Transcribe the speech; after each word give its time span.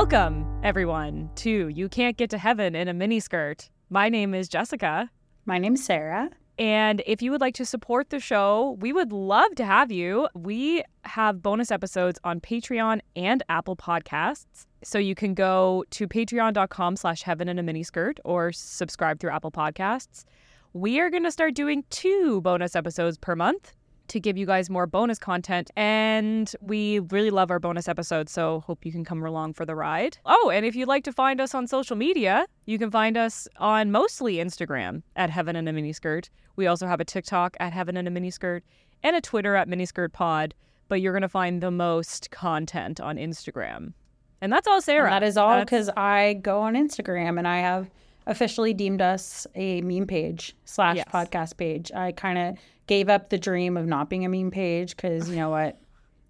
Welcome, 0.00 0.46
everyone, 0.62 1.28
to 1.36 1.68
You 1.68 1.90
Can't 1.90 2.16
Get 2.16 2.30
to 2.30 2.38
Heaven 2.38 2.74
in 2.74 2.88
a 2.88 2.94
Miniskirt. 2.94 3.68
My 3.90 4.08
name 4.08 4.34
is 4.34 4.48
Jessica. 4.48 5.10
My 5.44 5.58
name's 5.58 5.84
Sarah. 5.84 6.30
And 6.58 7.02
if 7.06 7.20
you 7.20 7.30
would 7.30 7.42
like 7.42 7.54
to 7.56 7.66
support 7.66 8.08
the 8.08 8.18
show, 8.18 8.78
we 8.80 8.94
would 8.94 9.12
love 9.12 9.54
to 9.56 9.64
have 9.66 9.92
you. 9.92 10.26
We 10.34 10.82
have 11.04 11.42
bonus 11.42 11.70
episodes 11.70 12.18
on 12.24 12.40
Patreon 12.40 13.00
and 13.14 13.42
Apple 13.50 13.76
Podcasts. 13.76 14.64
So 14.82 14.98
you 14.98 15.14
can 15.14 15.34
go 15.34 15.84
to 15.90 16.08
patreon.com 16.08 16.96
slash 16.96 17.20
heaven 17.20 17.50
in 17.50 17.58
a 17.58 17.62
miniskirt 17.62 18.20
or 18.24 18.52
subscribe 18.52 19.20
through 19.20 19.32
Apple 19.32 19.52
Podcasts. 19.52 20.24
We 20.72 20.98
are 20.98 21.10
going 21.10 21.24
to 21.24 21.30
start 21.30 21.52
doing 21.52 21.84
two 21.90 22.40
bonus 22.40 22.74
episodes 22.74 23.18
per 23.18 23.36
month 23.36 23.74
to 24.10 24.20
give 24.20 24.36
you 24.36 24.46
guys 24.46 24.68
more 24.68 24.86
bonus 24.86 25.18
content. 25.18 25.70
And 25.76 26.52
we 26.60 26.98
really 26.98 27.30
love 27.30 27.50
our 27.50 27.58
bonus 27.58 27.88
episodes, 27.88 28.30
so 28.32 28.60
hope 28.60 28.84
you 28.84 28.92
can 28.92 29.04
come 29.04 29.24
along 29.24 29.54
for 29.54 29.64
the 29.64 29.74
ride. 29.74 30.18
Oh, 30.26 30.50
and 30.50 30.66
if 30.66 30.76
you'd 30.76 30.88
like 30.88 31.04
to 31.04 31.12
find 31.12 31.40
us 31.40 31.54
on 31.54 31.66
social 31.66 31.96
media, 31.96 32.46
you 32.66 32.78
can 32.78 32.90
find 32.90 33.16
us 33.16 33.48
on 33.56 33.90
mostly 33.90 34.36
Instagram 34.36 35.02
at 35.16 35.30
Heaven 35.30 35.56
in 35.56 35.66
a 35.66 35.72
Miniskirt. 35.72 36.28
We 36.56 36.66
also 36.66 36.86
have 36.86 37.00
a 37.00 37.04
TikTok 37.04 37.56
at 37.60 37.72
Heaven 37.72 37.96
in 37.96 38.06
a 38.06 38.10
Miniskirt 38.10 38.62
and 39.02 39.16
a 39.16 39.20
Twitter 39.20 39.56
at 39.56 39.68
Miniskirt 39.68 40.12
Pod, 40.12 40.54
but 40.88 41.00
you're 41.00 41.12
going 41.12 41.22
to 41.22 41.28
find 41.28 41.62
the 41.62 41.70
most 41.70 42.30
content 42.30 43.00
on 43.00 43.16
Instagram. 43.16 43.94
And 44.40 44.52
that's 44.52 44.66
all, 44.66 44.80
Sarah. 44.80 45.04
And 45.04 45.22
that 45.22 45.26
is 45.26 45.36
all 45.36 45.60
because 45.60 45.90
I 45.96 46.34
go 46.34 46.60
on 46.62 46.74
Instagram 46.74 47.38
and 47.38 47.46
I 47.46 47.58
have 47.58 47.90
officially 48.26 48.74
deemed 48.74 49.00
us 49.00 49.46
a 49.54 49.80
meme 49.82 50.06
page 50.06 50.54
slash 50.64 50.96
Yes. 50.96 51.08
podcast 51.12 51.56
page. 51.56 51.90
I 51.92 52.12
kind 52.12 52.38
of 52.38 52.58
gave 52.86 53.08
up 53.08 53.30
the 53.30 53.38
dream 53.38 53.76
of 53.76 53.86
not 53.86 54.08
being 54.10 54.24
a 54.24 54.28
meme 54.28 54.50
page 54.50 54.96
because 54.96 55.28
you 55.28 55.36
know 55.36 55.50
what? 55.50 55.78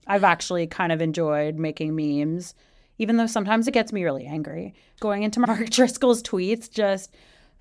I've 0.07 0.25
actually 0.25 0.67
kind 0.67 0.93
of 0.93 1.01
enjoyed 1.01 1.57
making 1.57 1.95
memes, 1.95 2.55
even 2.99 3.17
though 3.17 3.27
sometimes 3.27 3.69
it 3.69 3.73
gets 3.73 3.93
me 3.93 4.03
really 4.05 4.27
angry. 4.27 4.75
Going 5.01 5.23
into 5.23 5.41
Mark 5.47 5.71
Driscoll's 5.71 6.23
tweets 6.23 6.71
just 6.71 7.15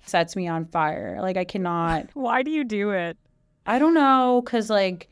sets 0.06 0.34
me 0.36 0.48
on 0.48 0.64
fire. 0.66 1.18
Like 1.20 1.36
I 1.36 1.44
cannot. 1.44 2.08
Why 2.14 2.42
do 2.42 2.50
you 2.50 2.64
do 2.64 2.90
it? 2.90 3.16
I 3.66 3.78
don't 3.78 3.94
know 3.94 4.42
because 4.44 4.70
like, 4.70 5.08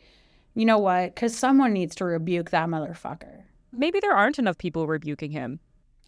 you 0.55 0.65
know 0.65 0.79
what? 0.79 1.15
Because 1.15 1.37
someone 1.37 1.73
needs 1.73 1.95
to 1.97 2.05
rebuke 2.05 2.51
that 2.51 2.69
motherfucker. 2.69 3.43
Maybe 3.73 4.01
there 4.01 4.15
aren't 4.17 4.39
enough 4.39 4.59
people 4.59 4.87
rebuking 4.87 5.31
him. 5.31 5.61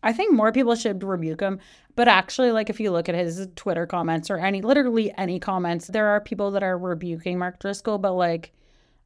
I 0.03 0.12
think 0.12 0.33
more 0.33 0.51
people 0.53 0.75
should 0.75 1.03
rebuke 1.05 1.41
him. 1.41 1.59
But 1.97 2.09
actually, 2.09 2.53
like 2.53 2.70
if 2.70 2.81
you 2.81 2.91
look 2.91 3.09
at 3.09 3.15
his 3.15 3.47
Twitter 3.56 3.87
comments 3.87 4.31
or 4.31 4.39
any, 4.39 4.62
literally 4.62 5.12
any 5.19 5.39
comments, 5.39 5.89
there 5.89 6.06
are 6.09 6.20
people 6.20 6.51
that 6.53 6.62
are 6.62 6.79
rebuking 6.79 7.38
Mark 7.38 7.59
Driscoll. 7.59 7.99
But 7.99 8.12
like, 8.15 8.53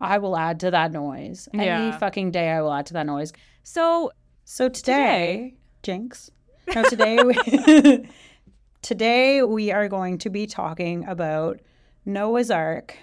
I 0.00 0.18
will 0.18 0.36
add 0.36 0.60
to 0.60 0.70
that 0.70 0.92
noise. 0.92 1.48
Any 1.54 1.64
Yeah. 1.66 1.98
fucking 1.98 2.30
day, 2.30 2.50
I 2.50 2.60
will 2.62 2.72
add 2.72 2.86
to 2.86 2.92
that 2.94 3.06
noise. 3.06 3.32
So 3.62 4.12
So 4.44 4.68
today, 4.68 5.54
Jinx. 5.82 6.30
No, 6.74 6.82
today 6.84 7.22
we 7.22 7.34
today 8.82 9.42
we 9.42 9.70
are 9.72 9.88
going 9.88 10.18
to 10.18 10.30
be 10.30 10.46
talking 10.46 11.06
about 11.06 11.60
Noah's 12.04 12.50
Ark. 12.50 12.96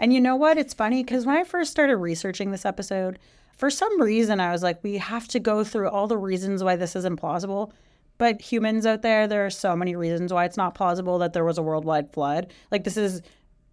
And 0.00 0.12
you 0.12 0.20
know 0.20 0.36
what? 0.36 0.58
It's 0.58 0.74
funny 0.74 1.02
because 1.02 1.24
when 1.24 1.36
I 1.36 1.44
first 1.44 1.70
started 1.70 1.96
researching 1.96 2.50
this 2.50 2.66
episode, 2.66 3.18
for 3.56 3.70
some 3.70 4.00
reason 4.00 4.40
I 4.40 4.52
was 4.52 4.62
like, 4.62 4.82
we 4.82 4.98
have 4.98 5.26
to 5.28 5.40
go 5.40 5.64
through 5.64 5.88
all 5.88 6.06
the 6.06 6.18
reasons 6.18 6.62
why 6.62 6.76
this 6.76 6.94
is 6.94 7.04
implausible. 7.04 7.72
But 8.18 8.40
humans 8.40 8.86
out 8.86 9.02
there, 9.02 9.26
there 9.26 9.44
are 9.44 9.50
so 9.50 9.76
many 9.76 9.94
reasons 9.94 10.32
why 10.32 10.44
it's 10.44 10.56
not 10.56 10.74
plausible 10.74 11.18
that 11.18 11.32
there 11.32 11.44
was 11.44 11.58
a 11.58 11.62
worldwide 11.62 12.12
flood. 12.12 12.52
Like 12.70 12.84
this 12.84 12.96
is 12.96 13.22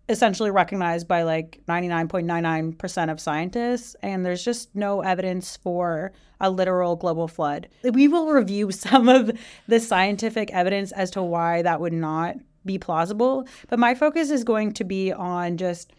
essentially 0.10 0.52
recognized 0.52 1.08
by 1.08 1.24
like 1.24 1.62
99.99% 1.68 3.12
of 3.12 3.22
scientists 3.22 3.96
and 4.02 4.26
there's 4.26 4.44
just 4.44 4.76
no 4.76 5.02
evidence 5.02 5.56
for 5.58 6.12
a 6.42 6.50
literal 6.50 6.98
global 6.98 7.28
flood. 7.28 7.70
We 7.84 8.10
will 8.10 8.32
review 8.32 8.72
some 8.72 9.08
of 9.08 9.32
the 9.68 9.80
scientific 9.80 10.52
evidence 10.52 10.92
as 10.92 11.12
to 11.12 11.24
why 11.24 11.62
that 11.62 11.80
would 11.80 11.94
not 11.94 12.36
be 12.66 12.78
plausible, 12.78 13.48
but 13.70 13.80
my 13.80 13.96
focus 13.96 14.30
is 14.30 14.44
going 14.44 14.74
to 14.74 14.84
be 14.84 15.12
on 15.12 15.58
just 15.58 15.94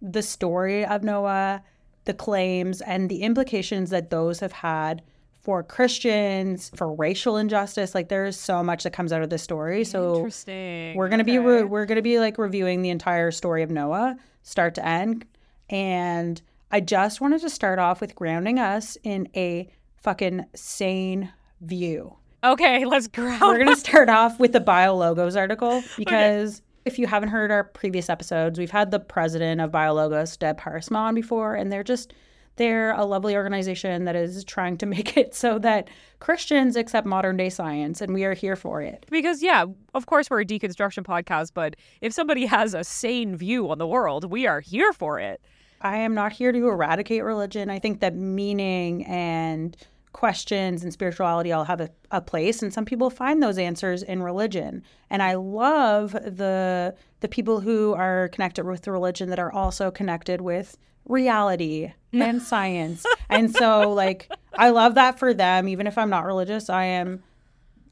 the 0.00 0.22
story 0.22 0.84
of 0.84 1.02
Noah, 1.02 1.62
the 2.04 2.14
claims 2.14 2.80
and 2.80 3.08
the 3.08 3.22
implications 3.22 3.90
that 3.90 4.10
those 4.10 4.40
have 4.40 4.52
had 4.52 5.02
for 5.44 5.62
Christians, 5.62 6.70
for 6.74 6.92
racial 6.92 7.36
injustice. 7.36 7.94
Like 7.94 8.08
there's 8.08 8.38
so 8.38 8.64
much 8.64 8.84
that 8.84 8.92
comes 8.92 9.12
out 9.12 9.22
of 9.22 9.28
this 9.28 9.42
story. 9.42 9.84
So 9.84 10.16
interesting. 10.16 10.96
we're 10.96 11.08
gonna 11.08 11.24
be 11.24 11.38
re- 11.38 11.64
we're 11.64 11.84
gonna 11.84 12.02
be 12.02 12.18
like 12.18 12.38
reviewing 12.38 12.82
the 12.82 12.90
entire 12.90 13.30
story 13.30 13.62
of 13.62 13.70
Noah, 13.70 14.16
start 14.42 14.74
to 14.76 14.86
end, 14.86 15.26
and 15.68 16.40
I 16.70 16.80
just 16.80 17.20
wanted 17.20 17.42
to 17.42 17.50
start 17.50 17.78
off 17.78 18.00
with 18.00 18.14
grounding 18.14 18.58
us 18.58 18.96
in 19.04 19.28
a 19.36 19.68
fucking 19.96 20.46
sane 20.54 21.30
view. 21.60 22.16
Okay, 22.42 22.84
let's 22.84 23.06
ground. 23.06 23.40
We're 23.42 23.58
gonna 23.58 23.76
start 23.76 24.08
off 24.08 24.38
with 24.38 24.52
the 24.52 24.60
BioLogos 24.60 25.36
article 25.36 25.82
because 25.98 26.62
if 26.84 26.98
you 26.98 27.06
haven't 27.06 27.30
heard 27.30 27.50
our 27.50 27.64
previous 27.64 28.08
episodes, 28.10 28.58
we've 28.58 28.70
had 28.70 28.90
the 28.90 29.00
president 29.00 29.60
of 29.60 29.70
BioLogos, 29.70 30.38
Deb 30.38 30.60
Haarsma, 30.60 30.96
on 30.96 31.14
before, 31.14 31.54
and 31.54 31.72
they're 31.72 31.84
just 31.84 32.12
they're 32.56 32.92
a 32.92 33.04
lovely 33.04 33.34
organization 33.34 34.04
that 34.04 34.14
is 34.14 34.44
trying 34.44 34.76
to 34.78 34.86
make 34.94 35.16
it 35.16 35.34
so 35.34 35.58
that 35.58 35.88
Christians 36.20 36.76
accept 36.76 37.06
modern 37.06 37.36
day 37.36 37.50
science, 37.50 38.00
and 38.00 38.14
we 38.14 38.24
are 38.24 38.34
here 38.34 38.56
for 38.56 38.80
it. 38.82 39.06
Because, 39.10 39.42
yeah, 39.42 39.64
of 39.94 40.06
course, 40.06 40.30
we're 40.30 40.40
a 40.40 40.44
deconstruction 40.44 41.04
podcast, 41.04 41.52
but 41.54 41.76
if 42.00 42.12
somebody 42.12 42.46
has 42.46 42.74
a 42.74 42.84
sane 42.84 43.36
view 43.36 43.70
on 43.70 43.78
the 43.78 43.86
world, 43.86 44.30
we 44.30 44.46
are 44.46 44.60
here 44.60 44.92
for 44.92 45.18
it. 45.18 45.40
I 45.80 45.98
am 45.98 46.14
not 46.14 46.32
here 46.32 46.50
to 46.50 46.68
eradicate 46.68 47.24
religion. 47.24 47.68
I 47.68 47.78
think 47.78 48.00
that 48.00 48.14
meaning 48.14 49.04
and 49.04 49.76
questions 50.14 50.84
and 50.84 50.92
spirituality 50.92 51.52
all 51.52 51.64
have 51.64 51.80
a, 51.80 51.90
a 52.12 52.20
place 52.20 52.62
and 52.62 52.72
some 52.72 52.84
people 52.84 53.10
find 53.10 53.42
those 53.42 53.58
answers 53.58 54.02
in 54.02 54.22
religion. 54.22 54.82
And 55.10 55.22
I 55.22 55.34
love 55.34 56.12
the 56.12 56.94
the 57.20 57.28
people 57.28 57.60
who 57.60 57.92
are 57.94 58.28
connected 58.28 58.64
with 58.64 58.86
religion 58.86 59.28
that 59.30 59.38
are 59.38 59.52
also 59.52 59.90
connected 59.90 60.40
with 60.40 60.78
reality 61.04 61.92
and 62.12 62.40
science. 62.50 63.04
And 63.28 63.54
so 63.54 63.92
like 63.92 64.30
I 64.54 64.70
love 64.70 64.94
that 64.94 65.18
for 65.18 65.34
them 65.34 65.68
even 65.68 65.86
if 65.86 65.98
I'm 65.98 66.10
not 66.10 66.24
religious, 66.24 66.70
I 66.70 66.84
am 66.84 67.22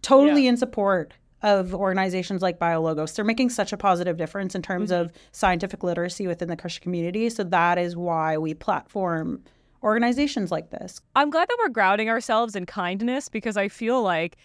totally 0.01 0.47
in 0.47 0.57
support 0.57 1.13
of 1.43 1.75
organizations 1.75 2.41
like 2.41 2.61
BioLogos. 2.61 3.17
They're 3.17 3.25
making 3.25 3.51
such 3.51 3.73
a 3.73 3.77
positive 3.77 4.17
difference 4.17 4.55
in 4.55 4.63
terms 4.63 4.93
mm-hmm. 4.93 5.03
of 5.03 5.13
scientific 5.33 5.83
literacy 5.83 6.29
within 6.29 6.49
the 6.49 6.57
Christian 6.57 6.85
community. 6.85 7.29
So 7.31 7.43
that 7.43 7.79
is 7.79 7.97
why 7.97 8.39
we 8.39 8.55
platform 8.55 9.43
organizations 9.83 10.51
like 10.51 10.71
this. 10.71 11.01
I'm 11.17 11.31
glad 11.31 11.49
that 11.49 11.59
we're 11.61 11.69
grounding 11.69 12.09
ourselves 12.09 12.57
in 12.57 12.67
kindness 12.67 13.29
because 13.29 13.57
I 13.57 13.69
feel 13.69 14.03
like 14.03 14.37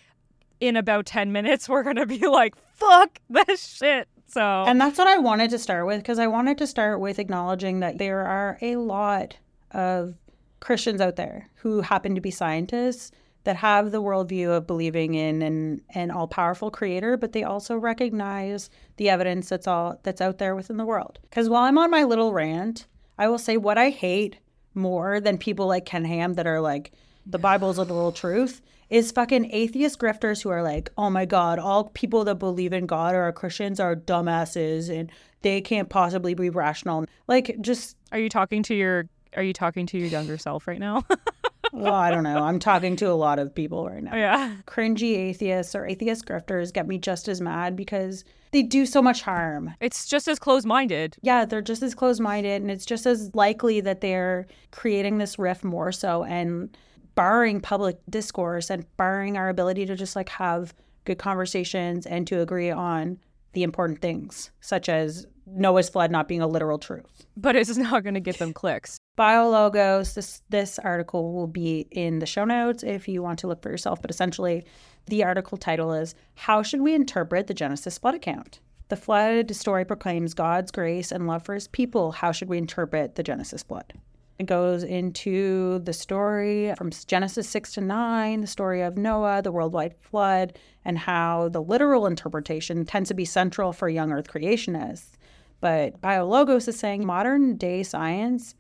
in 0.60 0.76
about 0.76 1.06
10 1.06 1.32
minutes, 1.32 1.70
we're 1.70 1.84
going 1.84 1.98
to 1.98 2.06
be 2.06 2.28
like, 2.28 2.56
fuck 2.74 3.20
this 3.30 3.66
shit. 3.66 4.08
So, 4.28 4.42
And 4.42 4.82
that's 4.82 4.98
what 4.98 5.08
I 5.08 5.18
wanted 5.18 5.50
to 5.52 5.60
start 5.60 5.86
with 5.88 6.00
because 6.00 6.20
I 6.20 6.28
wanted 6.28 6.58
to 6.58 6.68
start 6.68 7.00
with 7.00 7.20
acknowledging 7.20 7.80
that 7.80 7.98
there 7.98 8.26
are 8.26 8.58
a 8.62 8.76
lot 8.76 9.38
of 9.72 10.16
Christians 10.60 11.00
out 11.00 11.16
there 11.16 11.48
who 11.56 11.82
happen 11.82 12.16
to 12.16 12.22
be 12.22 12.32
scientists 12.32 13.12
that 13.46 13.56
have 13.56 13.92
the 13.92 14.02
worldview 14.02 14.50
of 14.50 14.68
believing 14.68 15.14
in 15.14 15.42
an, 15.42 15.82
an 15.94 16.12
all-powerful 16.12 16.70
creator, 16.70 17.16
but 17.16 17.32
they 17.32 17.44
also 17.44 17.78
recognize 17.78 18.70
the 18.98 19.10
evidence 19.10 19.48
that's 19.48 19.68
all 19.68 19.98
that's 20.04 20.20
out 20.20 20.38
there 20.38 20.54
within 20.54 20.76
the 20.76 20.86
world. 20.86 21.20
Because 21.22 21.48
while 21.48 21.64
I'm 21.64 21.78
on 21.78 21.90
my 21.90 22.04
little 22.04 22.34
rant, 22.34 22.88
I 23.18 23.30
will 23.30 23.38
say 23.38 23.56
what 23.56 23.78
I 23.78 23.90
hate 23.90 24.40
more 24.78 25.20
than 25.20 25.38
people 25.38 25.68
like 25.68 25.86
Ken 25.86 26.06
Ham 26.06 26.36
that 26.36 26.48
are 26.48 26.62
like 26.62 26.92
the 27.26 27.40
Bible's 27.40 27.78
a 27.78 27.82
literal 27.82 28.12
truth 28.12 28.62
is 28.90 29.12
fucking 29.12 29.52
atheist 29.52 30.00
grifters 30.00 30.42
who 30.42 30.50
are 30.50 30.64
like, 30.64 30.90
oh 30.98 31.10
my 31.10 31.26
God, 31.26 31.60
all 31.60 31.86
people 31.86 32.24
that 32.24 32.36
believe 32.36 32.72
in 32.72 32.86
God 32.86 33.16
or 33.16 33.24
are 33.24 33.34
Christians 33.34 33.80
are 33.80 33.96
dumbasses 33.96 34.90
and 34.90 35.12
they 35.42 35.60
can't 35.62 35.90
possibly 35.90 36.34
be 36.34 36.50
rational. 36.50 37.06
Like, 37.28 37.58
just, 37.60 37.98
are 38.12 38.20
you 38.20 38.30
talking 38.30 38.64
to 38.64 38.76
your. 38.76 39.10
Are 39.36 39.44
you 39.44 39.54
talking 39.54 39.86
to 39.88 39.98
your 40.00 40.08
younger 40.08 40.38
self 40.38 40.68
right 40.68 40.80
now? 40.80 41.04
well, 41.78 41.94
I 41.94 42.12
don't 42.12 42.24
know. 42.24 42.44
I'm 42.44 42.60
talking 42.60 42.96
to 42.98 43.06
a 43.06 43.14
lot 43.14 43.40
of 43.40 43.54
people 43.54 43.88
right 43.88 44.04
now. 44.04 44.16
yeah. 44.16 44.56
Cringy 44.66 45.16
atheists 45.18 45.76
or 45.76 45.86
atheist 45.86 46.26
grifters 46.26 46.74
get 46.74 46.88
me 46.88 46.98
just 46.98 47.28
as 47.28 47.42
mad 47.42 47.76
because 47.76 48.24
they 48.52 48.64
do 48.64 48.86
so 48.86 49.02
much 49.02 49.22
harm. 49.22 49.74
It's 49.80 50.08
just 50.08 50.28
as 50.28 50.40
close 50.40 50.66
minded. 50.66 51.18
Yeah, 51.22 51.46
they're 51.46 51.62
just 51.62 51.84
as 51.84 51.94
close 51.94 52.20
minded, 52.20 52.62
and 52.62 52.72
it's 52.72 52.86
just 52.86 53.06
as 53.06 53.34
likely 53.36 53.82
that 53.82 54.02
they're 54.02 54.48
creating 54.72 55.18
this 55.18 55.38
rift 55.38 55.64
more 55.64 55.92
so 55.92 56.24
and 56.24 56.76
barring 57.16 57.60
public 57.60 57.98
discourse 58.10 58.70
and 58.70 58.86
barring 58.96 59.38
our 59.38 59.50
ability 59.50 59.86
to 59.88 59.96
just 59.96 60.16
like 60.16 60.30
have 60.30 60.74
good 61.06 61.18
conversations 61.18 62.06
and 62.06 62.28
to 62.28 62.42
agree 62.42 62.70
on 62.70 63.18
the 63.54 63.64
important 63.64 64.02
things, 64.02 64.52
such 64.62 64.88
as 64.88 65.26
Noah's 65.48 65.90
flood 65.90 66.12
not 66.12 66.28
being 66.28 66.42
a 66.42 66.48
literal 66.48 66.78
truth. 66.78 67.26
But 67.36 67.56
it's 67.56 67.76
not 67.78 68.04
going 68.04 68.14
to 68.14 68.20
get 68.20 68.38
them 68.38 68.54
clicks. 68.54 68.97
BioLogos, 69.18 70.14
this 70.14 70.44
this 70.50 70.78
article 70.78 71.34
will 71.34 71.48
be 71.48 71.88
in 71.90 72.20
the 72.20 72.28
show 72.28 72.46
notes 72.46 72.84
if 72.84 73.08
you 73.08 73.24
want 73.24 73.40
to 73.40 73.48
look 73.48 73.64
for 73.64 73.72
yourself. 73.72 74.00
But 74.00 74.12
essentially, 74.12 74.64
the 75.08 75.24
article 75.24 75.58
title 75.58 75.92
is 75.92 76.14
How 76.36 76.62
Should 76.62 76.82
We 76.82 76.94
Interpret 76.94 77.48
the 77.48 77.56
Genesis 77.56 77.98
Flood 77.98 78.14
Account? 78.14 78.60
The 78.90 78.96
flood 78.96 79.54
story 79.56 79.86
proclaims 79.86 80.34
God's 80.34 80.72
grace 80.72 81.12
and 81.12 81.26
love 81.26 81.44
for 81.44 81.56
his 81.56 81.68
people. 81.68 82.12
How 82.12 82.32
should 82.32 82.48
we 82.48 82.60
interpret 82.60 83.16
the 83.16 83.24
Genesis 83.24 83.64
flood? 83.64 83.92
It 84.38 84.46
goes 84.46 84.84
into 84.84 85.80
the 85.80 85.94
story 85.94 86.74
from 86.78 86.92
Genesis 86.92 87.50
6 87.50 87.74
to 87.74 87.82
9, 87.82 88.42
the 88.42 88.48
story 88.48 88.82
of 88.84 88.98
Noah, 88.98 89.42
the 89.42 89.52
worldwide 89.52 89.98
flood, 89.98 90.58
and 90.86 90.98
how 90.98 91.50
the 91.50 91.62
literal 91.62 92.06
interpretation 92.06 92.86
tends 92.86 93.08
to 93.08 93.16
be 93.16 93.26
central 93.26 93.74
for 93.74 93.90
young 93.90 94.12
earth 94.12 94.32
creationists. 94.32 95.18
But 95.60 96.00
Biologos 96.02 96.68
is 96.68 96.78
saying 96.78 97.04
modern 97.04 97.58
day 97.58 97.82
science 97.82 98.54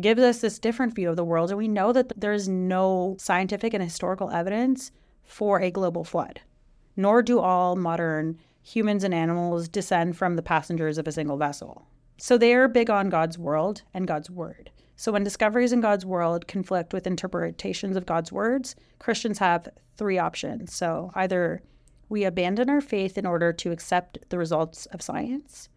gives 0.00 0.22
us 0.22 0.40
this 0.40 0.58
different 0.58 0.94
view 0.94 1.10
of 1.10 1.16
the 1.16 1.24
world, 1.24 1.50
and 1.50 1.58
we 1.58 1.68
know 1.68 1.92
that 1.92 2.12
there's 2.16 2.48
no 2.48 3.16
scientific 3.18 3.74
and 3.74 3.82
historical 3.82 4.30
evidence 4.30 4.90
for 5.24 5.60
a 5.60 5.70
global 5.70 6.04
flood, 6.04 6.40
nor 6.96 7.22
do 7.22 7.40
all 7.40 7.76
modern 7.76 8.38
humans 8.62 9.04
and 9.04 9.14
animals 9.14 9.68
descend 9.68 10.16
from 10.16 10.36
the 10.36 10.42
passengers 10.42 10.98
of 10.98 11.08
a 11.08 11.12
single 11.12 11.36
vessel. 11.36 11.86
So 12.18 12.36
they 12.36 12.54
are 12.54 12.68
big 12.68 12.90
on 12.90 13.08
God's 13.08 13.38
world 13.38 13.82
and 13.94 14.06
God's 14.06 14.30
word. 14.30 14.70
So 14.96 15.12
when 15.12 15.22
discoveries 15.22 15.72
in 15.72 15.80
God's 15.80 16.04
world 16.04 16.48
conflict 16.48 16.92
with 16.92 17.06
interpretations 17.06 17.96
of 17.96 18.04
God's 18.04 18.32
words, 18.32 18.74
Christians 18.98 19.38
have 19.38 19.68
three 19.96 20.18
options. 20.18 20.74
So 20.74 21.12
either 21.14 21.62
we 22.08 22.24
abandon 22.24 22.68
our 22.68 22.80
faith 22.80 23.16
in 23.16 23.24
order 23.24 23.52
to 23.52 23.70
accept 23.70 24.18
the 24.28 24.38
results 24.38 24.86
of 24.86 25.00
science, 25.02 25.68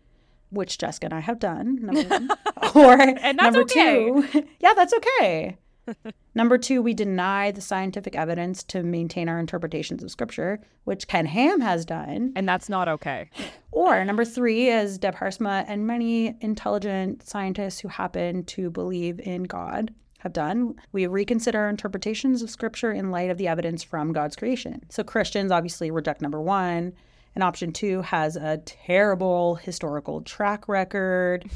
which 0.51 0.77
Jessica 0.77 1.07
and 1.07 1.13
I 1.13 1.19
have 1.19 1.39
done, 1.39 1.79
number 1.81 2.03
one. 2.03 2.29
or 2.75 3.01
And 3.01 3.37
number 3.37 3.61
okay. 3.61 4.09
two, 4.09 4.47
yeah, 4.59 4.73
that's 4.73 4.93
okay. 4.93 5.57
number 6.35 6.57
two, 6.57 6.81
we 6.81 6.93
deny 6.93 7.51
the 7.51 7.61
scientific 7.61 8.15
evidence 8.15 8.63
to 8.63 8.83
maintain 8.83 9.27
our 9.29 9.39
interpretations 9.39 10.03
of 10.03 10.11
scripture, 10.11 10.59
which 10.83 11.07
Ken 11.07 11.25
Ham 11.25 11.61
has 11.61 11.85
done. 11.85 12.33
And 12.35 12.47
that's 12.47 12.69
not 12.69 12.87
okay. 12.87 13.29
Or 13.71 14.03
number 14.05 14.25
three, 14.25 14.69
as 14.69 14.97
Deb 14.97 15.15
Haarsma 15.15 15.65
and 15.67 15.87
many 15.87 16.35
intelligent 16.41 17.27
scientists 17.27 17.79
who 17.79 17.87
happen 17.87 18.43
to 18.45 18.69
believe 18.69 19.19
in 19.19 19.43
God 19.43 19.93
have 20.19 20.33
done, 20.33 20.75
we 20.91 21.07
reconsider 21.07 21.59
our 21.59 21.69
interpretations 21.69 22.41
of 22.41 22.49
scripture 22.49 22.91
in 22.91 23.09
light 23.09 23.31
of 23.31 23.37
the 23.37 23.47
evidence 23.47 23.81
from 23.81 24.13
God's 24.13 24.35
creation. 24.35 24.83
So 24.89 25.03
Christians 25.03 25.51
obviously 25.51 25.89
reject 25.89 26.21
number 26.21 26.39
one, 26.39 26.93
and 27.35 27.43
option 27.43 27.71
two 27.71 28.01
has 28.01 28.35
a 28.35 28.57
terrible 28.57 29.55
historical 29.55 30.21
track 30.21 30.67
record. 30.67 31.49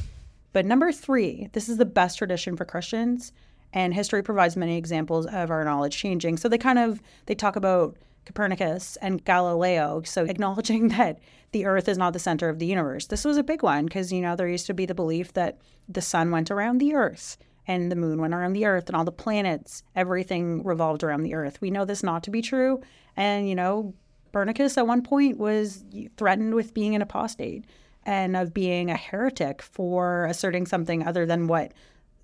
But 0.54 0.66
number 0.66 0.92
three, 0.92 1.50
this 1.54 1.68
is 1.68 1.78
the 1.78 1.86
best 1.86 2.18
tradition 2.18 2.56
for 2.56 2.66
Christians, 2.66 3.34
and 3.74 3.94
history 3.94 4.24
provides 4.24 4.56
many 4.56 4.78
examples 4.78 5.26
of 5.26 5.52
our 5.52 5.66
knowledge 5.66 5.98
changing. 5.98 6.38
So 6.38 6.48
they 6.48 6.58
kind 6.58 6.80
of 6.80 7.02
they 7.26 7.36
talk 7.36 7.56
about 7.56 7.98
Copernicus 8.26 8.98
and 9.02 9.24
Galileo, 9.24 10.02
so 10.04 10.24
acknowledging 10.30 10.90
that 10.90 11.20
the 11.52 11.66
Earth 11.66 11.88
is 11.88 11.98
not 11.98 12.14
the 12.14 12.20
center 12.20 12.50
of 12.50 12.60
the 12.60 12.66
universe. 12.66 13.08
This 13.08 13.26
was 13.26 13.38
a 13.38 13.44
big 13.44 13.64
one 13.64 13.86
because 13.86 14.12
you 14.12 14.22
know 14.22 14.36
there 14.36 14.48
used 14.48 14.68
to 14.68 14.74
be 14.74 14.86
the 14.86 14.96
belief 14.96 15.34
that 15.34 15.60
the 15.88 16.02
sun 16.02 16.32
went 16.32 16.52
around 16.52 16.80
the 16.80 16.96
Earth 16.96 17.38
and 17.68 17.92
the 17.92 17.96
moon 17.96 18.20
went 18.20 18.34
around 18.34 18.54
the 18.54 18.66
Earth 18.66 18.88
and 18.88 18.96
all 18.96 19.04
the 19.04 19.12
planets, 19.12 19.84
everything 19.96 20.64
revolved 20.64 21.04
around 21.04 21.24
the 21.24 21.34
Earth. 21.34 21.60
We 21.62 21.72
know 21.72 21.86
this 21.86 22.04
not 22.04 22.24
to 22.24 22.32
be 22.32 22.42
true, 22.42 22.82
and 23.18 23.50
you 23.50 23.56
know 23.56 23.94
Copernicus 24.36 24.78
at 24.78 24.86
one 24.86 25.02
point 25.02 25.38
was 25.38 25.86
threatened 26.18 26.56
with 26.56 26.74
being 26.74 26.94
an 26.94 27.02
apostate 27.02 27.64
and 28.04 28.36
of 28.36 28.54
being 28.54 28.92
a 28.92 28.98
heretic 28.98 29.62
for 29.62 30.26
asserting 30.26 30.66
something 30.66 31.08
other 31.08 31.26
than 31.26 31.48
what 31.48 31.72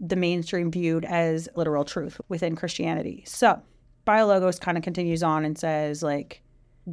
the 0.01 0.17
mainstream 0.17 0.69
viewed 0.69 1.05
as 1.05 1.47
literal 1.55 1.85
truth 1.85 2.19
within 2.27 2.53
Christianity. 2.57 3.23
So, 3.25 3.61
Biologos 4.05 4.59
kind 4.59 4.77
of 4.77 4.83
continues 4.83 5.23
on 5.23 5.45
and 5.45 5.57
says, 5.57 6.03
like, 6.03 6.41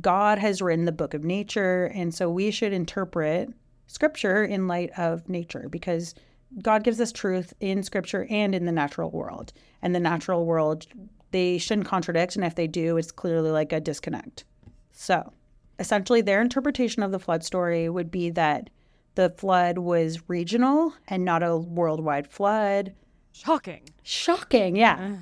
God 0.00 0.38
has 0.38 0.62
written 0.62 0.84
the 0.84 0.92
book 0.92 1.14
of 1.14 1.24
nature, 1.24 1.86
and 1.86 2.14
so 2.14 2.30
we 2.30 2.52
should 2.52 2.72
interpret 2.72 3.52
scripture 3.88 4.44
in 4.44 4.68
light 4.68 4.96
of 4.96 5.28
nature 5.28 5.68
because 5.68 6.14
God 6.62 6.84
gives 6.84 7.00
us 7.00 7.10
truth 7.10 7.52
in 7.58 7.82
scripture 7.82 8.28
and 8.30 8.54
in 8.54 8.66
the 8.66 8.72
natural 8.72 9.10
world. 9.10 9.52
And 9.82 9.96
the 9.96 10.00
natural 10.00 10.46
world, 10.46 10.86
they 11.32 11.58
shouldn't 11.58 11.88
contradict, 11.88 12.36
and 12.36 12.44
if 12.44 12.54
they 12.54 12.68
do, 12.68 12.96
it's 12.98 13.10
clearly 13.10 13.50
like 13.50 13.72
a 13.72 13.80
disconnect. 13.80 14.44
So, 15.00 15.32
essentially, 15.78 16.22
their 16.22 16.42
interpretation 16.42 17.04
of 17.04 17.12
the 17.12 17.20
flood 17.20 17.44
story 17.44 17.88
would 17.88 18.10
be 18.10 18.30
that 18.30 18.68
the 19.14 19.30
flood 19.30 19.78
was 19.78 20.28
regional 20.28 20.92
and 21.06 21.24
not 21.24 21.44
a 21.44 21.56
worldwide 21.56 22.26
flood. 22.26 22.94
Shocking. 23.30 23.88
Shocking, 24.02 24.74
yeah. 24.74 25.14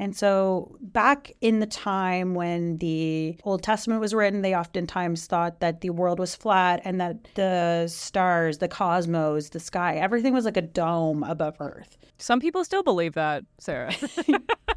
And 0.00 0.16
so, 0.16 0.76
back 0.80 1.32
in 1.40 1.60
the 1.60 1.66
time 1.66 2.34
when 2.34 2.78
the 2.78 3.38
Old 3.44 3.62
Testament 3.62 4.00
was 4.00 4.14
written, 4.14 4.42
they 4.42 4.56
oftentimes 4.56 5.26
thought 5.26 5.60
that 5.60 5.80
the 5.80 5.90
world 5.90 6.18
was 6.18 6.34
flat 6.34 6.80
and 6.84 7.00
that 7.00 7.22
the 7.36 7.86
stars, 7.86 8.58
the 8.58 8.66
cosmos, 8.66 9.50
the 9.50 9.60
sky, 9.60 9.94
everything 9.94 10.34
was 10.34 10.44
like 10.44 10.56
a 10.56 10.62
dome 10.62 11.22
above 11.22 11.54
Earth. 11.60 11.98
Some 12.18 12.40
people 12.40 12.64
still 12.64 12.82
believe 12.82 13.14
that, 13.14 13.44
Sarah. 13.58 13.94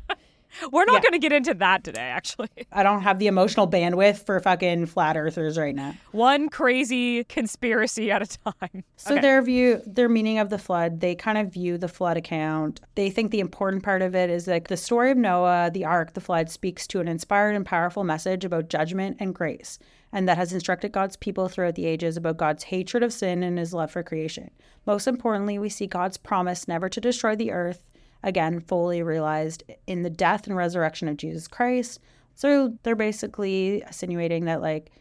We're 0.71 0.85
not 0.85 0.95
Yeah. 0.95 1.01
going 1.01 1.11
to 1.13 1.19
get 1.19 1.31
into 1.31 1.53
that 1.55 1.83
today, 1.83 2.01
actually. 2.01 2.49
I 2.71 2.83
don't 2.83 3.01
have 3.01 3.19
the 3.19 3.27
emotional 3.27 3.67
bandwidth 3.69 4.25
for 4.25 4.39
fucking 4.39 4.87
flat 4.87 5.17
earthers 5.17 5.57
right 5.57 5.75
now. 5.75 5.95
One 6.11 6.49
crazy 6.49 7.23
conspiracy 7.25 8.11
at 8.11 8.21
a 8.21 8.37
time. 8.39 8.83
So 8.95 9.13
Okay. 9.13 9.21
their 9.21 9.41
view, 9.41 9.81
their 9.85 10.09
meaning 10.09 10.39
of 10.39 10.49
the 10.49 10.57
flood, 10.57 10.99
they 10.99 11.15
kind 11.15 11.37
of 11.37 11.51
view 11.53 11.77
the 11.77 11.87
flood 11.87 12.17
account. 12.17 12.81
They 12.95 13.09
think 13.09 13.31
the 13.31 13.39
important 13.39 13.83
part 13.83 14.01
of 14.01 14.15
it 14.15 14.29
is 14.29 14.47
like 14.47 14.67
the 14.67 14.77
story 14.77 15.11
of 15.11 15.17
Noah, 15.17 15.71
the 15.73 15.85
ark, 15.85 16.13
the 16.13 16.21
flood 16.21 16.49
speaks 16.49 16.87
to 16.87 16.99
an 16.99 17.07
inspired 17.07 17.55
and 17.55 17.65
powerful 17.65 18.03
message 18.03 18.45
about 18.45 18.69
judgment 18.69 19.17
and 19.19 19.33
grace, 19.35 19.79
and 20.11 20.27
that 20.27 20.37
has 20.37 20.53
instructed 20.53 20.91
God's 20.91 21.15
people 21.15 21.47
throughout 21.47 21.75
the 21.75 21.85
ages 21.85 22.17
about 22.17 22.37
God's 22.37 22.63
hatred 22.63 23.03
of 23.03 23.13
sin 23.13 23.43
and 23.43 23.57
his 23.57 23.73
love 23.73 23.91
for 23.91 24.03
creation. 24.03 24.51
Most 24.85 25.07
importantly, 25.07 25.57
we 25.59 25.69
see 25.69 25.87
God's 25.87 26.17
promise 26.17 26.67
never 26.67 26.89
to 26.89 26.99
destroy 27.01 27.35
the 27.35 27.51
earth 27.51 27.83
again 28.23 28.59
fully 28.59 29.01
realized 29.03 29.63
in 29.87 30.03
the 30.03 30.09
death 30.09 30.47
and 30.47 30.55
resurrection 30.55 31.07
of 31.07 31.17
Jesus 31.17 31.47
Christ. 31.47 31.99
So 32.35 32.73
they're 32.83 32.95
basically 32.95 33.81
insinuating 33.81 34.45
that 34.45 34.61
like 34.61 34.91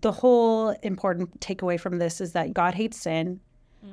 the 0.00 0.12
whole 0.12 0.70
important 0.82 1.40
takeaway 1.40 1.80
from 1.80 1.98
this 1.98 2.20
is 2.20 2.32
that 2.32 2.52
God 2.52 2.74
hates 2.74 3.00
sin 3.00 3.40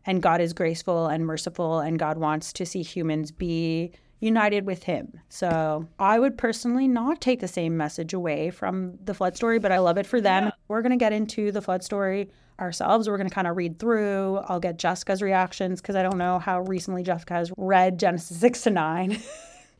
and 0.06 0.22
God 0.22 0.42
is 0.42 0.54
graceful 0.54 1.08
and 1.08 1.26
merciful 1.26 1.80
and 1.80 2.00
God 2.00 2.18
wants 2.18 2.52
to 2.54 2.66
see 2.66 2.82
humans 2.82 3.32
be 3.32 3.92
united 4.26 4.66
with 4.66 4.84
him. 4.84 5.20
So 5.30 5.88
I 6.00 6.20
would 6.20 6.38
personally 6.38 6.88
not 6.88 7.22
take 7.22 7.40
the 7.40 7.48
same 7.48 7.78
message 7.78 8.14
away 8.14 8.50
from 8.50 8.98
the 9.04 9.14
flood 9.14 9.36
story, 9.38 9.60
but 9.60 9.72
I 9.72 9.80
love 9.80 9.98
it 9.98 10.06
for 10.06 10.20
them. 10.20 10.52
We're 10.68 10.82
going 10.82 10.92
to 10.92 10.98
get 10.98 11.14
into 11.14 11.52
the 11.52 11.62
flood 11.62 11.84
story 11.84 12.30
ourselves. 12.60 13.08
We're 13.08 13.18
going 13.18 13.30
to 13.30 13.36
kind 13.36 13.48
of 13.48 13.56
read 13.56 13.80
through. 13.80 14.38
I'll 14.48 14.60
get 14.60 14.78
Jessica's 14.78 15.22
reactions 15.22 15.82
because 15.82 15.96
I 15.96 16.04
don't 16.04 16.18
know 16.18 16.40
how 16.40 16.62
recently 16.62 17.04
Jessica 17.04 17.36
has 17.36 17.52
read 17.58 18.00
Genesis 18.00 18.40
6 18.40 18.64
to 18.64 18.70
9. 18.72 19.20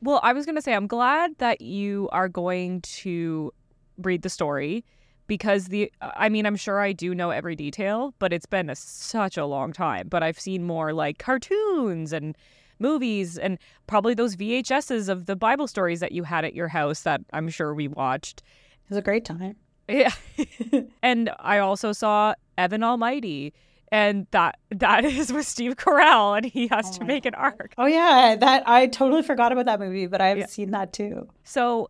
Well, 0.02 0.20
I 0.22 0.34
was 0.34 0.46
going 0.46 0.56
to 0.56 0.62
say, 0.62 0.74
I'm 0.74 0.86
glad 0.86 1.36
that 1.40 1.62
you 1.62 2.10
are 2.12 2.30
going 2.30 2.82
to 2.82 3.52
read 3.98 4.22
the 4.22 4.30
story 4.30 4.84
because 5.26 5.66
the, 5.66 5.92
I 6.02 6.30
mean, 6.30 6.46
I'm 6.46 6.58
sure 6.58 6.80
I 6.80 6.92
do 6.92 7.16
know 7.16 7.32
every 7.32 7.56
detail, 7.56 8.14
but 8.20 8.32
it's 8.32 8.46
been 8.46 8.70
a, 8.70 8.76
such 8.76 9.38
a 9.38 9.46
long 9.46 9.74
time. 9.74 10.08
But 10.08 10.22
I've 10.22 10.40
seen 10.40 10.64
more 10.64 10.94
like 10.94 11.18
cartoons 11.18 12.14
and 12.14 12.38
movies 12.80 13.38
and 13.38 13.58
probably 13.88 14.14
those 14.14 14.36
VHSs 14.36 15.10
of 15.10 15.26
the 15.26 15.36
Bible 15.36 15.68
stories 15.68 16.00
that 16.00 16.12
you 16.12 16.24
had 16.24 16.46
at 16.46 16.54
your 16.54 16.68
house 16.70 17.02
that 17.02 17.22
I'm 17.34 17.50
sure 17.50 17.74
we 17.74 17.88
watched. 17.88 18.42
It 18.86 18.90
was 18.90 18.98
a 18.98 19.02
great 19.02 19.26
time. 19.26 19.56
Yeah. 19.88 20.12
and 21.04 21.32
I 21.40 21.60
also 21.60 21.92
saw 21.92 22.34
Evan 22.58 22.84
Almighty. 22.84 23.54
And 23.92 24.26
that 24.32 24.58
that 24.72 25.06
is 25.06 25.32
with 25.32 25.46
Steve 25.46 25.76
Carell, 25.76 26.36
and 26.36 26.46
he 26.46 26.68
has 26.68 26.88
Oh 26.90 27.00
to 27.00 27.06
make 27.06 27.26
an 27.26 27.36
ark. 27.36 27.76
Oh 27.78 27.86
yeah, 27.86 28.36
that 28.36 28.68
I 28.68 28.88
totally 28.88 29.22
forgot 29.22 29.52
about 29.52 29.66
that 29.68 29.80
movie, 29.80 30.08
but 30.08 30.20
I've 30.22 30.40
Yeah. 30.40 30.46
seen 30.48 30.72
that 30.72 30.92
too. 30.92 31.30
So, 31.44 31.90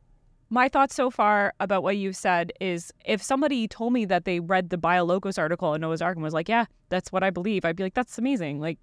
my 0.50 0.68
thoughts 0.68 0.94
so 0.94 1.10
far 1.10 1.54
about 1.62 1.84
what 1.84 1.96
you've 1.96 2.18
said 2.18 2.52
is 2.60 2.92
if 3.06 3.24
somebody 3.24 3.68
told 3.70 3.94
me 3.94 4.04
that 4.06 4.26
they 4.26 4.42
read 4.42 4.70
the 4.72 4.78
Biologos 4.78 5.40
article 5.40 5.74
in 5.74 5.82
Noah's 5.82 6.02
Ark 6.02 6.16
and 6.18 6.24
was 6.24 6.34
like, 6.34 6.50
yeah, 6.50 6.66
that's 6.90 7.12
what 7.14 7.24
I 7.24 7.30
believe, 7.30 7.64
I'd 7.64 7.78
be 7.78 7.84
like, 7.84 7.94
that's 7.96 8.18
amazing. 8.18 8.60
Like, 8.60 8.78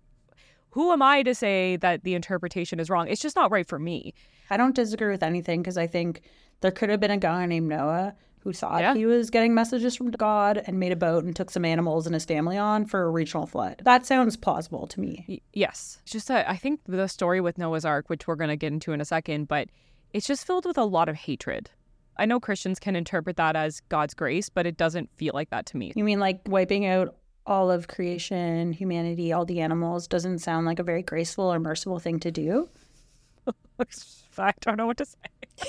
who 0.73 0.93
am 0.93 1.03
I 1.03 1.23
to 1.23 1.35
say 1.35 1.77
that 1.77 2.05
the 2.05 2.15
interpretation 2.15 2.81
is 2.81 2.91
wrong? 2.91 3.09
It's 3.09 3.23
just 3.23 3.37
not 3.37 3.51
right 3.51 3.67
for 3.67 3.79
me. 3.79 4.15
I 4.51 4.57
don't 4.57 4.75
disagree 4.75 5.11
with 5.11 5.23
anything 5.23 5.63
because 5.63 5.79
I 5.79 5.87
think 5.87 6.23
there 6.61 6.71
could 6.71 6.91
have 6.91 7.01
been 7.01 7.11
a 7.11 7.17
guy 7.19 7.47
named 7.47 7.69
Noah 7.69 8.15
who 8.41 8.53
thought 8.53 8.81
Yeah. 8.81 8.95
he 8.95 9.07
was 9.07 9.31
getting 9.31 9.55
messages 9.55 9.95
from 9.95 10.11
God 10.11 10.63
and 10.67 10.81
made 10.81 10.91
a 10.93 10.97
boat 10.97 11.25
and 11.25 11.35
took 11.37 11.51
some 11.51 11.65
animals 11.65 12.07
and 12.07 12.15
his 12.15 12.25
family 12.25 12.59
on 12.59 12.87
for 12.87 13.03
a 13.03 13.11
regional 13.11 13.47
flood. 13.47 13.81
That 13.85 14.05
sounds 14.05 14.37
plausible 14.37 14.87
to 14.89 15.01
me. 15.01 15.25
Y- 15.29 15.41
yes. 15.53 15.99
It's 16.03 16.13
just 16.13 16.29
that 16.29 16.49
I 16.49 16.57
think 16.57 16.81
the 16.87 17.07
story 17.07 17.41
with 17.41 17.57
Noah's 17.57 17.85
Ark, 17.85 18.09
which 18.11 18.27
we're 18.27 18.35
going 18.35 18.51
to 18.51 18.57
get 18.57 18.73
into 18.73 18.93
in 18.93 19.01
a 19.01 19.05
second, 19.05 19.47
but 19.47 19.69
it's 20.13 20.27
just 20.27 20.47
filled 20.47 20.67
with 20.67 20.77
a 20.79 20.85
lot 20.85 21.09
of 21.09 21.15
hatred. 21.17 21.71
I 22.17 22.27
know 22.27 22.41
Christians 22.41 22.79
can 22.79 22.97
interpret 22.97 23.37
that 23.37 23.57
as 23.57 23.81
God's 23.89 24.13
grace, 24.15 24.49
but 24.49 24.67
it 24.67 24.77
doesn't 24.77 25.09
feel 25.17 25.33
like 25.35 25.51
that 25.51 25.65
to 25.67 25.77
me. 25.77 25.93
You 25.95 26.05
mean 26.05 26.19
like 26.19 26.41
wiping 26.47 26.85
out 26.85 27.15
all 27.47 27.71
of 27.71 27.89
creation, 27.89 28.73
humanity, 28.73 29.33
all 29.33 29.45
the 29.45 29.61
animals 29.61 30.07
doesn't 30.07 30.39
sound 30.39 30.67
like 30.67 30.79
a 30.79 30.85
very 30.85 31.03
graceful 31.03 31.53
or 31.53 31.59
merciful 31.59 31.99
thing 31.99 32.21
to 32.21 32.31
do? 32.31 32.69
I 34.39 34.53
don't 34.61 34.77
know 34.77 34.87
what 34.87 34.99
to 34.99 35.07
say. 35.07 35.19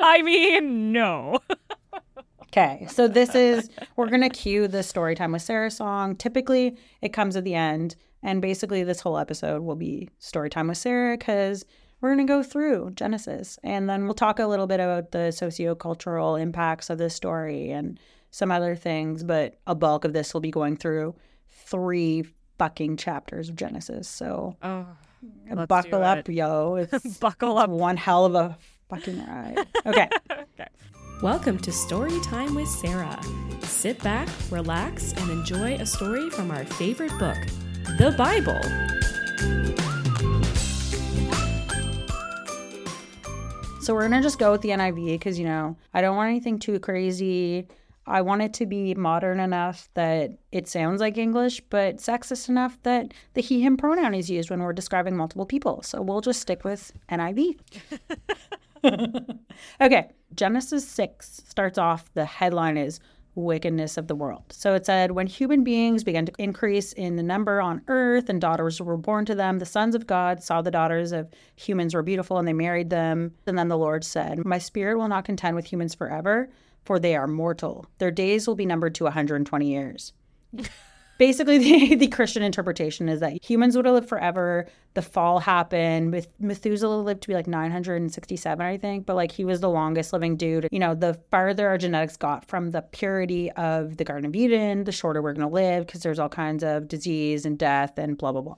I 0.00 0.22
mean, 0.22 0.92
no. 0.92 1.38
Okay, 2.42 2.86
so 2.90 3.08
this 3.08 3.34
is 3.34 3.70
we're 3.96 4.08
gonna 4.08 4.30
cue 4.30 4.68
the 4.68 4.82
story 4.82 5.14
time 5.14 5.32
with 5.32 5.42
Sarah 5.42 5.70
song. 5.70 6.16
Typically, 6.16 6.76
it 7.00 7.12
comes 7.12 7.36
at 7.36 7.44
the 7.44 7.54
end, 7.54 7.96
And 8.22 8.42
basically, 8.42 8.84
this 8.84 9.00
whole 9.00 9.18
episode 9.18 9.62
will 9.62 9.76
be 9.76 10.10
story 10.18 10.50
time 10.50 10.68
with 10.68 10.78
Sarah 10.78 11.16
because 11.16 11.64
we're 12.00 12.14
going 12.14 12.26
to 12.26 12.32
go 12.32 12.42
through 12.42 12.92
Genesis 12.94 13.58
and 13.62 13.88
then 13.88 14.04
we'll 14.04 14.14
talk 14.14 14.38
a 14.38 14.46
little 14.46 14.66
bit 14.66 14.80
about 14.80 15.12
the 15.12 15.28
sociocultural 15.28 16.40
impacts 16.40 16.88
of 16.88 16.98
this 16.98 17.14
story 17.14 17.70
and 17.70 18.00
some 18.30 18.50
other 18.50 18.74
things. 18.76 19.22
But 19.24 19.58
a 19.66 19.74
bulk 19.74 20.04
of 20.04 20.12
this 20.12 20.32
will 20.34 20.40
be 20.40 20.50
going 20.50 20.76
through 20.76 21.14
three 21.48 22.24
fucking 22.58 22.96
chapters 22.96 23.48
of 23.48 23.56
Genesis. 23.56 24.08
So 24.08 24.56
Oh, 24.62 24.86
let's 25.50 25.66
buckle 25.68 26.00
do 26.00 26.04
up, 26.04 26.28
it. 26.28 26.32
yo. 26.34 26.74
It's 26.92 27.18
buckle 27.18 27.58
up. 27.58 27.70
one 27.70 27.96
hell 27.96 28.24
of 28.24 28.34
a 28.34 28.56
fucking 28.88 29.18
ride. 29.26 29.58
Okay. 29.86 30.08
Welcome 31.22 31.58
to 31.58 31.70
Story 31.72 32.18
Time 32.20 32.54
with 32.54 32.66
Sarah. 32.68 33.20
Sit 33.60 34.02
back, 34.02 34.26
relax, 34.50 35.12
and 35.12 35.30
enjoy 35.30 35.74
a 35.74 35.84
story 35.84 36.30
from 36.30 36.50
our 36.50 36.64
favorite 36.64 37.12
book, 37.18 37.36
the 37.98 38.14
Bible. 38.16 38.58
So 43.80 43.94
we're 43.94 44.02
gonna 44.02 44.22
just 44.22 44.38
go 44.38 44.52
with 44.52 44.60
the 44.60 44.68
NIV 44.70 45.06
because 45.18 45.38
you 45.38 45.44
know 45.46 45.76
I 45.94 46.00
don't 46.00 46.16
want 46.16 46.28
anything 46.30 46.58
too 46.58 46.78
crazy. 46.78 47.66
I 48.06 48.22
want 48.22 48.42
it 48.42 48.54
to 48.54 48.66
be 48.66 48.94
modern 48.94 49.40
enough 49.40 49.88
that 49.94 50.32
it 50.52 50.68
sounds 50.68 51.00
like 51.00 51.18
English, 51.18 51.60
but 51.70 51.96
sexist 51.96 52.48
enough 52.48 52.78
that 52.82 53.12
the 53.34 53.40
he 53.40 53.60
him 53.60 53.76
pronoun 53.76 54.14
is 54.14 54.30
used 54.30 54.50
when 54.50 54.60
we're 54.60 54.72
describing 54.72 55.16
multiple 55.16 55.46
people. 55.46 55.82
So 55.82 56.00
we'll 56.00 56.20
just 56.20 56.40
stick 56.40 56.64
with 56.64 56.92
NIV. 57.10 57.58
okay, 59.80 60.10
Genesis 60.34 60.88
6 60.88 61.42
starts 61.46 61.78
off, 61.78 62.12
the 62.14 62.24
headline 62.24 62.76
is 62.76 63.00
Wickedness 63.34 63.96
of 63.96 64.08
the 64.08 64.14
World. 64.14 64.44
So 64.50 64.74
it 64.74 64.84
said, 64.86 65.12
When 65.12 65.26
human 65.26 65.62
beings 65.62 66.02
began 66.02 66.26
to 66.26 66.32
increase 66.38 66.92
in 66.94 67.16
the 67.16 67.22
number 67.22 67.60
on 67.60 67.82
earth 67.86 68.28
and 68.28 68.40
daughters 68.40 68.80
were 68.80 68.96
born 68.96 69.24
to 69.26 69.34
them, 69.34 69.58
the 69.58 69.66
sons 69.66 69.94
of 69.94 70.06
God 70.06 70.42
saw 70.42 70.62
the 70.62 70.70
daughters 70.70 71.12
of 71.12 71.28
humans 71.54 71.94
were 71.94 72.02
beautiful 72.02 72.38
and 72.38 72.48
they 72.48 72.52
married 72.52 72.90
them. 72.90 73.32
And 73.46 73.56
then 73.58 73.68
the 73.68 73.78
Lord 73.78 74.04
said, 74.04 74.44
My 74.44 74.58
spirit 74.58 74.98
will 74.98 75.08
not 75.08 75.24
contend 75.24 75.54
with 75.54 75.66
humans 75.66 75.94
forever, 75.94 76.48
for 76.90 76.98
they 76.98 77.14
are 77.14 77.28
mortal. 77.28 77.86
Their 77.98 78.10
days 78.10 78.48
will 78.48 78.56
be 78.56 78.66
numbered 78.66 78.96
to 78.96 79.04
120 79.04 79.70
years. 79.70 80.12
Basically, 81.18 81.58
the, 81.88 81.94
the 81.94 82.08
Christian 82.08 82.42
interpretation 82.42 83.08
is 83.08 83.20
that 83.20 83.44
humans 83.48 83.76
would 83.76 83.84
have 83.84 83.94
lived 83.94 84.08
forever. 84.08 84.66
The 84.94 85.02
fall 85.02 85.38
happened. 85.38 86.10
Meth- 86.10 86.32
Methuselah 86.40 86.96
lived 86.96 87.22
to 87.22 87.28
be 87.28 87.34
like 87.34 87.46
967, 87.46 88.66
I 88.66 88.76
think, 88.76 89.06
but 89.06 89.14
like 89.14 89.30
he 89.30 89.44
was 89.44 89.60
the 89.60 89.68
longest 89.68 90.12
living 90.12 90.36
dude. 90.36 90.66
You 90.72 90.80
know, 90.80 90.96
the 90.96 91.14
farther 91.30 91.68
our 91.68 91.78
genetics 91.78 92.16
got 92.16 92.44
from 92.44 92.72
the 92.72 92.82
purity 92.82 93.52
of 93.52 93.96
the 93.96 94.02
Garden 94.02 94.26
of 94.26 94.34
Eden, 94.34 94.82
the 94.82 94.90
shorter 94.90 95.22
we're 95.22 95.34
going 95.34 95.48
to 95.48 95.54
live 95.54 95.86
because 95.86 96.02
there's 96.02 96.18
all 96.18 96.28
kinds 96.28 96.64
of 96.64 96.88
disease 96.88 97.46
and 97.46 97.56
death 97.56 97.98
and 97.98 98.18
blah, 98.18 98.32
blah, 98.32 98.40
blah. 98.40 98.56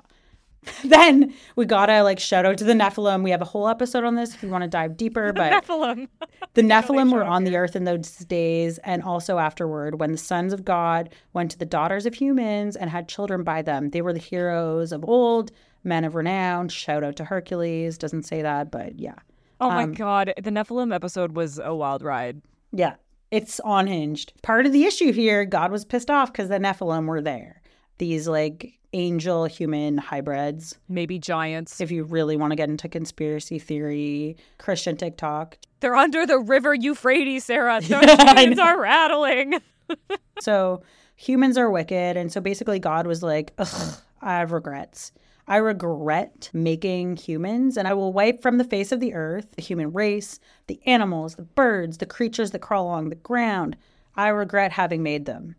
then 0.84 1.34
we 1.56 1.64
gotta 1.66 2.02
like 2.02 2.20
shout 2.20 2.46
out 2.46 2.56
to 2.58 2.64
the 2.64 2.72
Nephilim. 2.72 3.22
We 3.24 3.30
have 3.30 3.42
a 3.42 3.46
whole 3.46 3.68
episode 3.68 4.04
on 4.04 4.14
this 4.14 4.34
if 4.34 4.42
you 4.42 4.48
want 4.48 4.62
to 4.62 4.68
dive 4.68 4.96
deeper, 4.96 5.32
but 5.32 5.52
Nephilim. 5.64 6.08
the 6.54 6.62
Nephilim 6.62 7.12
were 7.12 7.24
on 7.24 7.44
the 7.44 7.56
earth 7.56 7.74
in 7.74 7.84
those 7.84 8.08
days 8.18 8.78
and 8.78 9.02
also 9.02 9.38
afterward 9.38 9.98
when 9.98 10.12
the 10.12 10.18
sons 10.18 10.52
of 10.52 10.64
God 10.64 11.10
went 11.32 11.50
to 11.50 11.58
the 11.58 11.64
daughters 11.66 12.06
of 12.06 12.14
humans 12.14 12.76
and 12.76 12.90
had 12.90 13.08
children 13.08 13.42
by 13.42 13.62
them. 13.62 13.90
They 13.90 14.02
were 14.02 14.12
the 14.12 14.18
heroes 14.20 14.92
of 14.92 15.04
old, 15.04 15.50
men 15.82 16.04
of 16.04 16.14
renown. 16.14 16.68
Shout 16.68 17.02
out 17.02 17.16
to 17.16 17.24
Hercules. 17.24 17.98
Doesn't 17.98 18.22
say 18.24 18.42
that, 18.42 18.70
but 18.70 18.98
yeah. 18.98 19.16
Oh 19.60 19.68
my 19.68 19.84
Um, 19.84 19.94
god, 19.94 20.32
the 20.40 20.50
Nephilim 20.50 20.94
episode 20.94 21.32
was 21.36 21.58
a 21.58 21.74
wild 21.74 22.02
ride. 22.02 22.40
Yeah. 22.72 22.94
It's 23.32 23.60
unhinged. 23.64 24.34
Part 24.42 24.66
of 24.66 24.72
the 24.72 24.84
issue 24.84 25.12
here, 25.12 25.44
God 25.44 25.72
was 25.72 25.84
pissed 25.84 26.10
off 26.10 26.30
because 26.32 26.48
the 26.50 26.58
Nephilim 26.58 27.06
were 27.06 27.22
there. 27.22 27.62
These 27.98 28.28
like 28.28 28.78
angel 28.92 29.44
human 29.44 29.98
hybrids. 29.98 30.78
Maybe 30.88 31.18
giants. 31.18 31.80
If 31.80 31.90
you 31.90 32.04
really 32.04 32.36
want 32.36 32.50
to 32.52 32.56
get 32.56 32.68
into 32.68 32.88
conspiracy 32.88 33.58
theory, 33.58 34.36
Christian 34.58 34.96
TikTok, 34.96 35.58
They're 35.80 35.96
under 35.96 36.26
the 36.26 36.38
river 36.38 36.74
Euphrates, 36.74 37.44
Sarah. 37.44 37.80
Their 37.82 38.00
I 38.02 38.34
chains 38.34 38.58
are 38.58 38.80
rattling. 38.80 39.54
So 40.40 40.82
humans 41.14 41.56
are 41.58 41.70
wicked. 41.70 42.16
And 42.16 42.32
so 42.32 42.40
basically, 42.40 42.78
God 42.78 43.06
was 43.06 43.22
like, 43.22 43.52
Ugh, 43.58 43.94
I 44.20 44.38
have 44.38 44.50
regrets. 44.52 45.12
I 45.46 45.56
regret 45.56 46.50
making 46.52 47.16
humans, 47.16 47.76
and 47.76 47.86
I 47.86 47.94
will 47.94 48.12
wipe 48.12 48.42
from 48.42 48.58
the 48.58 48.64
face 48.64 48.92
of 48.92 49.00
the 49.00 49.12
earth 49.12 49.54
the 49.56 49.62
human 49.62 49.92
race, 49.92 50.38
the 50.66 50.80
animals, 50.86 51.34
the 51.34 51.42
birds, 51.42 51.98
the 51.98 52.06
creatures 52.06 52.52
that 52.52 52.60
crawl 52.60 52.86
along 52.86 53.08
the 53.10 53.16
ground. 53.16 53.76
I 54.16 54.28
regret 54.28 54.72
having 54.72 55.02
made 55.02 55.26
them. 55.26 55.56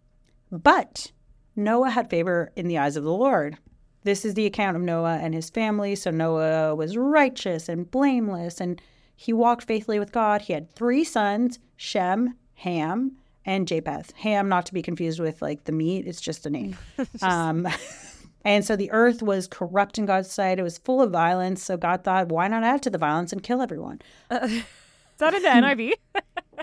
But 0.52 1.12
Noah 1.56 1.92
had 1.92 2.10
favor 2.10 2.52
in 2.56 2.68
the 2.68 2.78
eyes 2.78 2.96
of 2.96 3.04
the 3.04 3.12
Lord. 3.12 3.58
This 4.04 4.26
is 4.26 4.34
the 4.34 4.46
account 4.46 4.76
of 4.76 4.84
Noah 4.84 5.18
and 5.22 5.34
his 5.34 5.50
family. 5.50 5.96
So 5.96 6.12
Noah 6.12 6.76
was 6.76 6.98
righteous 6.98 7.70
and 7.70 7.90
blameless, 7.90 8.60
and 8.60 8.82
he 9.16 9.32
walked 9.32 9.64
faithfully 9.64 10.00
with 10.00 10.12
God. 10.12 10.42
He 10.42 10.54
had 10.54 10.70
three 10.70 11.04
sons 11.04 11.60
Shem, 11.78 12.36
Ham, 12.56 13.18
and 13.46 13.68
Japheth. 13.68 14.12
Ham, 14.18 14.50
not 14.50 14.66
to 14.68 14.74
be 14.74 14.82
confused 14.82 15.20
with 15.20 15.42
like 15.42 15.66
the 15.66 15.72
meat, 15.72 16.08
it's 16.08 16.22
just 16.22 16.46
a 16.46 16.50
name. 16.50 16.78
um, 17.22 17.68
and 18.46 18.66
so 18.66 18.76
the 18.76 18.92
earth 18.92 19.22
was 19.22 19.48
corrupt 19.48 19.98
in 19.98 20.06
God's 20.06 20.32
sight. 20.32 20.60
It 20.60 20.64
was 20.64 20.78
full 20.78 21.02
of 21.02 21.12
violence. 21.12 21.64
So 21.64 21.78
God 21.78 22.04
thought, 22.04 22.30
why 22.30 22.48
not 22.48 22.64
add 22.64 22.82
to 22.84 22.90
the 22.90 22.98
violence 22.98 23.32
and 23.32 23.44
kill 23.44 23.62
everyone? 23.62 24.02
Is 24.32 25.20
that 25.20 25.34
in 25.36 25.44
the 25.44 25.50
NIV? 25.50 25.92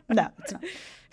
No, 0.09 0.29
it's 0.39 0.53
not. 0.53 0.65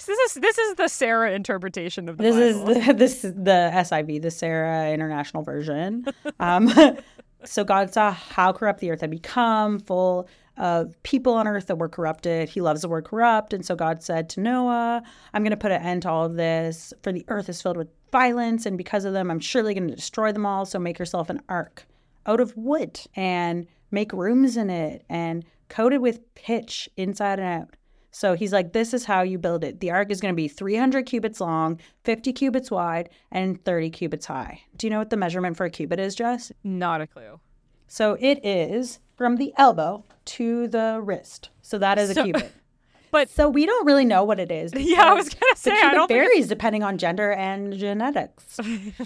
This 0.05 0.09
is 0.09 0.33
this 0.35 0.57
is 0.57 0.75
the 0.75 0.87
Sarah 0.87 1.31
interpretation 1.31 2.07
of 2.07 2.17
the 2.17 2.23
This 2.23 2.55
Bible. 2.55 2.69
is 2.69 2.85
the, 2.87 2.93
this 2.93 3.25
is 3.25 3.33
the 3.33 3.71
SIV, 3.73 4.21
the 4.21 4.31
Sarah 4.31 4.91
International 4.91 5.43
Version. 5.43 6.05
Um, 6.39 6.69
so 7.45 7.63
God 7.63 7.91
saw 7.93 8.11
how 8.11 8.51
corrupt 8.53 8.79
the 8.79 8.91
earth 8.91 9.01
had 9.01 9.09
become, 9.09 9.79
full 9.79 10.27
of 10.57 11.01
people 11.03 11.33
on 11.33 11.47
earth 11.47 11.67
that 11.67 11.77
were 11.77 11.89
corrupted. 11.89 12.49
He 12.49 12.61
loves 12.61 12.81
the 12.81 12.87
word 12.89 13.05
corrupt, 13.05 13.53
and 13.53 13.65
so 13.65 13.75
God 13.75 14.03
said 14.03 14.29
to 14.29 14.39
Noah, 14.41 15.01
"I'm 15.33 15.41
going 15.43 15.51
to 15.51 15.57
put 15.57 15.71
an 15.71 15.81
end 15.81 16.03
to 16.03 16.09
all 16.09 16.25
of 16.25 16.35
this, 16.35 16.93
for 17.01 17.11
the 17.11 17.25
earth 17.27 17.49
is 17.49 17.61
filled 17.61 17.77
with 17.77 17.89
violence, 18.11 18.65
and 18.65 18.77
because 18.77 19.03
of 19.05 19.13
them, 19.13 19.31
I'm 19.31 19.39
surely 19.39 19.73
going 19.73 19.87
to 19.87 19.95
destroy 19.95 20.31
them 20.31 20.45
all. 20.45 20.65
So 20.65 20.77
make 20.79 20.99
yourself 20.99 21.29
an 21.29 21.41
ark 21.49 21.85
out 22.25 22.39
of 22.39 22.55
wood 22.55 22.99
and 23.15 23.67
make 23.89 24.11
rooms 24.13 24.57
in 24.57 24.69
it 24.69 25.03
and 25.09 25.43
coat 25.69 25.93
it 25.93 26.01
with 26.01 26.33
pitch 26.35 26.87
inside 26.97 27.39
and 27.39 27.63
out." 27.63 27.76
So 28.17 28.33
he's 28.33 28.51
like, 28.51 28.73
this 28.73 28.95
is 28.95 29.05
how 29.05 29.21
you 29.21 29.37
build 29.37 29.63
it. 29.63 29.79
The 29.79 29.91
ark 29.91 30.09
is 30.09 30.19
going 30.19 30.33
to 30.33 30.35
be 30.35 30.47
300 30.47 31.05
cubits 31.05 31.39
long, 31.39 31.79
50 32.03 32.33
cubits 32.33 32.71
wide, 32.71 33.09
and 33.31 33.63
30 33.63 33.91
cubits 33.91 34.25
high. 34.25 34.61
Do 34.75 34.87
you 34.87 34.91
know 34.91 34.97
what 34.97 35.11
the 35.11 35.17
measurement 35.17 35.55
for 35.55 35.65
a 35.65 35.69
cubit 35.69 35.99
is, 35.99 36.15
Jess? 36.15 36.51
Not 36.63 36.99
a 36.99 37.05
clue. 37.05 37.39
So 37.87 38.17
it 38.19 38.43
is 38.43 38.97
from 39.15 39.35
the 39.35 39.53
elbow 39.55 40.03
to 40.25 40.67
the 40.67 40.99
wrist. 41.03 41.51
So 41.61 41.77
that 41.77 41.99
is 41.99 42.09
a 42.09 42.13
So- 42.15 42.23
cubit. 42.23 42.51
But 43.09 43.29
So 43.29 43.47
we 43.47 43.65
don't 43.65 43.85
really 43.85 44.03
know 44.03 44.23
what 44.25 44.37
it 44.39 44.51
is. 44.51 44.73
yeah, 44.75 45.11
I 45.11 45.13
was 45.13 45.29
gonna 45.29 45.39
the 45.53 45.59
say 45.59 45.71
I 45.71 45.75
cubit 45.81 45.95
don't 45.95 46.07
think 46.07 46.19
varies 46.23 46.47
depending 46.47 46.83
on 46.83 46.97
gender 46.97 47.31
and 47.31 47.71
genetics. 47.77 48.59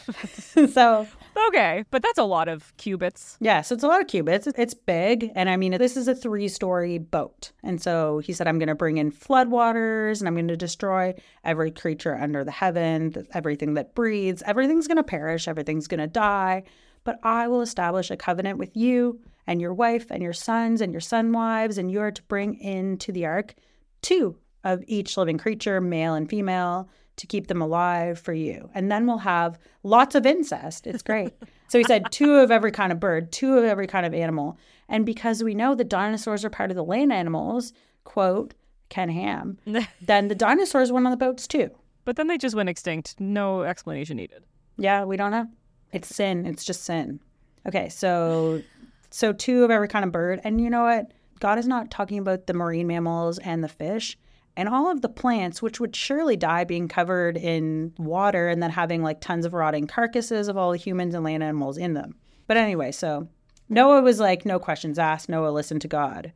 so 0.74 1.06
okay, 1.48 1.86
but 1.92 2.02
that's 2.02 2.18
a 2.18 2.24
lot 2.24 2.48
of 2.48 2.76
cubits. 2.78 3.38
Yeah, 3.40 3.62
so 3.62 3.76
it's 3.76 3.84
a 3.84 3.88
lot 3.88 4.02
of 4.02 4.08
cubits. 4.08 4.48
It's 4.48 4.74
big. 4.74 5.32
And 5.36 5.50
I 5.50 5.58
mean, 5.58 5.78
this 5.78 5.98
is 5.98 6.08
a 6.08 6.16
three 6.16 6.48
story 6.48 6.98
boat. 6.98 7.52
And 7.64 7.82
so 7.82 8.20
he 8.20 8.34
said, 8.34 8.48
I'm 8.48 8.60
going 8.60 8.68
to 8.68 8.76
bring 8.76 8.98
in 8.98 9.12
floodwaters 9.12 10.20
and 10.20 10.28
I'm 10.28 10.36
going 10.36 10.48
to 10.48 10.58
destroy 10.58 11.14
every 11.44 11.72
creature 11.72 12.16
under 12.16 12.44
the 12.44 12.52
heaven, 12.52 13.28
everything 13.34 13.76
that 13.76 13.96
breathes. 13.96 14.44
Everything's 14.46 14.88
going 14.88 14.98
to 14.98 15.04
perish, 15.04 15.48
everything's 15.48 15.88
going 15.88 16.00
to 16.00 16.08
die. 16.08 16.64
But 17.04 17.20
I 17.24 17.48
will 17.48 17.62
establish 17.62 18.12
a 18.12 18.18
covenant 18.18 18.60
with 18.60 18.78
you 18.78 19.20
and 19.48 19.60
your 19.60 19.74
wife 19.74 20.12
and 20.12 20.22
your 20.22 20.34
sons 20.34 20.82
and 20.82 20.94
your 20.94 21.02
son 21.02 21.32
wives, 21.32 21.80
and 21.80 21.92
you 21.92 22.00
are 22.00 22.12
to 22.12 22.24
bring 22.24 22.56
into 22.60 23.12
the 23.12 23.26
ark 23.26 23.56
two 24.02 24.38
of 24.64 24.84
each 24.88 25.18
living 25.18 25.38
creature, 25.38 25.82
male 25.82 26.14
and 26.14 26.30
female, 26.30 26.88
to 27.22 27.28
keep 27.28 27.46
them 27.48 27.62
alive 27.62 28.18
for 28.18 28.34
you. 28.34 28.68
And 28.74 28.92
then 28.92 29.06
we'll 29.06 29.20
have 29.20 29.60
lots 29.84 30.16
of 30.16 30.26
incest. 30.26 30.88
It's 30.88 31.04
great. 31.04 31.32
so 31.68 31.78
he 31.78 31.84
said 31.84 32.12
two 32.12 32.34
of 32.36 32.50
every 32.50 32.72
kind 32.72 32.92
of 32.92 33.00
bird, 33.00 33.32
two 33.32 33.60
of 33.60 33.64
every 33.64 33.86
kind 33.86 34.08
of 34.08 34.14
animal. 34.14 34.58
And 34.90 35.06
because 35.06 35.44
we 35.44 35.54
know 35.54 35.76
the 35.76 35.84
dinosaurs 35.84 36.44
are 36.44 36.50
part 36.50 36.72
of 36.72 36.76
the 36.76 36.84
land 36.84 37.14
animals, 37.14 37.74
quote, 38.06 38.56
Ken 38.90 39.10
Ham, 39.10 39.60
then 40.02 40.30
the 40.30 40.36
dinosaurs 40.36 40.92
went 40.92 41.06
on 41.06 41.12
the 41.12 41.18
boats 41.18 41.48
too. 41.48 41.70
But 42.06 42.16
then 42.16 42.26
they 42.28 42.40
just 42.40 42.56
went 42.56 42.70
extinct. 42.70 43.20
No 43.20 43.62
explanation 43.62 44.18
needed. 44.18 44.44
Yeah, 44.78 45.04
we 45.04 45.16
don't 45.16 45.32
know. 45.32 45.48
It's 45.94 46.14
sin. 46.14 46.48
It's 46.48 46.66
just 46.66 46.84
sin. 46.84 47.20
Okay, 47.68 47.88
so 47.90 48.64
so 49.12 49.32
two 49.32 49.64
of 49.64 49.70
every 49.70 49.88
kind 49.88 50.04
of 50.04 50.12
bird. 50.12 50.42
And 50.44 50.60
you 50.60 50.72
know 50.72 50.82
what? 50.82 51.12
God 51.40 51.60
is 51.60 51.68
not 51.68 51.92
talking 51.92 52.18
about 52.18 52.48
the 52.48 52.54
marine 52.54 52.88
mammals 52.88 53.38
and 53.38 53.64
the 53.64 53.68
fish 53.68 54.18
and 54.58 54.68
all 54.70 54.92
of 54.92 55.02
the 55.02 55.10
plants, 55.10 55.62
which 55.62 55.80
would 55.80 55.96
surely 55.96 56.36
die 56.36 56.64
being 56.64 56.88
covered 56.88 57.38
in 57.38 57.94
water 57.98 58.50
and 58.50 58.62
then 58.62 58.72
having 58.72 59.02
like 59.04 59.22
tons 59.22 59.46
of 59.46 59.54
rotting 59.54 59.88
carcasses 59.88 60.48
of 60.48 60.58
all 60.58 60.72
the 60.72 60.78
humans 60.78 61.16
and 61.16 61.24
land 61.24 61.44
animals 61.44 61.78
in 61.78 61.94
them. 61.94 62.16
But 62.48 62.58
anyway, 62.58 62.92
so 62.92 63.28
Noah 63.70 64.02
was 64.02 64.20
like, 64.20 64.46
no 64.46 64.60
questions 64.60 65.00
asked. 65.00 65.30
Noah 65.30 65.50
listened 65.50 65.82
to 65.82 65.88
God. 65.88 66.34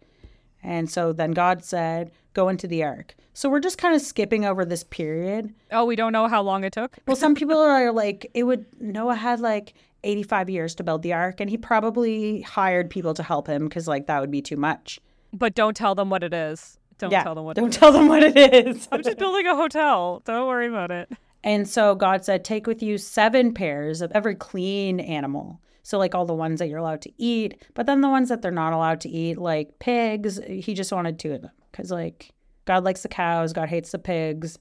And 0.64 0.90
so 0.90 1.14
then 1.14 1.32
God 1.32 1.64
said, 1.64 2.12
go 2.34 2.50
into 2.50 2.68
the 2.68 2.84
ark. 2.84 3.16
So 3.34 3.50
we're 3.50 3.60
just 3.60 3.78
kind 3.78 3.94
of 3.94 4.02
skipping 4.02 4.46
over 4.46 4.66
this 4.66 4.84
period 4.84 5.54
Oh, 5.72 5.86
we 5.86 5.96
don't 5.96 6.14
know 6.14 6.28
how 6.28 6.42
long 6.42 6.64
it 6.64 6.74
took. 6.74 6.98
well, 7.06 7.18
some 7.18 7.36
people 7.36 7.58
are 7.58 7.92
like, 7.92 8.32
it 8.34 8.44
would, 8.44 8.66
Noah 8.80 9.16
had 9.16 9.42
like 9.42 9.74
85 10.06 10.50
years 10.50 10.76
to 10.76 10.84
build 10.84 11.02
the 11.02 11.14
ark, 11.14 11.42
and 11.42 11.50
he 11.50 11.58
probably 11.58 12.42
hired 12.42 12.90
people 12.90 13.14
to 13.16 13.24
help 13.24 13.48
him 13.48 13.66
because, 13.66 13.88
like, 13.88 14.06
that 14.08 14.22
would 14.22 14.32
be 14.32 14.42
too 14.42 14.56
much. 14.56 15.00
But 15.34 15.56
don't 15.56 15.76
tell 15.76 15.96
them 15.96 16.10
what 16.10 16.24
it 16.24 16.34
is. 16.34 16.78
Don't 16.98 17.12
yeah, 17.12 17.24
tell 17.24 17.36
them 17.36 17.46
what 17.46 17.56
don't 17.56 17.68
it 17.68 17.70
is. 17.70 17.78
tell 17.78 17.92
them 17.92 18.08
what 18.08 18.24
it 18.24 18.38
is. 18.38 18.88
I'm 18.92 19.04
just 19.04 19.18
building 19.18 19.48
a 19.48 19.56
hotel. 19.56 20.22
Don't 20.26 20.48
worry 20.48 20.68
about 20.68 20.92
it. 20.92 21.12
And 21.44 21.68
so 21.68 21.94
God 21.94 22.26
said, 22.26 22.44
Take 22.44 22.68
with 22.68 22.82
you 22.82 22.98
seven 22.98 23.54
pairs 23.54 24.02
of 24.02 24.12
every 24.14 24.36
clean 24.36 25.00
animal. 25.00 25.62
So, 25.84 26.00
like 26.00 26.16
all 26.16 26.26
the 26.26 26.34
ones 26.34 26.58
that 26.60 26.68
you're 26.68 26.80
allowed 26.80 27.02
to 27.04 27.12
eat, 27.18 27.64
but 27.76 27.86
then 27.86 28.02
the 28.02 28.10
ones 28.10 28.30
that 28.30 28.42
they're 28.42 28.50
not 28.50 28.74
allowed 28.74 29.02
to 29.02 29.10
eat, 29.10 29.38
like 29.38 29.78
pigs, 29.78 30.40
he 30.48 30.74
just 30.74 30.92
wanted 30.92 31.20
two 31.20 31.34
of 31.34 31.44
them. 31.44 31.52
Because, 31.72 31.92
like, 31.92 32.32
God 32.66 32.84
likes 32.84 33.04
the 33.04 33.08
cows, 33.08 33.54
God 33.54 33.70
hates 33.70 33.92
the 33.92 34.00
pigs. 34.00 34.58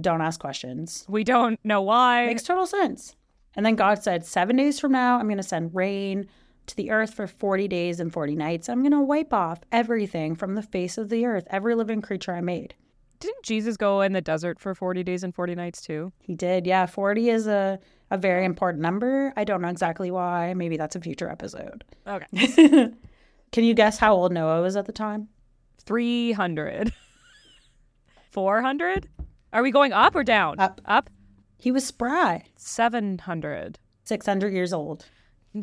Don't 0.00 0.22
ask 0.22 0.40
questions. 0.40 1.04
We 1.08 1.24
don't 1.24 1.60
know 1.62 1.82
why. 1.82 2.26
Makes 2.26 2.44
total 2.44 2.66
sense. 2.66 3.14
And 3.54 3.66
then 3.66 3.74
God 3.76 4.02
said, 4.02 4.24
Seven 4.24 4.56
days 4.56 4.80
from 4.80 4.92
now, 4.92 5.18
I'm 5.18 5.26
going 5.26 5.36
to 5.36 5.42
send 5.42 5.74
rain 5.74 6.26
to 6.66 6.76
the 6.76 6.90
earth 6.90 7.14
for 7.14 7.26
40 7.26 7.68
days 7.68 8.00
and 8.00 8.12
40 8.12 8.36
nights. 8.36 8.68
I'm 8.68 8.80
going 8.80 8.92
to 8.92 9.00
wipe 9.00 9.32
off 9.32 9.60
everything 9.72 10.34
from 10.34 10.54
the 10.54 10.62
face 10.62 10.98
of 10.98 11.08
the 11.08 11.24
earth, 11.26 11.46
every 11.50 11.74
living 11.74 12.02
creature 12.02 12.34
I 12.34 12.40
made. 12.40 12.74
Didn't 13.20 13.44
Jesus 13.44 13.76
go 13.76 14.02
in 14.02 14.12
the 14.12 14.20
desert 14.20 14.58
for 14.60 14.74
40 14.74 15.02
days 15.02 15.24
and 15.24 15.34
40 15.34 15.54
nights 15.54 15.80
too? 15.80 16.12
He 16.20 16.34
did. 16.34 16.66
Yeah, 16.66 16.86
40 16.86 17.30
is 17.30 17.46
a, 17.46 17.78
a 18.10 18.18
very 18.18 18.44
important 18.44 18.82
number. 18.82 19.32
I 19.36 19.44
don't 19.44 19.62
know 19.62 19.68
exactly 19.68 20.10
why. 20.10 20.54
Maybe 20.54 20.76
that's 20.76 20.96
a 20.96 21.00
future 21.00 21.30
episode. 21.30 21.84
Okay. 22.06 22.26
Can 23.52 23.64
you 23.64 23.74
guess 23.74 23.98
how 23.98 24.14
old 24.14 24.32
Noah 24.32 24.60
was 24.60 24.76
at 24.76 24.86
the 24.86 24.92
time? 24.92 25.28
300. 25.84 26.92
400? 28.30 29.08
Are 29.52 29.62
we 29.62 29.70
going 29.70 29.92
up 29.92 30.14
or 30.14 30.24
down? 30.24 30.60
Up. 30.60 30.80
Up? 30.84 31.08
He 31.58 31.72
was 31.72 31.86
spry, 31.86 32.44
700. 32.56 33.78
600 34.04 34.52
years 34.52 34.72
old. 34.72 35.06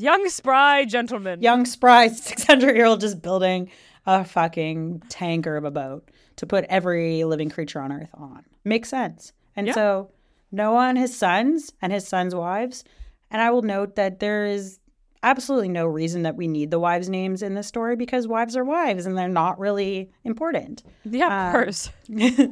Young, 0.02 0.28
spry 0.30 0.86
gentleman. 0.86 1.42
Young, 1.42 1.66
spry, 1.66 2.08
600 2.08 2.76
year 2.76 2.86
old 2.86 3.00
just 3.02 3.22
building 3.22 3.70
a 4.06 4.24
fucking 4.26 5.02
tanker 5.10 5.56
of 5.56 5.64
a 5.66 5.72
boat 5.72 6.10
to 6.38 6.46
put 6.46 6.66
every 6.70 7.24
living 7.24 7.50
creature 7.50 7.80
on 7.80 7.92
earth 7.92 8.10
on. 8.16 8.44
Makes 8.66 8.90
sense. 8.90 9.34
And 9.56 9.68
Yeah. 9.68 9.74
so 9.74 10.10
Noah 10.52 10.88
and 10.90 10.98
his 10.98 11.16
sons 11.16 11.72
and 11.82 11.94
his 11.94 12.08
sons' 12.08 12.34
wives, 12.36 12.84
and 13.32 13.42
I 13.42 13.52
will 13.52 13.62
note 13.62 13.96
that 13.96 14.20
there 14.20 14.46
is 14.46 14.80
absolutely 15.22 15.70
no 15.70 15.86
reason 15.86 16.24
that 16.24 16.36
we 16.36 16.48
need 16.48 16.70
the 16.70 16.80
wives' 16.80 17.08
names 17.10 17.42
in 17.42 17.54
this 17.54 17.68
story 17.68 17.96
because 17.96 18.28
wives 18.28 18.58
are 18.58 18.64
wives 18.66 19.06
and 19.06 19.18
they're 19.18 19.28
not 19.30 19.58
really 19.60 20.12
important. 20.26 20.84
Yeah, 21.06 21.50
of 21.50 21.56
Uh, 21.56 21.58
course. 21.64 21.90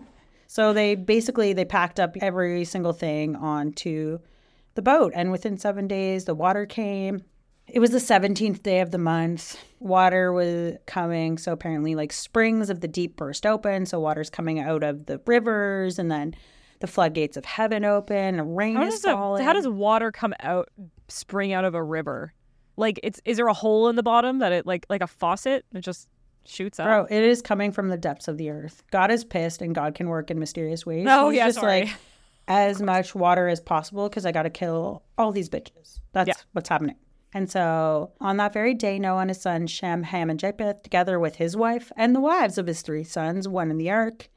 So 0.48 0.74
they 0.74 0.96
basically 0.96 1.54
they 1.54 1.64
packed 1.64 1.98
up 1.98 2.18
every 2.20 2.66
single 2.66 2.92
thing 2.92 3.38
onto 3.38 4.20
the 4.76 4.82
boat 4.82 5.14
and 5.16 5.32
within 5.32 5.58
7 5.58 5.88
days 5.88 6.26
the 6.26 6.36
water 6.36 6.66
came. 6.66 7.22
It 7.74 7.80
was 7.80 7.92
the 7.92 8.00
17th 8.00 8.64
day 8.64 8.82
of 8.82 8.92
the 8.92 8.98
month. 8.98 9.58
Water 9.80 10.34
was 10.34 10.74
coming, 10.88 11.38
so 11.38 11.54
apparently 11.54 11.96
like 11.96 12.12
springs 12.12 12.70
of 12.70 12.82
the 12.82 12.88
deep 12.88 13.16
burst 13.16 13.46
open, 13.46 13.86
so 13.86 14.00
water's 14.00 14.30
coming 14.30 14.60
out 14.60 14.84
of 14.84 15.06
the 15.06 15.22
rivers 15.26 15.98
and 15.98 16.12
then 16.12 16.36
the 16.80 16.88
floodgates 16.88 17.38
of 17.38 17.46
heaven 17.46 17.86
open, 17.86 18.40
and 18.40 18.58
rain 18.58 18.76
How 18.76 18.84
is 18.88 19.02
falling. 19.02 19.44
how 19.46 19.54
does 19.54 19.68
water 19.68 20.12
come 20.12 20.34
out, 20.42 20.68
spring 21.08 21.54
out 21.54 21.64
of 21.64 21.74
a 21.76 21.82
river? 21.84 22.34
Like, 22.76 23.00
it's 23.04 23.22
is 23.24 23.38
there 23.38 23.48
a 23.48 23.54
hole 23.54 23.88
in 23.88 23.96
the 23.96 24.04
bottom 24.04 24.40
that 24.40 24.52
it, 24.52 24.66
like, 24.66 24.86
like 24.90 25.02
a 25.02 25.08
faucet? 25.08 25.64
It 25.74 25.82
just 25.82 26.08
shoots 26.46 26.80
up? 26.80 26.88
Bro, 26.88 27.06
it 27.10 27.24
is 27.24 27.42
coming 27.42 27.72
from 27.72 27.90
the 27.90 27.98
depths 27.98 28.28
of 28.28 28.38
the 28.38 28.50
earth. 28.50 28.84
God 28.92 29.12
is 29.12 29.24
pissed 29.24 29.62
and 29.62 29.74
God 29.76 29.94
can 29.96 30.10
work 30.10 30.30
in 30.32 30.40
mysterious 30.40 30.86
ways. 30.86 31.06
No, 31.06 31.30
He's 31.30 31.38
yeah, 31.38 31.48
just 31.48 31.60
sorry. 31.60 31.82
like 31.86 31.90
as 32.48 32.82
much 32.82 33.14
water 33.16 33.48
as 33.48 33.62
possible 33.62 34.10
because 34.10 34.26
I 34.26 34.32
got 34.32 34.44
to 34.44 34.50
kill 34.50 35.04
all 35.18 35.32
these 35.32 35.50
bitches. 35.50 36.00
That's 36.14 36.28
Yeah. 36.30 36.34
what's 36.54 36.68
happening. 36.70 36.96
And 37.34 37.50
so 37.50 38.12
on 38.20 38.38
that 38.38 38.54
very 38.54 38.74
day, 38.74 39.00
Noah 39.00 39.22
and 39.22 39.30
his 39.30 39.42
son 39.42 39.68
Shem, 39.68 40.04
Ham, 40.04 40.30
and 40.30 40.40
Japheth, 40.40 40.84
together 40.84 41.20
with 41.20 41.36
his 41.36 41.56
wife 41.56 41.92
and 41.96 42.16
the 42.16 42.20
wives 42.20 42.58
of 42.58 42.68
his 42.68 42.82
three 42.82 43.04
sons, 43.04 43.48
went 43.48 43.72
in 43.72 43.78
the 43.78 43.90
ark. 43.90 44.30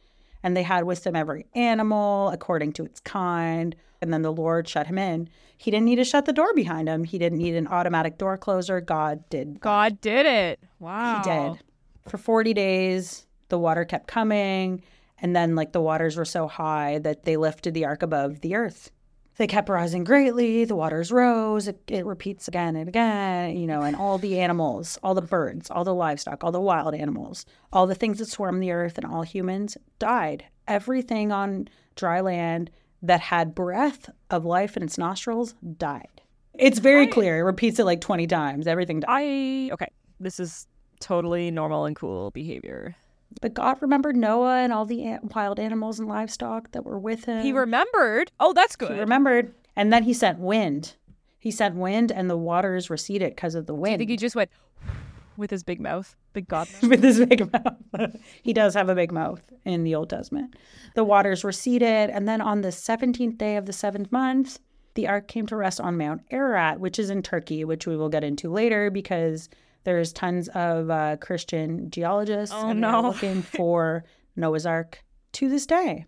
And 0.42 0.56
they 0.56 0.62
had 0.62 0.84
with 0.84 1.04
them 1.04 1.16
every 1.16 1.46
animal 1.54 2.28
according 2.28 2.74
to 2.74 2.84
its 2.84 3.00
kind. 3.00 3.74
And 4.02 4.12
then 4.12 4.22
the 4.22 4.32
Lord 4.32 4.68
shut 4.68 4.86
him 4.86 4.98
in. 4.98 5.28
He 5.56 5.70
didn't 5.70 5.86
need 5.86 5.96
to 5.96 6.04
shut 6.04 6.26
the 6.26 6.32
door 6.32 6.52
behind 6.52 6.88
him. 6.88 7.04
He 7.04 7.18
didn't 7.18 7.38
need 7.38 7.54
an 7.54 7.66
automatic 7.66 8.18
door 8.18 8.36
closer. 8.36 8.80
God 8.80 9.28
did 9.30 9.60
God 9.60 10.00
did 10.02 10.26
it. 10.26 10.60
Wow. 10.78 11.22
he 11.22 11.30
did. 11.30 11.62
For 12.10 12.18
40 12.18 12.52
days, 12.52 13.26
the 13.48 13.58
water 13.58 13.86
kept 13.86 14.06
coming. 14.06 14.82
And 15.18 15.34
then, 15.34 15.54
like, 15.54 15.72
the 15.72 15.80
waters 15.80 16.16
were 16.16 16.26
so 16.26 16.46
high 16.46 16.98
that 16.98 17.24
they 17.24 17.38
lifted 17.38 17.72
the 17.72 17.86
ark 17.86 18.02
above 18.02 18.40
the 18.42 18.54
earth. 18.56 18.90
They 19.36 19.46
kept 19.48 19.68
rising 19.68 20.04
greatly. 20.04 20.64
The 20.64 20.76
waters 20.76 21.10
rose. 21.10 21.66
It, 21.66 21.80
it 21.88 22.06
repeats 22.06 22.46
again 22.46 22.76
and 22.76 22.88
again, 22.88 23.56
you 23.56 23.66
know, 23.66 23.82
and 23.82 23.96
all 23.96 24.16
the 24.16 24.38
animals, 24.38 24.96
all 25.02 25.14
the 25.14 25.22
birds, 25.22 25.70
all 25.70 25.82
the 25.82 25.94
livestock, 25.94 26.44
all 26.44 26.52
the 26.52 26.60
wild 26.60 26.94
animals, 26.94 27.44
all 27.72 27.86
the 27.86 27.96
things 27.96 28.18
that 28.18 28.28
swarm 28.28 28.60
the 28.60 28.70
earth, 28.70 28.96
and 28.96 29.06
all 29.06 29.22
humans 29.22 29.76
died. 29.98 30.44
Everything 30.68 31.32
on 31.32 31.68
dry 31.96 32.20
land 32.20 32.70
that 33.02 33.20
had 33.20 33.54
breath 33.54 34.08
of 34.30 34.44
life 34.44 34.76
in 34.76 34.82
its 34.82 34.96
nostrils 34.98 35.54
died. 35.78 36.22
It's 36.54 36.78
very 36.78 37.04
I- 37.08 37.10
clear. 37.10 37.38
It 37.38 37.42
repeats 37.42 37.80
it 37.80 37.84
like 37.84 38.00
20 38.00 38.26
times. 38.28 38.66
Everything 38.68 39.00
died. 39.00 39.10
I 39.10 39.70
okay. 39.72 39.88
This 40.20 40.38
is 40.38 40.68
totally 41.00 41.50
normal 41.50 41.86
and 41.86 41.96
cool 41.96 42.30
behavior. 42.30 42.94
But 43.40 43.54
God 43.54 43.78
remembered 43.80 44.16
Noah 44.16 44.58
and 44.58 44.72
all 44.72 44.86
the 44.86 45.18
wild 45.34 45.58
animals 45.58 45.98
and 45.98 46.08
livestock 46.08 46.72
that 46.72 46.84
were 46.84 46.98
with 46.98 47.24
him. 47.24 47.42
He 47.42 47.52
remembered. 47.52 48.30
Oh, 48.40 48.52
that's 48.52 48.76
good. 48.76 48.92
He 48.92 49.00
remembered. 49.00 49.54
And 49.76 49.92
then 49.92 50.04
he 50.04 50.12
sent 50.12 50.38
wind. 50.38 50.94
He 51.38 51.50
sent 51.50 51.74
wind, 51.74 52.10
and 52.10 52.30
the 52.30 52.38
waters 52.38 52.88
receded 52.88 53.34
because 53.34 53.54
of 53.54 53.66
the 53.66 53.74
wind. 53.74 53.80
I 53.86 53.90
wind. 53.92 53.98
think 54.00 54.10
he 54.10 54.16
just 54.16 54.36
went 54.36 54.50
with 55.36 55.50
his 55.50 55.62
big 55.62 55.80
mouth, 55.80 56.16
big 56.32 56.48
god 56.48 56.68
with 56.82 57.02
his 57.02 57.20
big 57.20 57.52
mouth. 57.52 58.16
he 58.42 58.52
does 58.52 58.74
have 58.74 58.88
a 58.88 58.94
big 58.94 59.12
mouth 59.12 59.42
in 59.64 59.84
the 59.84 59.94
Old 59.94 60.10
Testament. 60.10 60.54
The 60.94 61.04
waters 61.04 61.44
receded, 61.44 62.10
and 62.10 62.28
then 62.28 62.40
on 62.40 62.62
the 62.62 62.68
17th 62.68 63.36
day 63.36 63.56
of 63.56 63.66
the 63.66 63.72
seventh 63.72 64.10
month, 64.10 64.58
the 64.94 65.08
ark 65.08 65.28
came 65.28 65.46
to 65.48 65.56
rest 65.56 65.80
on 65.80 65.98
Mount 65.98 66.22
Ararat, 66.30 66.80
which 66.80 66.98
is 66.98 67.10
in 67.10 67.20
Turkey, 67.20 67.64
which 67.64 67.86
we 67.86 67.96
will 67.96 68.08
get 68.08 68.24
into 68.24 68.48
later 68.48 68.90
because 68.90 69.48
there's 69.84 70.12
tons 70.12 70.48
of 70.48 70.90
uh, 70.90 71.16
Christian 71.20 71.90
geologists 71.90 72.54
Oh, 72.56 72.72
no. 72.72 73.02
looking 73.08 73.42
for 73.42 74.04
Noah's 74.36 74.66
Ark 74.66 75.02
to 75.32 75.48
this 75.48 75.66
day. 75.66 76.06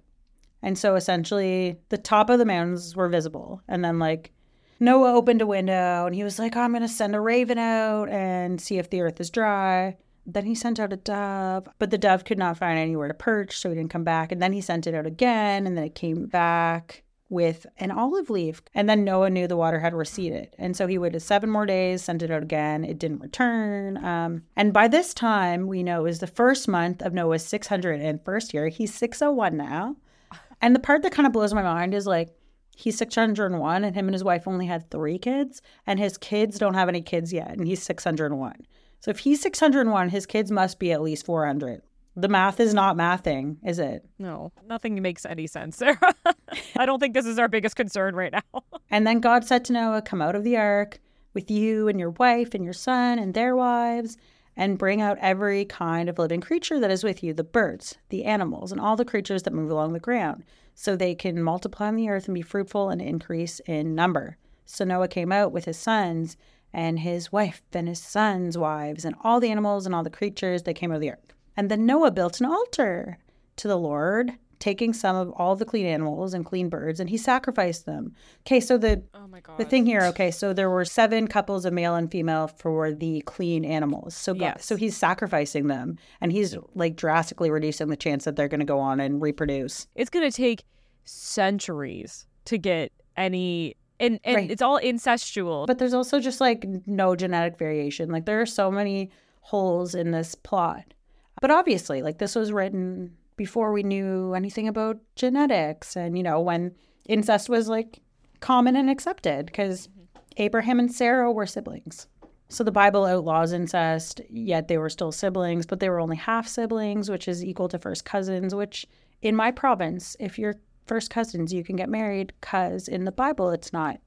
And 0.63 0.77
so 0.77 0.95
essentially, 0.97 1.77
the 1.91 1.99
top 1.99 2.31
of 2.31 2.39
the 2.39 2.45
mountains 2.47 2.97
were 2.97 3.09
visible, 3.09 3.61
and 3.69 3.85
then 3.85 3.99
like 3.99 4.33
Noah 4.81 5.15
opened 5.15 5.41
a 5.43 5.47
window 5.47 6.07
and 6.07 6.15
he 6.15 6.25
was 6.25 6.39
like, 6.39 6.57
I'm 6.57 6.73
going 6.73 6.83
to 6.83 6.89
send 6.89 7.15
a 7.15 7.21
raven 7.21 7.57
out 7.59 8.09
and 8.11 8.61
see 8.61 8.79
if 8.79 8.91
the 8.91 9.01
earth 9.01 9.21
is 9.21 9.31
dry. 9.31 9.97
Then 10.27 10.45
he 10.45 10.55
sent 10.57 10.81
out 10.81 10.93
a 10.93 10.97
dove, 10.97 11.69
but 11.79 11.91
the 11.91 11.99
dove 11.99 12.25
could 12.25 12.37
not 12.39 12.59
find 12.59 12.79
anywhere 12.79 13.07
to 13.09 13.15
perch, 13.15 13.57
so 13.57 13.69
he 13.69 13.77
didn't 13.77 13.91
come 13.93 14.03
back. 14.05 14.33
And 14.33 14.43
then 14.43 14.53
he 14.53 14.61
sent 14.61 14.87
it 14.87 14.95
out 14.95 15.07
again, 15.07 15.67
and 15.67 15.77
then 15.77 15.85
it 15.85 15.95
came 15.95 16.27
back 16.27 17.05
with 17.29 17.67
an 17.79 17.91
olive 17.91 18.31
leaf. 18.31 18.63
And 18.75 18.89
then 18.89 19.05
Noah 19.05 19.31
knew 19.31 19.47
the 19.47 19.57
water 19.57 19.81
had 19.81 19.95
receded. 19.95 20.55
And 20.59 20.77
so 20.77 20.87
he 20.87 20.99
waited 20.99 21.21
seven 21.21 21.51
more 21.51 21.67
days, 21.67 22.03
sent 22.03 22.23
it 22.23 22.31
out 22.31 22.43
again. 22.43 22.85
It 22.85 22.99
didn't 22.99 23.21
return. 23.21 24.03
Um, 24.05 24.43
and 24.55 24.73
by 24.73 24.89
this 24.89 25.13
time, 25.13 25.67
we 25.67 25.83
know 25.83 26.01
it 26.01 26.05
was 26.05 26.21
the 26.21 26.27
first 26.27 26.69
month 26.69 27.03
of 27.03 27.13
Noah's 27.13 27.45
601st 27.45 28.53
year. 28.53 28.69
He's 28.69 28.95
601 28.95 29.57
now. 29.57 29.97
And 30.63 30.75
the 30.75 30.81
part 30.81 31.03
that 31.03 31.13
kind 31.13 31.27
of 31.27 31.35
blows 31.35 31.53
my 31.53 31.63
mind 31.63 31.93
is 31.93 32.07
like, 32.07 32.31
he's 32.77 32.97
601 32.99 33.85
and 33.85 33.97
him 33.97 34.07
and 34.07 34.15
his 34.15 34.23
wife 34.23 34.47
only 34.47 34.67
had 34.67 34.91
three 34.91 35.19
kids 35.19 35.63
and 35.87 35.99
his 35.99 36.19
kids 36.19 36.59
don't 36.59 36.75
have 36.75 36.89
any 36.89 37.01
kids 37.01 37.33
yet 37.33 37.51
and 37.51 37.67
he's 37.67 37.83
601 37.83 38.67
so 39.01 39.11
if 39.11 39.21
he's 39.21 39.41
601 39.41 40.11
his 40.11 40.27
kids 40.27 40.51
must 40.51 40.79
be 40.79 40.93
at 40.93 41.01
least 41.01 41.25
400 41.25 41.81
the 42.17 42.29
math 42.29 42.61
is 42.61 42.75
not 42.75 42.97
mathing 42.97 43.57
is 43.65 43.79
it 43.79 44.05
No, 44.19 44.53
nothing 44.67 45.01
makes 45.03 45.27
any 45.27 45.47
sense, 45.47 45.77
Sarah. 45.77 46.15
I 46.77 46.87
don't 46.87 46.99
think 46.99 47.15
this 47.15 47.27
is 47.27 47.39
our 47.39 47.49
biggest 47.49 47.77
concern 47.77 48.15
right 48.15 48.33
now. 48.33 48.63
and 48.91 49.07
then 49.07 49.21
god 49.21 49.45
said 49.45 49.65
to 49.67 49.73
noah 49.73 50.03
come 50.03 50.23
out 50.23 50.35
of 50.35 50.45
the 50.45 50.57
ark 50.57 51.01
with 51.35 51.51
you 51.51 51.89
and 51.89 52.01
your 52.01 52.11
wife 52.11 52.55
and 52.55 52.65
your 52.65 52.73
son 52.73 53.19
and 53.19 53.35
their 53.35 53.55
wives 53.55 54.17
and 54.57 54.79
bring 54.79 55.03
out 55.03 55.19
every 55.21 55.67
kind 55.67 56.09
of 56.09 56.19
living 56.19 56.41
creature 56.41 56.81
that 56.81 56.91
is 56.91 57.05
with 57.05 57.23
you 57.23 57.35
the 57.35 57.45
birds 57.45 57.99
the 58.09 58.25
animals 58.25 58.73
and 58.73 58.81
all 58.81 58.97
the 58.97 59.05
creatures 59.05 59.43
that 59.43 59.53
move 59.53 59.71
along 59.71 59.93
the 59.93 60.01
ground 60.01 60.45
so 60.79 60.95
they 60.95 61.15
can 61.15 61.43
multiply 61.43 61.89
on 61.89 61.97
the 61.97 62.09
earth 62.09 62.27
and 62.27 62.35
be 62.35 62.43
fruitful 62.43 62.91
and 62.91 63.01
increase 63.01 63.61
in 63.61 63.95
number. 63.95 64.37
So 64.67 64.85
Noah 64.85 65.09
came 65.09 65.33
out 65.33 65.51
with 65.51 65.65
his 65.65 65.79
sons 65.79 66.37
and 66.73 66.99
his 66.99 67.33
wife 67.33 67.63
and 67.73 67.89
his 67.89 68.01
sons' 68.01 68.59
wives 68.59 69.05
and 69.05 69.17
all 69.25 69.41
the 69.41 69.51
animals 69.51 69.87
and 69.87 69.95
all 69.95 70.03
the 70.05 70.11
creatures 70.11 70.65
that 70.65 70.75
came 70.75 70.93
out 70.93 70.97
of 70.97 71.01
the 71.01 71.11
ark. 71.11 71.35
And 71.57 71.71
then 71.71 71.87
Noah 71.87 72.11
built 72.11 72.41
an 72.41 72.47
altar 72.47 73.19
to 73.57 73.69
the 73.69 73.79
Lord, 73.79 74.33
taking 74.59 74.93
some 74.93 75.17
of 75.17 75.31
all 75.33 75.55
the 75.57 75.65
clean 75.65 75.87
animals 75.87 76.33
and 76.35 76.45
clean 76.45 76.69
birds, 76.69 76.99
and 77.01 77.09
he 77.11 77.17
sacrificed 77.17 77.87
them. 77.87 78.15
Okay, 78.47 78.61
so 78.61 78.79
the 78.79 79.03
Oh 79.15 79.27
my 79.27 79.41
god. 79.41 79.59
the 79.59 79.65
thing 79.65 79.85
here, 79.87 80.03
okay, 80.07 80.31
so 80.31 80.53
there 80.53 80.71
were 80.71 80.85
seven 80.85 81.27
couples 81.29 81.65
of 81.65 81.73
male 81.73 81.95
and 81.95 82.11
female 82.11 82.49
for 82.49 82.93
the 82.93 83.21
clean 83.23 83.65
animals. 83.65 84.15
So 84.17 84.33
God, 84.35 84.41
Yes. 84.57 84.65
so 84.67 84.77
he's 84.77 84.97
sacrificing 84.97 85.67
them, 85.67 85.99
and 86.21 86.33
he's 86.33 86.57
like 86.75 86.97
drastically 86.97 87.51
reducing 87.51 87.89
the 87.89 87.97
chance 87.97 88.25
that 88.25 88.37
they're 88.37 88.49
going 88.49 88.61
to 88.61 88.67
go 88.67 88.79
on 88.79 89.01
and 89.01 89.21
reproduce. 89.21 89.87
it's 89.95 90.11
going 90.11 90.29
to 90.31 90.35
take 90.37 90.65
centuries 91.05 92.27
to 92.47 92.59
get 92.59 92.93
any 93.17 93.75
And 93.99 94.21
and 94.25 94.37
Right. 94.37 94.51
it's 94.51 94.61
all 94.63 94.79
incestual. 94.81 95.67
But 95.67 95.79
there's 95.79 95.95
also 95.95 96.21
just 96.21 96.39
like 96.41 96.67
no 96.87 97.17
genetic 97.17 97.59
variation. 97.59 98.11
Like 98.11 98.27
there 98.27 98.41
are 98.43 98.47
so 98.47 98.71
many 98.71 99.11
holes 99.41 99.95
in 99.95 100.11
this 100.11 100.35
plot. 100.35 100.93
But 101.41 101.51
obviously, 101.51 102.03
like 102.03 102.19
this 102.19 102.35
was 102.35 102.53
written 102.53 103.17
before 103.37 103.73
we 103.73 103.83
knew 103.83 104.35
anything 104.35 104.69
about 104.69 104.99
genetics 105.15 105.97
and, 105.97 106.17
you 106.17 106.23
know, 106.23 106.41
when 106.41 106.75
incest 107.07 107.49
was 107.49 107.69
like 107.69 108.01
common 108.41 108.77
and 108.77 108.89
accepted 108.89 109.47
because 109.47 109.89
mm-hmm. 109.89 110.23
Abraham 110.39 110.79
and 110.79 110.93
Sarah 110.93 111.31
were 111.31 111.47
siblings. 111.47 112.07
So 112.49 112.63
the 112.63 112.73
Bible 112.73 113.05
outlaws 113.05 113.53
incest, 113.53 114.21
yet 114.31 114.69
they 114.69 114.79
were 114.79 114.89
still 114.89 115.11
siblings, 115.11 115.67
but 115.67 115.81
they 115.81 115.89
were 115.89 116.01
only 116.01 116.17
half 116.17 116.47
siblings, 116.47 117.11
which 117.11 117.27
is 117.27 117.45
equal 117.45 117.69
to 117.69 117.79
first 117.79 118.05
cousins, 118.05 118.55
which 118.55 118.87
in 119.21 119.35
my 119.35 119.51
province, 119.51 120.17
if 120.21 120.39
you're 120.39 120.55
first 120.87 121.11
cousins, 121.11 121.53
you 121.53 121.65
can 121.65 121.77
get 121.77 121.89
married 121.89 122.33
because 122.41 122.87
in 122.87 123.05
the 123.05 123.13
Bible 123.13 123.51
it's 123.51 123.73
not. 123.73 123.99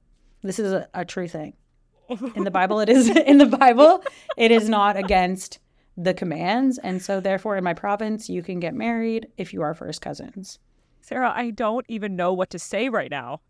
This 0.42 0.58
is 0.58 0.72
a, 0.72 0.88
a 0.94 1.04
true 1.04 1.28
thing. 1.28 1.52
In 2.34 2.42
the 2.42 2.50
Bible, 2.50 2.80
it 2.80 2.88
is 2.88 3.08
in 3.26 3.38
the 3.38 3.46
Bible, 3.46 4.02
it 4.36 4.50
is 4.50 4.68
not 4.68 4.96
against 5.04 5.59
the 6.02 6.14
commands. 6.14 6.78
And 6.78 7.02
so 7.02 7.20
therefore 7.20 7.56
in 7.56 7.64
my 7.64 7.74
province, 7.74 8.28
you 8.28 8.42
can 8.42 8.58
get 8.58 8.74
married 8.74 9.28
if 9.36 9.52
you 9.52 9.62
are 9.62 9.74
first 9.74 10.00
cousins. 10.00 10.58
Sarah, 11.02 11.32
I 11.34 11.50
don't 11.50 11.84
even 11.88 12.16
know 12.16 12.32
what 12.32 12.50
to 12.50 12.58
say 12.58 12.88
right 12.88 13.10
now. 13.10 13.40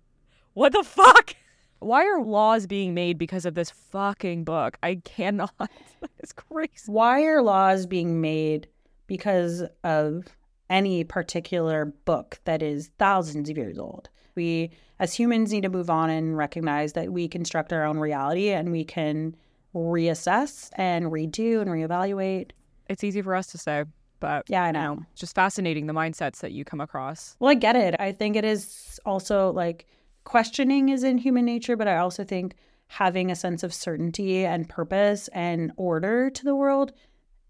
What 0.55 0.73
the 0.73 0.83
fuck? 0.83 1.35
Why 1.79 2.05
are 2.05 2.23
laws 2.23 2.67
being 2.67 2.93
made 2.93 3.19
because 3.19 3.47
of 3.47 3.55
this 3.55 3.71
fucking 3.71 4.45
book? 4.45 4.77
I 4.83 4.97
cannot. 4.97 5.55
It's 6.19 6.33
crazy. 6.33 6.71
Why 6.87 7.25
are 7.25 7.43
laws 7.43 7.87
being 7.87 8.21
made 8.21 8.69
because 9.07 9.63
of 9.85 10.25
any 10.69 11.05
particular 11.05 11.87
book 12.05 12.41
that 12.45 12.63
is 12.63 12.91
thousands 12.99 13.49
of 13.49 13.57
years 13.57 13.79
old? 13.79 14.09
We, 14.35 14.71
as 14.99 15.15
humans, 15.15 15.53
need 15.53 15.63
to 15.63 15.71
move 15.71 15.91
on 15.91 16.11
and 16.11 16.37
recognize 16.37 16.93
that 16.95 17.13
we 17.13 17.29
construct 17.29 17.73
our 17.73 17.85
own 17.85 17.99
reality 17.99 18.51
and 18.51 18.71
we 18.71 18.85
can 18.85 19.35
reassess 19.75 20.71
and 20.75 21.07
redo 21.07 21.61
and 21.61 21.71
reevaluate. 21.71 22.51
It's 22.89 23.05
easy 23.05 23.23
for 23.23 23.35
us 23.35 23.47
to 23.49 23.59
say, 23.59 23.85
but 24.19 24.45
Yeah, 24.49 24.65
I 24.65 24.71
know. 24.73 25.05
it's 25.13 25.21
just 25.21 25.35
fascinating 25.35 25.87
the 25.87 25.93
mindsets 25.93 26.39
that 26.41 26.53
you 26.53 26.65
come 26.65 26.81
across. 26.81 27.37
Well, 27.39 27.51
I 27.51 27.55
get 27.55 27.77
it. 27.77 27.95
I 28.01 28.13
think 28.13 28.37
it 28.37 28.45
is 28.45 28.99
also 29.07 29.53
like 29.53 29.87
questioning 30.25 30.89
is 30.89 31.05
in 31.05 31.19
human 31.19 31.45
nature, 31.45 31.77
but 31.77 31.89
I 31.89 31.97
also 31.99 32.25
think 32.25 32.55
having 32.89 33.31
a 33.31 33.37
sense 33.37 33.63
of 33.63 33.73
certainty 33.73 34.45
and 34.45 34.69
purpose 34.69 35.29
and 35.29 35.71
order 35.77 36.29
to 36.31 36.45
the 36.45 36.57
world 36.57 36.93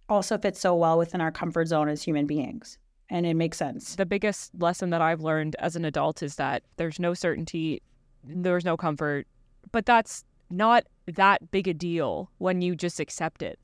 also 0.08 0.36
fits 0.36 0.60
so 0.60 0.74
well 0.74 0.98
within 0.98 1.20
our 1.20 1.30
comfort 1.30 1.68
zone 1.68 1.88
as 1.88 2.02
human 2.02 2.26
beings. 2.26 2.78
And 3.08 3.24
it 3.26 3.34
makes 3.34 3.56
sense. 3.56 3.96
The 3.96 4.06
biggest 4.06 4.52
lesson 4.60 4.90
that 4.90 5.00
I've 5.00 5.20
learned 5.22 5.56
as 5.58 5.74
an 5.76 5.84
adult 5.84 6.22
is 6.22 6.36
that 6.36 6.62
there's 6.76 7.00
no 7.00 7.14
certainty, 7.14 7.82
there's 8.22 8.64
no 8.64 8.76
comfort, 8.76 9.26
but 9.72 9.86
that's 9.86 10.24
not 10.50 10.84
that 11.12 11.50
big 11.50 11.68
a 11.68 11.74
deal 11.74 12.30
when 12.38 12.62
you 12.62 12.74
just 12.74 13.00
accept 13.00 13.42
it. 13.42 13.58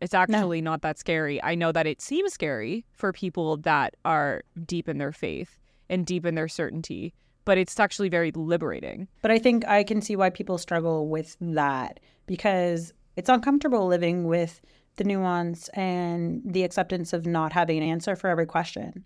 It's 0.00 0.14
actually 0.14 0.60
not 0.60 0.82
that 0.82 0.98
scary. 0.98 1.42
I 1.42 1.54
know 1.54 1.70
that 1.70 1.86
it 1.86 2.02
seems 2.02 2.32
scary 2.32 2.84
for 2.92 3.12
people 3.12 3.56
that 3.58 3.94
are 4.04 4.42
deep 4.66 4.88
in 4.88 4.98
their 4.98 5.12
faith 5.12 5.60
and 5.88 6.04
deep 6.04 6.26
in 6.26 6.34
their 6.34 6.48
certainty, 6.48 7.14
but 7.44 7.56
it's 7.56 7.78
actually 7.78 8.08
very 8.08 8.32
liberating. 8.32 9.06
But 9.20 9.30
I 9.30 9.38
think 9.38 9.64
I 9.66 9.84
can 9.84 10.02
see 10.02 10.16
why 10.16 10.30
people 10.30 10.58
struggle 10.58 11.06
with 11.06 11.36
that 11.40 12.00
because 12.26 12.92
it's 13.16 13.28
uncomfortable 13.28 13.86
living 13.86 14.24
with 14.24 14.60
the 14.96 15.04
nuance 15.04 15.68
and 15.68 16.42
the 16.44 16.64
acceptance 16.64 17.12
of 17.12 17.26
not 17.26 17.52
having 17.52 17.78
an 17.78 17.88
answer 17.88 18.16
for 18.16 18.28
every 18.28 18.46
question. 18.46 19.04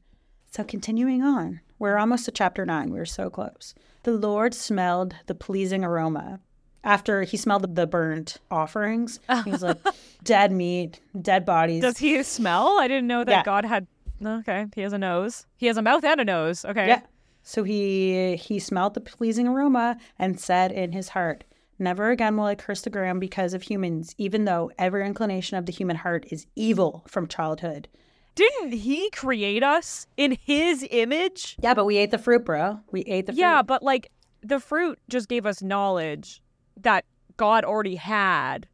So, 0.51 0.65
continuing 0.65 1.23
on, 1.23 1.61
we're 1.79 1.99
almost 1.99 2.25
to 2.25 2.31
chapter 2.31 2.65
nine. 2.65 2.91
We're 2.91 3.05
so 3.05 3.29
close. 3.29 3.75
The 4.05 4.13
Lord 4.13 4.55
smelled 4.55 5.15
the 5.27 5.35
pleasing 5.35 5.85
aroma. 5.85 6.41
After 6.87 7.23
he 7.25 7.37
smelled 7.37 7.75
the 7.75 7.87
burnt 7.87 8.37
offerings, 8.51 9.19
he 9.45 9.51
was 9.51 9.63
like, 9.63 9.79
dead 10.23 10.53
meat, 10.53 11.01
dead 11.21 11.45
bodies. 11.45 11.83
Does 11.83 11.99
he 11.99 12.23
smell? 12.23 12.79
I 12.79 12.87
didn't 12.89 13.09
know 13.09 13.25
that 13.25 13.31
Yeah. 13.31 13.43
God 13.43 13.65
had. 13.65 13.87
Okay, 14.25 14.67
he 14.75 14.81
has 14.83 14.93
a 14.95 14.99
nose. 14.99 15.47
He 15.57 15.67
has 15.67 15.77
a 15.77 15.83
mouth 15.83 16.05
and 16.05 16.21
a 16.21 16.25
nose. 16.25 16.65
Okay. 16.65 16.87
Yeah. 16.87 17.01
So 17.43 17.65
he 17.65 18.37
he 18.37 18.59
smelled 18.61 18.95
the 18.95 19.01
pleasing 19.01 19.47
aroma 19.49 19.99
and 20.19 20.39
said 20.41 20.71
in 20.73 20.93
his 20.93 21.11
heart, 21.11 21.45
Never 21.79 22.11
again 22.11 22.37
will 22.37 22.45
I 22.47 22.55
curse 22.55 22.81
the 22.83 22.89
ground 22.91 23.21
because 23.21 23.53
of 23.53 23.63
humans, 23.63 24.15
even 24.17 24.45
though 24.47 24.71
every 24.79 25.05
inclination 25.05 25.59
of 25.59 25.67
the 25.67 25.73
human 25.73 25.97
heart 25.97 26.25
is 26.31 26.47
evil 26.55 27.05
from 27.09 27.27
childhood. 27.27 27.89
Didn't 28.37 28.73
he 28.73 29.11
create 29.11 29.63
us 29.63 30.07
in 30.17 30.39
his 30.41 30.87
image? 30.91 31.57
Yeah, 31.61 31.75
but 31.75 31.85
we 31.85 31.97
ate 31.97 32.11
the 32.13 32.19
fruit, 32.19 32.45
bro. 32.45 32.81
We 32.93 33.01
ate 33.03 33.27
the 33.27 33.33
fruit. 33.33 33.41
Yeah, 33.41 33.63
but 33.63 33.83
like 33.83 34.11
the 34.43 34.61
fruit 34.61 34.99
just 35.09 35.29
gave 35.29 35.45
us 35.47 35.63
knowledge 35.63 36.41
that 36.81 37.05
God 37.37 37.65
already 37.65 37.97
had. 37.97 38.67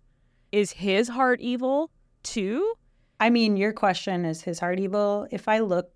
Is 0.50 0.72
his 0.72 1.08
heart 1.08 1.40
evil 1.40 1.90
too? 2.22 2.74
I 3.20 3.30
mean, 3.30 3.56
your 3.56 3.72
question 3.72 4.24
is 4.24 4.42
his 4.42 4.58
heart 4.58 4.80
evil? 4.80 5.26
If 5.30 5.48
I 5.48 5.60
look 5.60 5.92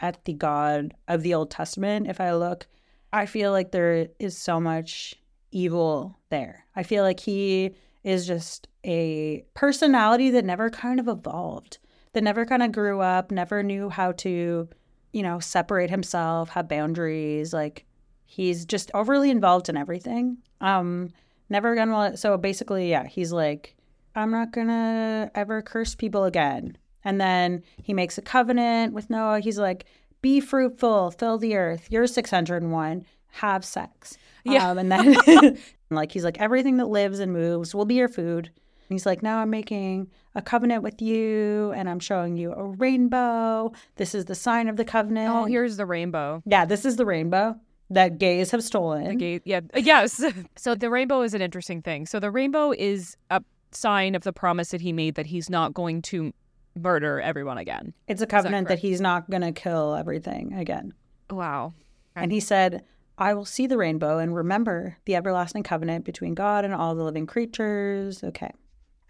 at 0.00 0.24
the 0.24 0.32
God 0.32 0.94
of 1.08 1.22
the 1.22 1.34
Old 1.34 1.50
Testament, 1.50 2.06
if 2.08 2.20
I 2.20 2.32
look, 2.34 2.66
I 3.12 3.26
feel 3.26 3.52
like 3.52 3.72
there 3.72 4.08
is 4.18 4.36
so 4.36 4.60
much 4.60 5.14
evil 5.50 6.16
there. 6.30 6.66
I 6.76 6.82
feel 6.82 7.02
like 7.02 7.20
he 7.20 7.74
is 8.04 8.26
just 8.26 8.68
a 8.84 9.44
personality 9.54 10.30
that 10.30 10.44
never 10.44 10.70
kind 10.70 11.00
of 11.00 11.08
evolved, 11.08 11.78
that 12.12 12.22
never 12.22 12.46
kind 12.46 12.62
of 12.62 12.72
grew 12.72 13.00
up, 13.00 13.30
never 13.30 13.62
knew 13.62 13.88
how 13.88 14.12
to, 14.12 14.68
you 15.12 15.22
know, 15.22 15.40
separate 15.40 15.90
himself, 15.90 16.50
have 16.50 16.68
boundaries. 16.68 17.52
Like 17.52 17.84
he's 18.24 18.64
just 18.64 18.90
overly 18.94 19.30
involved 19.30 19.68
in 19.68 19.76
everything. 19.76 20.38
Um, 20.60 21.10
never 21.48 21.74
gonna. 21.74 22.16
So 22.16 22.36
basically, 22.36 22.90
yeah, 22.90 23.06
he's 23.06 23.32
like, 23.32 23.76
I'm 24.14 24.30
not 24.30 24.52
gonna 24.52 25.30
ever 25.34 25.62
curse 25.62 25.94
people 25.94 26.24
again. 26.24 26.76
And 27.04 27.20
then 27.20 27.62
he 27.82 27.94
makes 27.94 28.18
a 28.18 28.22
covenant 28.22 28.92
with 28.92 29.10
Noah. 29.10 29.40
He's 29.40 29.58
like, 29.58 29.86
be 30.20 30.40
fruitful, 30.40 31.12
fill 31.12 31.38
the 31.38 31.56
earth. 31.56 31.86
You're 31.90 32.06
601. 32.06 33.06
Have 33.32 33.64
sex. 33.64 34.18
Yeah. 34.44 34.70
Um, 34.70 34.78
and 34.78 34.90
then, 34.90 35.58
like, 35.90 36.12
he's 36.12 36.24
like, 36.24 36.40
everything 36.40 36.78
that 36.78 36.86
lives 36.86 37.20
and 37.20 37.32
moves 37.32 37.74
will 37.74 37.84
be 37.84 37.94
your 37.94 38.08
food. 38.08 38.46
And 38.46 38.94
he's 38.94 39.06
like, 39.06 39.22
now 39.22 39.38
I'm 39.38 39.50
making 39.50 40.08
a 40.34 40.42
covenant 40.42 40.82
with 40.82 41.00
you 41.02 41.72
and 41.76 41.88
I'm 41.88 42.00
showing 42.00 42.36
you 42.36 42.52
a 42.52 42.64
rainbow. 42.64 43.72
This 43.96 44.14
is 44.14 44.24
the 44.24 44.34
sign 44.34 44.68
of 44.68 44.76
the 44.76 44.84
covenant. 44.84 45.30
Oh, 45.30 45.44
here's 45.44 45.76
the 45.76 45.86
rainbow. 45.86 46.42
Yeah, 46.46 46.64
this 46.64 46.84
is 46.84 46.96
the 46.96 47.06
rainbow 47.06 47.56
that 47.90 48.18
gays 48.18 48.50
have 48.50 48.62
stolen. 48.62 49.08
The 49.08 49.14
gay, 49.16 49.40
yeah, 49.44 49.60
uh, 49.74 49.78
yes. 49.78 50.22
so 50.56 50.74
the 50.74 50.90
rainbow 50.90 51.22
is 51.22 51.34
an 51.34 51.42
interesting 51.42 51.82
thing. 51.82 52.06
So 52.06 52.20
the 52.20 52.30
rainbow 52.30 52.72
is 52.72 53.16
a 53.30 53.42
sign 53.70 54.14
of 54.14 54.22
the 54.22 54.32
promise 54.32 54.70
that 54.70 54.80
he 54.80 54.92
made 54.92 55.14
that 55.14 55.26
he's 55.26 55.50
not 55.50 55.74
going 55.74 56.02
to 56.02 56.32
murder 56.74 57.20
everyone 57.20 57.58
again. 57.58 57.92
it's 58.06 58.22
a 58.22 58.26
covenant 58.26 58.68
that 58.68 58.74
correct? 58.74 58.82
he's 58.82 59.00
not 59.00 59.28
going 59.28 59.42
to 59.42 59.52
kill 59.52 59.94
everything 59.94 60.52
again. 60.54 60.94
Wow. 61.30 61.74
And 62.14 62.32
he 62.32 62.40
said, 62.40 62.84
I 63.16 63.34
will 63.34 63.44
see 63.44 63.66
the 63.66 63.76
rainbow 63.76 64.18
and 64.18 64.34
remember 64.34 64.96
the 65.04 65.16
everlasting 65.16 65.62
covenant 65.62 66.04
between 66.04 66.34
God 66.34 66.64
and 66.64 66.72
all 66.74 66.94
the 66.94 67.04
living 67.04 67.26
creatures. 67.26 68.22
Okay. 68.22 68.50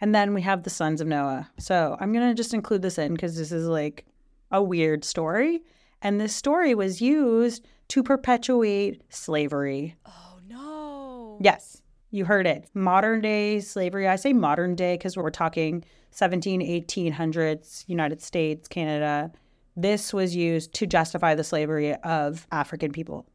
And 0.01 0.14
then 0.14 0.35
we 0.35 0.43
have 0.43 0.62
the 0.62 0.71
sons 0.71 1.01
of 1.01 1.07
Noah. 1.07 1.51
So 1.59 1.97
I'm 2.01 2.12
going 2.12 2.29
to 2.29 2.35
just 2.35 2.55
include 2.55 2.83
this 2.83 2.99
in 2.99 3.14
because 3.14 3.37
this 3.37 3.53
is 3.53 3.67
like 3.67 4.07
a 4.51 4.62
weird 4.62 5.05
story. 5.05 5.62
And 6.01 6.21
this 6.21 6.35
story 6.35 6.75
was 6.75 7.01
used 7.01 7.67
to 7.88 8.03
perpetuate 8.03 9.03
slavery. 9.09 9.96
Oh 10.07 10.38
no. 10.48 11.38
Yes, 11.40 11.83
you 12.11 12.24
heard 12.24 12.46
it. 12.46 12.68
Modern 12.74 13.20
day 13.20 13.61
slavery. 13.61 14.07
I 14.09 14.16
say 14.16 14.33
modern 14.33 14.74
day 14.74 14.94
because 14.94 15.16
we're 15.16 15.31
talking 15.31 15.85
17, 16.11 16.61
1800s, 16.61 17.85
United 17.87 18.20
States, 18.22 18.68
Canada. 18.68 19.31
This 19.77 20.12
was 20.12 20.35
used 20.35 20.72
to 20.74 20.87
justify 20.87 21.35
the 21.35 21.44
slavery 21.44 21.94
of 21.96 22.46
African 22.51 22.92
people 22.92 23.27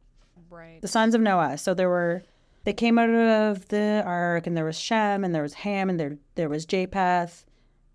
Right. 0.50 0.80
the 0.82 0.88
sons 0.88 1.14
of 1.14 1.20
Noah. 1.20 1.58
So 1.58 1.74
there 1.74 1.88
were 1.88 2.22
they 2.64 2.72
came 2.72 2.98
out 2.98 3.10
of 3.10 3.68
the 3.68 4.02
ark, 4.06 4.46
and 4.46 4.56
there 4.56 4.64
was 4.64 4.78
Shem, 4.78 5.22
and 5.24 5.34
there 5.34 5.42
was 5.42 5.54
Ham, 5.54 5.90
and 5.90 5.98
there 6.00 6.16
there 6.34 6.48
was 6.48 6.64
Japheth, 6.64 7.44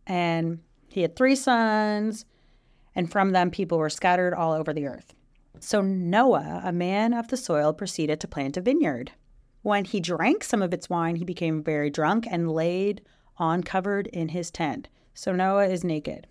and 0.08 0.60
he 0.90 1.02
had 1.02 1.16
three 1.16 1.36
sons, 1.36 2.26
and 2.96 3.12
from 3.12 3.32
them 3.32 3.50
people 3.52 3.78
were 3.78 3.90
scattered 3.90 4.34
all 4.34 4.54
over 4.54 4.74
the 4.74 4.86
earth. 4.88 5.14
So 5.60 5.82
Noah, 5.82 6.62
a 6.64 6.72
man 6.72 7.14
of 7.14 7.28
the 7.28 7.38
soil, 7.38 7.74
proceeded 7.74 8.20
to 8.22 8.28
plant 8.28 8.58
a 8.58 8.62
vineyard. 8.62 9.12
When 9.62 9.86
he 9.86 10.00
drank 10.00 10.44
some 10.44 10.62
of 10.62 10.74
its 10.74 10.90
wine, 10.90 11.18
he 11.18 11.26
became 11.26 11.64
very 11.64 11.90
drunk 11.90 12.28
and 12.30 12.52
laid 12.52 13.02
on 13.38 13.64
covered 13.64 14.08
in 14.08 14.30
his 14.30 14.52
tent. 14.52 14.88
So 15.14 15.34
Noah 15.34 15.68
is 15.68 15.84
naked. 15.84 16.28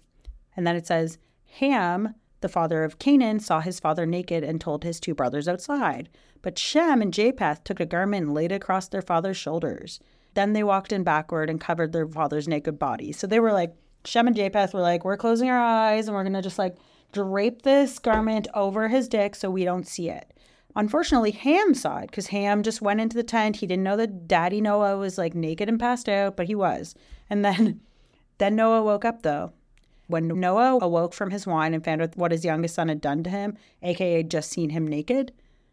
And 0.56 0.66
then 0.66 0.76
it 0.76 0.86
says, 0.86 1.18
Ham, 1.58 2.14
the 2.40 2.48
father 2.48 2.84
of 2.84 2.98
Canaan, 2.98 3.40
saw 3.40 3.60
his 3.60 3.80
father 3.80 4.06
naked 4.06 4.44
and 4.44 4.60
told 4.60 4.82
his 4.82 4.98
two 5.00 5.14
brothers 5.14 5.48
outside. 5.48 6.08
But 6.40 6.58
Shem 6.58 7.02
and 7.02 7.12
Japheth 7.12 7.64
took 7.64 7.80
a 7.80 7.86
garment 7.86 8.26
and 8.26 8.34
laid 8.34 8.52
it 8.52 8.56
across 8.56 8.88
their 8.88 9.02
father's 9.02 9.36
shoulders. 9.36 10.00
Then 10.34 10.52
they 10.52 10.62
walked 10.62 10.92
in 10.92 11.02
backward 11.02 11.50
and 11.50 11.60
covered 11.60 11.92
their 11.92 12.06
father's 12.06 12.48
naked 12.48 12.78
body. 12.78 13.12
So 13.12 13.26
they 13.26 13.40
were 13.40 13.52
like, 13.52 13.74
Shem 14.04 14.26
and 14.26 14.36
Japheth 14.36 14.72
were 14.72 14.80
like, 14.80 15.04
we're 15.04 15.16
closing 15.16 15.50
our 15.50 15.60
eyes 15.60 16.06
and 16.06 16.14
we're 16.14 16.22
going 16.22 16.32
to 16.34 16.42
just 16.42 16.58
like 16.58 16.76
drape 17.12 17.62
this 17.62 17.98
garment 17.98 18.48
over 18.54 18.88
his 18.88 19.08
dick 19.08 19.34
so 19.34 19.50
we 19.50 19.64
don't 19.64 19.86
see 19.86 20.08
it. 20.08 20.32
Unfortunately, 20.76 21.32
Ham 21.32 21.74
saw 21.74 21.98
it 21.98 22.10
because 22.10 22.28
Ham 22.28 22.62
just 22.62 22.82
went 22.82 23.00
into 23.00 23.16
the 23.16 23.24
tent. 23.24 23.56
He 23.56 23.66
didn't 23.66 23.82
know 23.82 23.96
that 23.96 24.28
Daddy 24.28 24.60
Noah 24.60 24.96
was 24.96 25.18
like 25.18 25.34
naked 25.34 25.68
and 25.68 25.80
passed 25.80 26.08
out, 26.08 26.36
but 26.36 26.46
he 26.46 26.54
was. 26.54 26.94
And 27.28 27.44
then, 27.44 27.80
then 28.38 28.56
Noah 28.56 28.82
woke 28.82 29.04
up 29.04 29.22
though. 29.22 29.52
When 30.06 30.28
Noah 30.28 30.78
awoke 30.80 31.12
from 31.12 31.30
his 31.30 31.46
wine 31.46 31.74
and 31.74 31.84
found 31.84 32.00
out 32.00 32.16
what 32.16 32.32
his 32.32 32.44
youngest 32.44 32.74
son 32.74 32.88
had 32.88 33.00
done 33.00 33.22
to 33.24 33.30
him, 33.30 33.58
aka 33.82 34.22
just 34.22 34.50
seen 34.50 34.70
him 34.70 34.86
naked, 34.86 35.32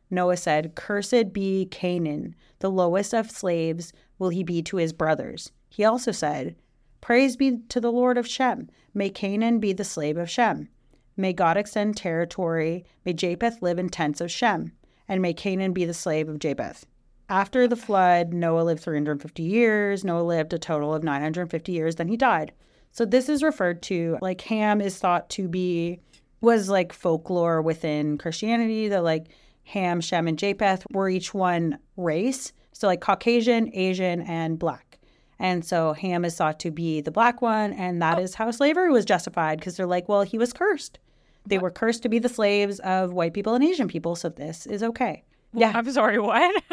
Noah 0.09 0.37
said, 0.37 0.75
Cursed 0.75 1.31
be 1.31 1.65
Canaan, 1.65 2.35
the 2.59 2.69
lowest 2.69 3.13
of 3.13 3.31
slaves 3.31 3.93
will 4.19 4.29
he 4.29 4.43
be 4.43 4.61
to 4.63 4.77
his 4.77 4.93
brothers. 4.93 5.51
He 5.69 5.83
also 5.83 6.11
said, 6.11 6.55
Praise 7.01 7.37
be 7.37 7.59
to 7.69 7.79
the 7.79 7.91
Lord 7.91 8.17
of 8.17 8.27
Shem. 8.27 8.69
May 8.93 9.09
Canaan 9.09 9.59
be 9.59 9.73
the 9.73 9.83
slave 9.83 10.17
of 10.17 10.29
Shem. 10.29 10.69
May 11.17 11.33
God 11.33 11.57
extend 11.57 11.97
territory. 11.97 12.85
May 13.05 13.13
Japheth 13.13 13.61
live 13.61 13.79
in 13.79 13.89
tents 13.89 14.21
of 14.21 14.31
Shem. 14.31 14.71
And 15.07 15.21
may 15.21 15.33
Canaan 15.33 15.73
be 15.73 15.85
the 15.85 15.93
slave 15.93 16.27
of 16.27 16.39
Japheth. 16.39 16.85
After 17.29 17.67
the 17.67 17.75
flood, 17.75 18.33
Noah 18.33 18.61
lived 18.61 18.83
350 18.83 19.43
years. 19.43 20.03
Noah 20.03 20.21
lived 20.21 20.53
a 20.53 20.59
total 20.59 20.93
of 20.93 21.03
950 21.03 21.71
years, 21.71 21.95
then 21.95 22.07
he 22.07 22.17
died. 22.17 22.51
So 22.91 23.05
this 23.05 23.29
is 23.29 23.43
referred 23.43 23.81
to 23.83 24.17
like 24.21 24.41
Ham 24.41 24.79
is 24.79 24.97
thought 24.97 25.29
to 25.31 25.47
be 25.47 25.99
was 26.41 26.69
like 26.69 26.93
folklore 26.93 27.61
within 27.61 28.17
Christianity 28.17 28.87
that 28.89 29.03
like 29.03 29.27
Ham, 29.63 29.99
Shem, 29.99 30.27
and 30.27 30.37
Japheth 30.37 30.85
were 30.91 31.09
each 31.09 31.33
one 31.33 31.79
race. 31.97 32.53
So 32.71 32.87
like 32.87 33.01
Caucasian, 33.01 33.71
Asian, 33.73 34.21
and 34.21 34.59
black. 34.59 34.99
And 35.39 35.65
so 35.65 35.93
Ham 35.93 36.23
is 36.23 36.35
thought 36.35 36.59
to 36.61 36.71
be 36.71 37.01
the 37.01 37.11
black 37.11 37.41
one, 37.41 37.73
and 37.73 38.01
that 38.01 38.19
oh. 38.19 38.21
is 38.21 38.35
how 38.35 38.51
slavery 38.51 38.91
was 38.91 39.05
justified 39.05 39.59
because 39.59 39.75
they're 39.75 39.85
like, 39.85 40.07
well, 40.07 40.21
he 40.21 40.37
was 40.37 40.53
cursed. 40.53 40.99
They 41.45 41.57
were 41.57 41.71
cursed 41.71 42.03
to 42.03 42.09
be 42.09 42.19
the 42.19 42.29
slaves 42.29 42.79
of 42.79 43.13
white 43.13 43.33
people 43.33 43.53
and 43.53 43.63
Asian 43.63 43.87
people, 43.87 44.15
so 44.15 44.29
this 44.29 44.65
is 44.65 44.81
okay. 44.83 45.23
Yeah. 45.53 45.71
I'm 45.75 45.89
sorry, 45.91 46.19
what? 46.31 46.63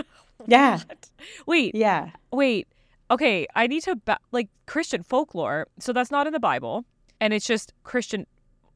Yeah. 0.47 0.79
What? 0.79 1.11
Wait, 1.47 1.75
Yeah. 1.75 2.11
wait. 2.33 2.69
Okay, 3.11 3.47
I 3.55 3.67
need 3.67 3.83
to 3.83 3.97
ba- 3.97 4.19
like 4.33 4.49
Christian 4.67 5.03
folklore. 5.03 5.67
So 5.79 5.93
that's 5.93 6.11
not 6.11 6.27
in 6.27 6.33
the 6.33 6.41
Bible, 6.41 6.85
and 7.21 7.33
it's 7.35 7.47
just 7.47 7.73
Christian. 7.85 8.27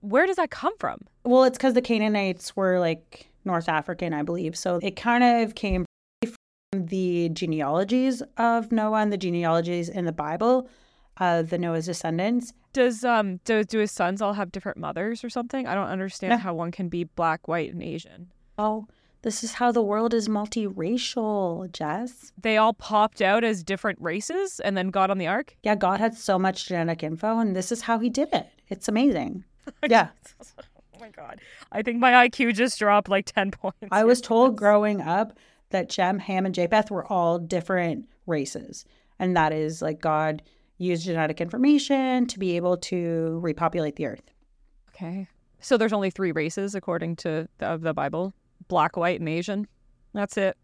Where 0.00 0.26
does 0.26 0.36
that 0.36 0.50
come 0.50 0.76
from? 0.78 1.00
Well, 1.24 1.44
it's 1.44 1.56
because 1.56 1.72
the 1.74 1.80
Canaanites 1.82 2.54
were 2.54 2.78
like 2.78 3.28
North 3.44 3.68
African, 3.68 4.12
I 4.12 4.22
believe. 4.22 4.54
So 4.56 4.78
it 4.82 4.94
kind 4.96 5.24
of 5.24 5.54
came 5.54 5.86
from 6.22 6.84
the 6.86 7.30
genealogies 7.30 8.22
of 8.36 8.70
Noah 8.70 9.00
and 9.00 9.12
the 9.12 9.16
genealogies 9.16 9.88
in 9.88 10.04
the 10.04 10.12
Bible 10.12 10.68
of 11.18 11.50
the 11.50 11.58
Noah's 11.58 11.86
descendants. 11.86 12.52
Does 12.72 13.04
um 13.04 13.38
do 13.44 13.64
do 13.64 13.78
his 13.78 13.90
sons 13.90 14.20
all 14.20 14.34
have 14.34 14.52
different 14.52 14.78
mothers 14.78 15.24
or 15.24 15.30
something? 15.30 15.66
I 15.66 15.74
don't 15.74 15.88
understand 15.88 16.30
No. 16.32 16.36
how 16.38 16.54
one 16.54 16.70
can 16.72 16.88
be 16.88 17.04
black, 17.04 17.48
white, 17.48 17.72
and 17.72 17.82
Asian. 17.82 18.30
Oh, 18.58 18.86
this 19.22 19.42
is 19.42 19.54
how 19.54 19.72
the 19.72 19.82
world 19.82 20.14
is 20.14 20.28
multiracial, 20.28 21.70
Jess. 21.72 22.32
They 22.40 22.56
all 22.56 22.72
popped 22.74 23.20
out 23.22 23.44
as 23.44 23.62
different 23.64 24.00
races 24.00 24.60
and 24.60 24.76
then 24.76 24.88
got 24.90 25.10
on 25.10 25.18
the 25.18 25.26
ark. 25.26 25.56
Yeah, 25.62 25.74
God 25.74 26.00
had 26.00 26.14
so 26.14 26.38
much 26.38 26.66
genetic 26.68 27.02
info, 27.02 27.38
and 27.38 27.54
this 27.56 27.72
is 27.72 27.82
how 27.82 27.98
he 27.98 28.08
did 28.10 28.28
it. 28.32 28.48
It's 28.68 28.88
amazing. 28.88 29.44
Yeah. 29.88 30.08
Oh 30.94 31.00
my 31.00 31.08
god! 31.10 31.40
I 31.72 31.82
think 31.82 31.98
my 31.98 32.28
IQ 32.28 32.54
just 32.54 32.78
dropped 32.78 33.08
like 33.08 33.26
ten 33.26 33.50
points. 33.62 33.78
I 33.90 34.04
was 34.04 34.20
told 34.20 34.56
growing 34.56 35.00
up 35.00 35.36
that 35.70 35.90
Shem, 35.90 36.20
Ham, 36.20 36.46
and 36.46 36.54
Japheth 36.54 36.88
were 36.90 37.04
all 37.12 37.38
different 37.40 38.06
races. 38.28 38.84
And 39.18 39.36
that 39.36 39.52
is 39.52 39.82
like 39.82 40.00
God 40.00 40.40
used 40.78 41.04
genetic 41.04 41.40
information 41.40 42.26
to 42.26 42.38
be 42.38 42.56
able 42.56 42.76
to 42.76 43.38
repopulate 43.42 43.96
the 43.96 44.06
earth. 44.06 44.30
Okay. 44.90 45.28
So 45.60 45.76
there's 45.76 45.92
only 45.92 46.10
three 46.10 46.32
races 46.32 46.74
according 46.74 47.16
to 47.16 47.48
the, 47.58 47.66
of 47.66 47.80
the 47.82 47.94
Bible: 47.94 48.34
black, 48.68 48.96
white, 48.96 49.20
and 49.20 49.28
Asian. 49.28 49.66
That's 50.12 50.36
it. 50.36 50.56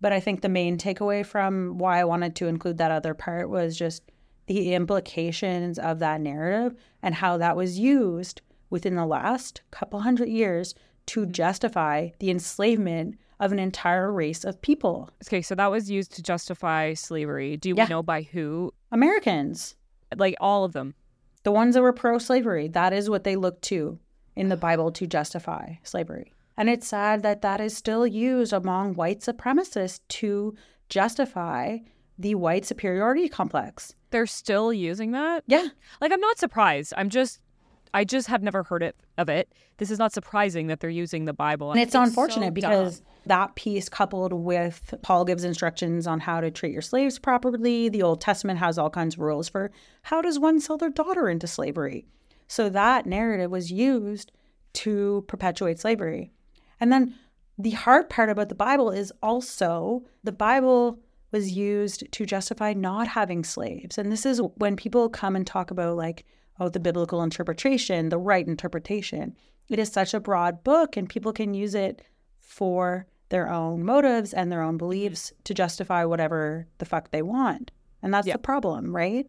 But 0.00 0.12
I 0.12 0.20
think 0.20 0.40
the 0.40 0.48
main 0.48 0.78
takeaway 0.78 1.26
from 1.26 1.78
why 1.78 1.98
I 2.00 2.04
wanted 2.04 2.36
to 2.36 2.46
include 2.46 2.78
that 2.78 2.90
other 2.90 3.14
part 3.14 3.50
was 3.50 3.76
just 3.76 4.02
the 4.46 4.74
implications 4.74 5.78
of 5.78 5.98
that 5.98 6.20
narrative 6.20 6.74
and 7.02 7.14
how 7.14 7.36
that 7.38 7.56
was 7.56 7.78
used 7.78 8.40
within 8.70 8.94
the 8.94 9.06
last 9.06 9.62
couple 9.70 10.00
hundred 10.00 10.28
years 10.28 10.74
to 11.06 11.22
mm-hmm. 11.22 11.32
justify 11.32 12.10
the 12.18 12.30
enslavement 12.30 13.16
of 13.40 13.52
an 13.52 13.58
entire 13.58 14.10
race 14.12 14.44
of 14.44 14.60
people. 14.62 15.08
Okay, 15.26 15.42
so 15.42 15.54
that 15.54 15.70
was 15.70 15.90
used 15.90 16.12
to 16.16 16.22
justify 16.22 16.94
slavery. 16.94 17.56
Do 17.56 17.74
Yeah. 17.76 17.84
we 17.84 17.88
know 17.88 18.02
by 18.02 18.22
who? 18.22 18.72
Americans, 18.90 19.74
Like 20.16 20.36
all 20.40 20.64
of 20.64 20.72
them. 20.72 20.94
the 21.44 21.52
ones 21.52 21.74
that 21.74 21.82
were 21.82 21.92
pro 21.92 22.18
slavery, 22.18 22.68
that 22.68 22.92
is 22.92 23.08
what 23.08 23.24
they 23.24 23.36
looked 23.36 23.62
to 23.62 23.98
in 24.36 24.48
the 24.48 24.56
Bible 24.56 24.90
to 24.92 25.06
justify 25.06 25.74
slavery. 25.82 26.32
And 26.56 26.68
it's 26.68 26.88
sad 26.88 27.22
that 27.22 27.42
that 27.42 27.60
is 27.60 27.76
still 27.76 28.06
used 28.06 28.52
among 28.52 28.94
white 28.94 29.20
supremacists 29.20 30.00
to 30.08 30.54
justify 30.88 31.78
the 32.18 32.34
white 32.34 32.64
superiority 32.64 33.28
complex. 33.28 33.94
They're 34.10 34.26
still 34.26 34.72
using 34.72 35.12
that. 35.12 35.44
Yeah. 35.46 35.68
Like 36.00 36.10
I'm 36.12 36.20
not 36.20 36.38
surprised. 36.38 36.92
I'm 36.96 37.08
just, 37.08 37.38
I 37.98 38.04
just 38.04 38.28
have 38.28 38.44
never 38.44 38.62
heard 38.62 38.84
it 38.84 38.94
of 39.16 39.28
it. 39.28 39.52
This 39.78 39.90
is 39.90 39.98
not 39.98 40.12
surprising 40.12 40.68
that 40.68 40.78
they're 40.78 40.88
using 40.88 41.24
the 41.24 41.32
Bible. 41.32 41.72
And 41.72 41.80
it's 41.80 41.94
so 41.94 42.02
unfortunate 42.02 42.54
because 42.54 43.00
dumb. 43.00 43.08
that 43.26 43.54
piece, 43.56 43.88
coupled 43.88 44.32
with 44.32 44.94
Paul 45.02 45.24
gives 45.24 45.42
instructions 45.42 46.06
on 46.06 46.20
how 46.20 46.40
to 46.40 46.52
treat 46.52 46.72
your 46.72 46.80
slaves 46.80 47.18
properly, 47.18 47.88
the 47.88 48.04
Old 48.04 48.20
Testament 48.20 48.60
has 48.60 48.78
all 48.78 48.88
kinds 48.88 49.16
of 49.16 49.20
rules 49.20 49.48
for 49.48 49.72
how 50.02 50.22
does 50.22 50.38
one 50.38 50.60
sell 50.60 50.76
their 50.76 50.90
daughter 50.90 51.28
into 51.28 51.48
slavery. 51.48 52.06
So 52.46 52.68
that 52.68 53.04
narrative 53.04 53.50
was 53.50 53.72
used 53.72 54.30
to 54.74 55.24
perpetuate 55.26 55.80
slavery. 55.80 56.30
And 56.78 56.92
then 56.92 57.16
the 57.58 57.70
hard 57.70 58.08
part 58.08 58.30
about 58.30 58.48
the 58.48 58.54
Bible 58.54 58.92
is 58.92 59.12
also 59.24 60.04
the 60.22 60.30
Bible 60.30 61.00
was 61.32 61.50
used 61.50 62.04
to 62.12 62.24
justify 62.24 62.74
not 62.74 63.08
having 63.08 63.42
slaves. 63.42 63.98
And 63.98 64.12
this 64.12 64.24
is 64.24 64.40
when 64.54 64.76
people 64.76 65.08
come 65.08 65.34
and 65.34 65.44
talk 65.44 65.72
about, 65.72 65.96
like, 65.96 66.24
oh, 66.60 66.68
the 66.68 66.80
biblical 66.80 67.22
interpretation, 67.22 68.08
the 68.08 68.18
right 68.18 68.46
interpretation. 68.46 69.36
It 69.68 69.78
is 69.78 69.90
such 69.90 70.14
a 70.14 70.20
broad 70.20 70.64
book, 70.64 70.96
and 70.96 71.08
people 71.08 71.32
can 71.32 71.54
use 71.54 71.74
it 71.74 72.02
for 72.38 73.06
their 73.28 73.50
own 73.50 73.84
motives 73.84 74.32
and 74.32 74.50
their 74.50 74.62
own 74.62 74.72
mm-hmm. 74.72 74.78
beliefs 74.78 75.32
to 75.44 75.54
justify 75.54 76.04
whatever 76.04 76.66
the 76.78 76.86
fuck 76.86 77.10
they 77.10 77.22
want. 77.22 77.70
And 78.02 78.12
that's 78.12 78.26
Yeah. 78.26 78.34
the 78.34 78.38
problem, 78.38 78.94
right? 78.94 79.28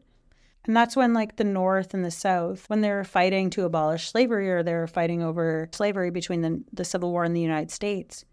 And 0.66 0.76
that's 0.76 0.96
when, 0.96 1.14
like, 1.14 1.38
the 1.38 1.44
North 1.44 1.94
and 1.94 2.06
the 2.06 2.12
South, 2.12 2.70
when 2.70 2.82
they 2.82 2.92
were 2.92 3.04
fighting 3.04 3.50
to 3.52 3.66
abolish 3.66 4.10
slavery 4.10 4.52
or 4.52 4.62
they 4.62 4.74
were 4.74 4.88
fighting 4.88 5.24
over 5.24 5.70
slavery 5.72 6.12
between 6.12 6.42
the, 6.42 6.64
the 6.72 6.86
Civil 6.86 7.12
War 7.12 7.24
and 7.24 7.36
the 7.36 7.42
United 7.42 7.72
States, 7.72 8.26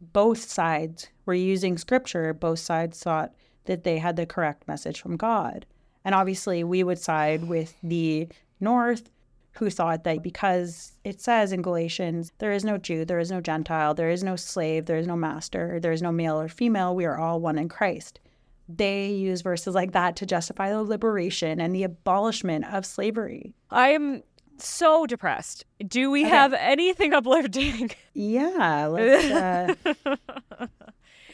both 0.00 0.38
sides 0.38 1.08
were 1.26 1.34
using 1.34 1.76
scripture. 1.76 2.32
Both 2.32 2.60
sides 2.60 3.00
thought 3.00 3.34
that 3.66 3.84
they 3.84 3.98
had 3.98 4.16
the 4.16 4.26
correct 4.26 4.66
message 4.66 5.00
from 5.00 5.16
God. 5.16 5.66
And 6.08 6.14
obviously, 6.14 6.64
we 6.64 6.82
would 6.84 6.98
side 6.98 7.48
with 7.48 7.74
the 7.82 8.28
North, 8.60 9.10
who 9.58 9.68
thought 9.68 10.04
that 10.04 10.22
because 10.22 10.92
it 11.04 11.20
says 11.20 11.52
in 11.52 11.60
Galatians, 11.60 12.32
there 12.38 12.50
is 12.50 12.64
no 12.64 12.78
Jew, 12.78 13.04
there 13.04 13.18
is 13.18 13.30
no 13.30 13.42
Gentile, 13.42 13.92
there 13.92 14.08
is 14.08 14.24
no 14.24 14.34
slave, 14.34 14.86
there 14.86 14.96
is 14.96 15.06
no 15.06 15.16
master, 15.16 15.78
there 15.80 15.92
is 15.92 16.00
no 16.00 16.10
male 16.10 16.40
or 16.40 16.48
female, 16.48 16.94
we 16.96 17.04
are 17.04 17.18
all 17.18 17.40
one 17.40 17.58
in 17.58 17.68
Christ. 17.68 18.20
They 18.70 19.10
use 19.10 19.42
verses 19.42 19.74
like 19.74 19.92
that 19.92 20.16
to 20.16 20.24
justify 20.24 20.70
the 20.70 20.82
liberation 20.82 21.60
and 21.60 21.74
the 21.74 21.82
abolishment 21.82 22.64
of 22.72 22.86
slavery. 22.86 23.52
I 23.70 23.90
am 23.90 24.22
so 24.56 25.04
depressed. 25.04 25.66
Do 25.86 26.10
we 26.10 26.22
Okay. 26.24 26.30
have 26.30 26.54
anything 26.54 27.12
uplifting? 27.12 27.90
Yeah, 28.14 28.86
let's. 28.86 29.30
Uh, 29.30 30.66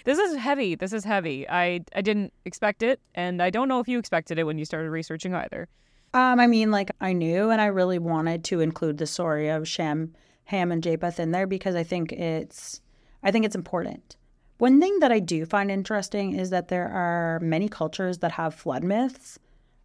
this 0.05 0.19
is 0.19 0.37
heavy. 0.37 0.75
This 0.75 0.93
is 0.93 1.05
heavy. 1.05 1.49
I 1.49 1.81
I 1.95 2.01
didn't 2.01 2.33
expect 2.45 2.83
it, 2.83 3.01
and 3.15 3.43
I 3.43 3.51
don't 3.51 3.69
know 3.69 3.81
if 3.81 3.89
you 3.89 3.99
expected 3.99 4.39
it 4.39 4.45
when 4.45 4.59
you 4.59 4.65
started 4.65 4.91
researching 4.91 5.35
either. 5.35 5.69
Um, 6.15 6.39
I 6.39 6.47
mean, 6.47 6.71
like 6.71 6.93
I 7.01 7.13
knew, 7.13 7.51
and 7.51 7.61
I 7.61 7.67
really 7.67 7.99
wanted 7.99 8.45
to 8.45 8.61
include 8.61 8.99
the 8.99 9.07
story 9.07 9.49
of 9.49 9.67
Shem, 9.67 10.15
Ham, 10.45 10.71
and 10.71 10.83
Japheth 10.83 11.19
in 11.19 11.33
there 11.33 11.47
because 11.47 11.75
I 11.75 11.83
think 11.83 12.13
it's, 12.13 12.81
I 13.25 13.33
think 13.33 13.45
it's 13.45 13.57
important. 13.57 14.17
One 14.59 14.81
thing 14.81 15.01
that 15.01 15.11
I 15.11 15.19
do 15.19 15.45
find 15.45 15.73
interesting 15.73 16.39
is 16.39 16.51
that 16.51 16.69
there 16.69 16.89
are 16.89 17.41
many 17.41 17.69
cultures 17.69 18.19
that 18.19 18.31
have 18.33 18.55
flood 18.55 18.85
myths, 18.85 19.41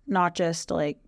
not 0.05 0.36
just 0.36 0.69
like 0.69 0.99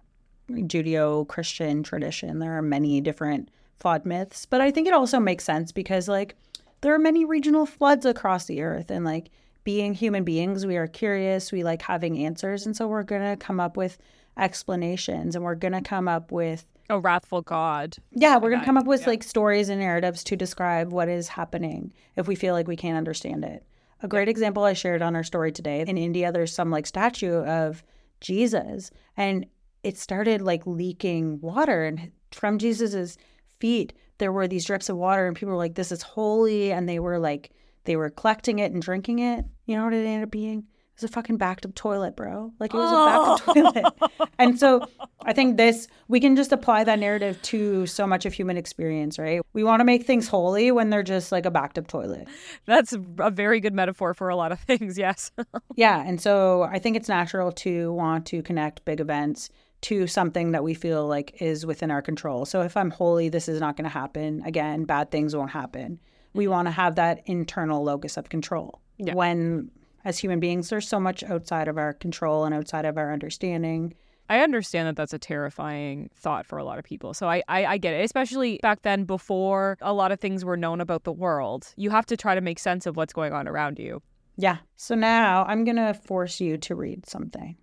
Judeo-Christian 0.50 1.84
tradition. 1.84 2.40
There 2.40 2.58
are 2.58 2.64
many 2.64 3.00
different 3.00 3.50
flood 3.80 4.08
myths, 4.08 4.48
but 4.48 4.60
I 4.60 4.72
think 4.72 4.88
it 4.88 4.94
also 4.94 5.20
makes 5.20 5.44
sense 5.44 5.72
because 5.72 6.08
like 6.08 6.36
there 6.82 6.94
are 6.94 7.00
many 7.00 7.26
regional 7.26 7.66
floods 7.66 8.06
across 8.06 8.46
the 8.46 8.62
earth, 8.62 8.92
and 8.92 9.06
like 9.06 9.30
being 9.64 9.94
human 9.94 10.24
beings, 10.24 10.66
we 10.66 10.78
are 10.78 10.88
curious, 10.88 11.52
we 11.52 11.64
like 11.64 11.82
having 11.82 12.18
answers, 12.18 12.66
and 12.66 12.76
so 12.76 12.88
we're 12.88 13.04
gonna 13.04 13.38
come 13.38 13.60
up 13.60 13.78
with 13.78 13.98
explanations 14.38 15.36
and 15.36 15.44
we're 15.44 15.56
going 15.56 15.74
to 15.74 15.82
come 15.82 16.08
up 16.08 16.32
with 16.32 16.66
A 16.90 17.00
wrathful 17.00 17.42
God. 17.42 17.96
yeah 18.12 18.38
we're 18.38 18.50
going 18.50 18.62
to 18.62 18.66
come 18.66 18.78
up 18.78 18.86
with 18.86 19.02
yeah. 19.02 19.08
like 19.08 19.24
stories 19.24 19.70
and 19.70 19.80
narratives 19.80 20.24
to 20.26 20.36
describe 20.36 20.92
what 20.92 21.10
is 21.10 21.28
happening 21.28 21.94
if 22.16 22.28
we 22.28 22.36
feel 22.36 22.54
like 22.54 22.68
we 22.68 22.76
can't 22.76 22.98
understand 22.98 23.44
it 23.44 23.66
a 24.02 24.08
great 24.08 24.30
example 24.30 24.64
i 24.64 24.74
shared 24.74 25.02
on 25.02 25.16
our 25.16 25.24
story 25.24 25.52
today 25.52 25.84
in 25.86 25.98
india 25.98 26.32
there's 26.32 26.54
some 26.54 26.72
like 26.72 26.88
statue 26.88 27.44
of 27.44 27.84
jesus 28.20 28.90
and 29.18 29.46
it 29.84 29.98
started 29.98 30.42
like 30.42 30.66
leaking 30.66 31.40
water 31.42 31.84
and 31.86 32.12
from 32.32 32.58
jesus's 32.58 33.18
feet 33.60 33.94
there 34.22 34.32
were 34.32 34.48
these 34.48 34.66
drips 34.66 34.88
of 34.88 34.98
water 34.98 35.26
and 35.26 35.36
people 35.36 35.52
were 35.52 35.58
like 35.58 35.74
this 35.74 35.92
is 35.92 36.04
holy 36.04 36.72
and 36.72 36.88
they 36.88 37.00
were 37.00 37.18
like 37.18 37.50
they 37.86 37.96
were 37.96 38.12
collecting 38.12 38.60
it 38.60 38.72
and 38.72 38.80
drinking 38.80 39.18
it. 39.18 39.44
You 39.66 39.76
know 39.76 39.86
what 39.86 39.94
it 39.94 40.06
ended 40.06 40.24
up 40.24 40.32
being? 40.32 40.60
It 40.60 41.02
was 41.02 41.10
a 41.10 41.14
fucking 41.14 41.38
backed 41.38 41.66
up 41.66 41.74
toilet, 41.74 42.16
bro. 42.16 42.54
Like 42.60 42.72
it 42.72 42.78
was 42.78 42.92
a 42.92 42.96
backed 42.96 43.42
up 43.42 43.58
oh. 43.58 43.72
toilet. 43.72 44.30
And 44.40 44.60
so 44.60 44.88
I 45.24 45.34
think 45.34 45.58
this, 45.58 45.88
we 46.08 46.20
can 46.20 46.36
just 46.36 46.52
apply 46.52 46.84
that 46.84 46.98
narrative 46.98 47.40
to 47.44 47.86
so 47.86 48.08
much 48.08 48.26
of 48.26 48.34
human 48.34 48.58
experience, 48.58 49.20
right? 49.20 49.42
We 49.54 49.64
want 49.64 49.82
to 49.82 49.84
make 49.84 50.06
things 50.06 50.28
holy 50.28 50.72
when 50.72 50.90
they're 50.90 51.04
just 51.04 51.32
like 51.32 51.46
a 51.46 51.52
backed 51.52 51.78
up 51.78 51.88
toilet. 51.88 52.28
That's 52.66 52.94
a 52.94 53.30
very 53.30 53.60
good 53.60 53.74
metaphor 53.74 54.16
for 54.16 54.30
a 54.30 54.36
lot 54.36 54.52
of 54.52 54.60
things, 54.60 54.98
yes. 55.00 55.32
Yeah. 55.76 56.04
And 56.06 56.20
so 56.20 56.64
I 56.64 56.80
think 56.80 56.96
it's 56.96 57.10
natural 57.10 57.52
to 57.52 57.94
want 57.94 58.26
to 58.28 58.42
connect 58.42 58.84
big 58.86 59.00
events 59.00 59.50
to 59.82 60.08
something 60.08 60.52
that 60.52 60.64
we 60.64 60.74
feel 60.74 61.08
like 61.08 61.42
is 61.42 61.66
within 61.66 61.92
our 61.92 62.02
control. 62.02 62.46
So 62.46 62.62
if 62.62 62.78
I'm 62.78 62.92
holy, 62.92 63.30
this 63.30 63.48
is 63.48 63.60
not 63.60 63.76
going 63.76 63.86
to 63.86 63.90
happen. 63.90 64.42
Again, 64.46 64.86
bad 64.86 65.12
things 65.12 65.36
won't 65.36 65.52
happen. 65.52 66.00
We 66.34 66.46
mm-hmm. 66.46 66.52
want 66.52 66.68
to 66.68 66.72
have 66.72 66.96
that 66.96 67.22
internal 67.26 67.84
locus 67.84 68.18
of 68.18 68.30
control. 68.30 68.80
Yeah. 68.98 69.16
When, 69.16 69.72
as 70.06 70.20
human 70.20 70.40
beings, 70.40 70.70
there's 70.70 70.88
so 70.88 71.00
much 71.00 71.24
outside 71.24 71.68
of 71.68 71.78
our 71.78 71.94
control 71.94 72.46
and 72.46 72.54
outside 72.54 72.86
of 72.86 72.98
our 72.98 73.12
understanding. 73.12 73.96
I 74.30 74.40
understand 74.40 74.88
that 74.88 74.96
that's 74.96 75.14
a 75.14 75.20
terrifying 75.20 76.10
thought 76.16 76.46
for 76.46 76.58
a 76.58 76.64
lot 76.64 76.80
of 76.80 76.86
people. 76.86 77.14
So 77.14 77.28
I, 77.28 77.44
I, 77.50 77.66
I 77.66 77.78
get 77.78 77.94
it, 77.94 78.06
especially 78.06 78.60
back 78.62 78.84
then 78.84 79.04
before 79.04 79.78
a 79.82 79.92
lot 79.92 80.12
of 80.12 80.20
things 80.22 80.46
were 80.46 80.56
known 80.56 80.80
about 80.80 81.04
the 81.04 81.12
world. 81.12 81.74
You 81.76 81.90
have 81.90 82.06
to 82.06 82.16
try 82.16 82.36
to 82.36 82.42
make 82.42 82.60
sense 82.60 82.86
of 82.86 82.96
what's 82.96 83.12
going 83.12 83.34
on 83.34 83.48
around 83.48 83.78
you. 83.80 84.02
Yeah. 84.38 84.58
So 84.78 84.96
now 84.96 85.44
I'm 85.46 85.66
going 85.66 85.76
to 85.76 85.94
force 85.94 86.40
you 86.40 86.58
to 86.60 86.76
read 86.76 87.06
something. 87.06 87.58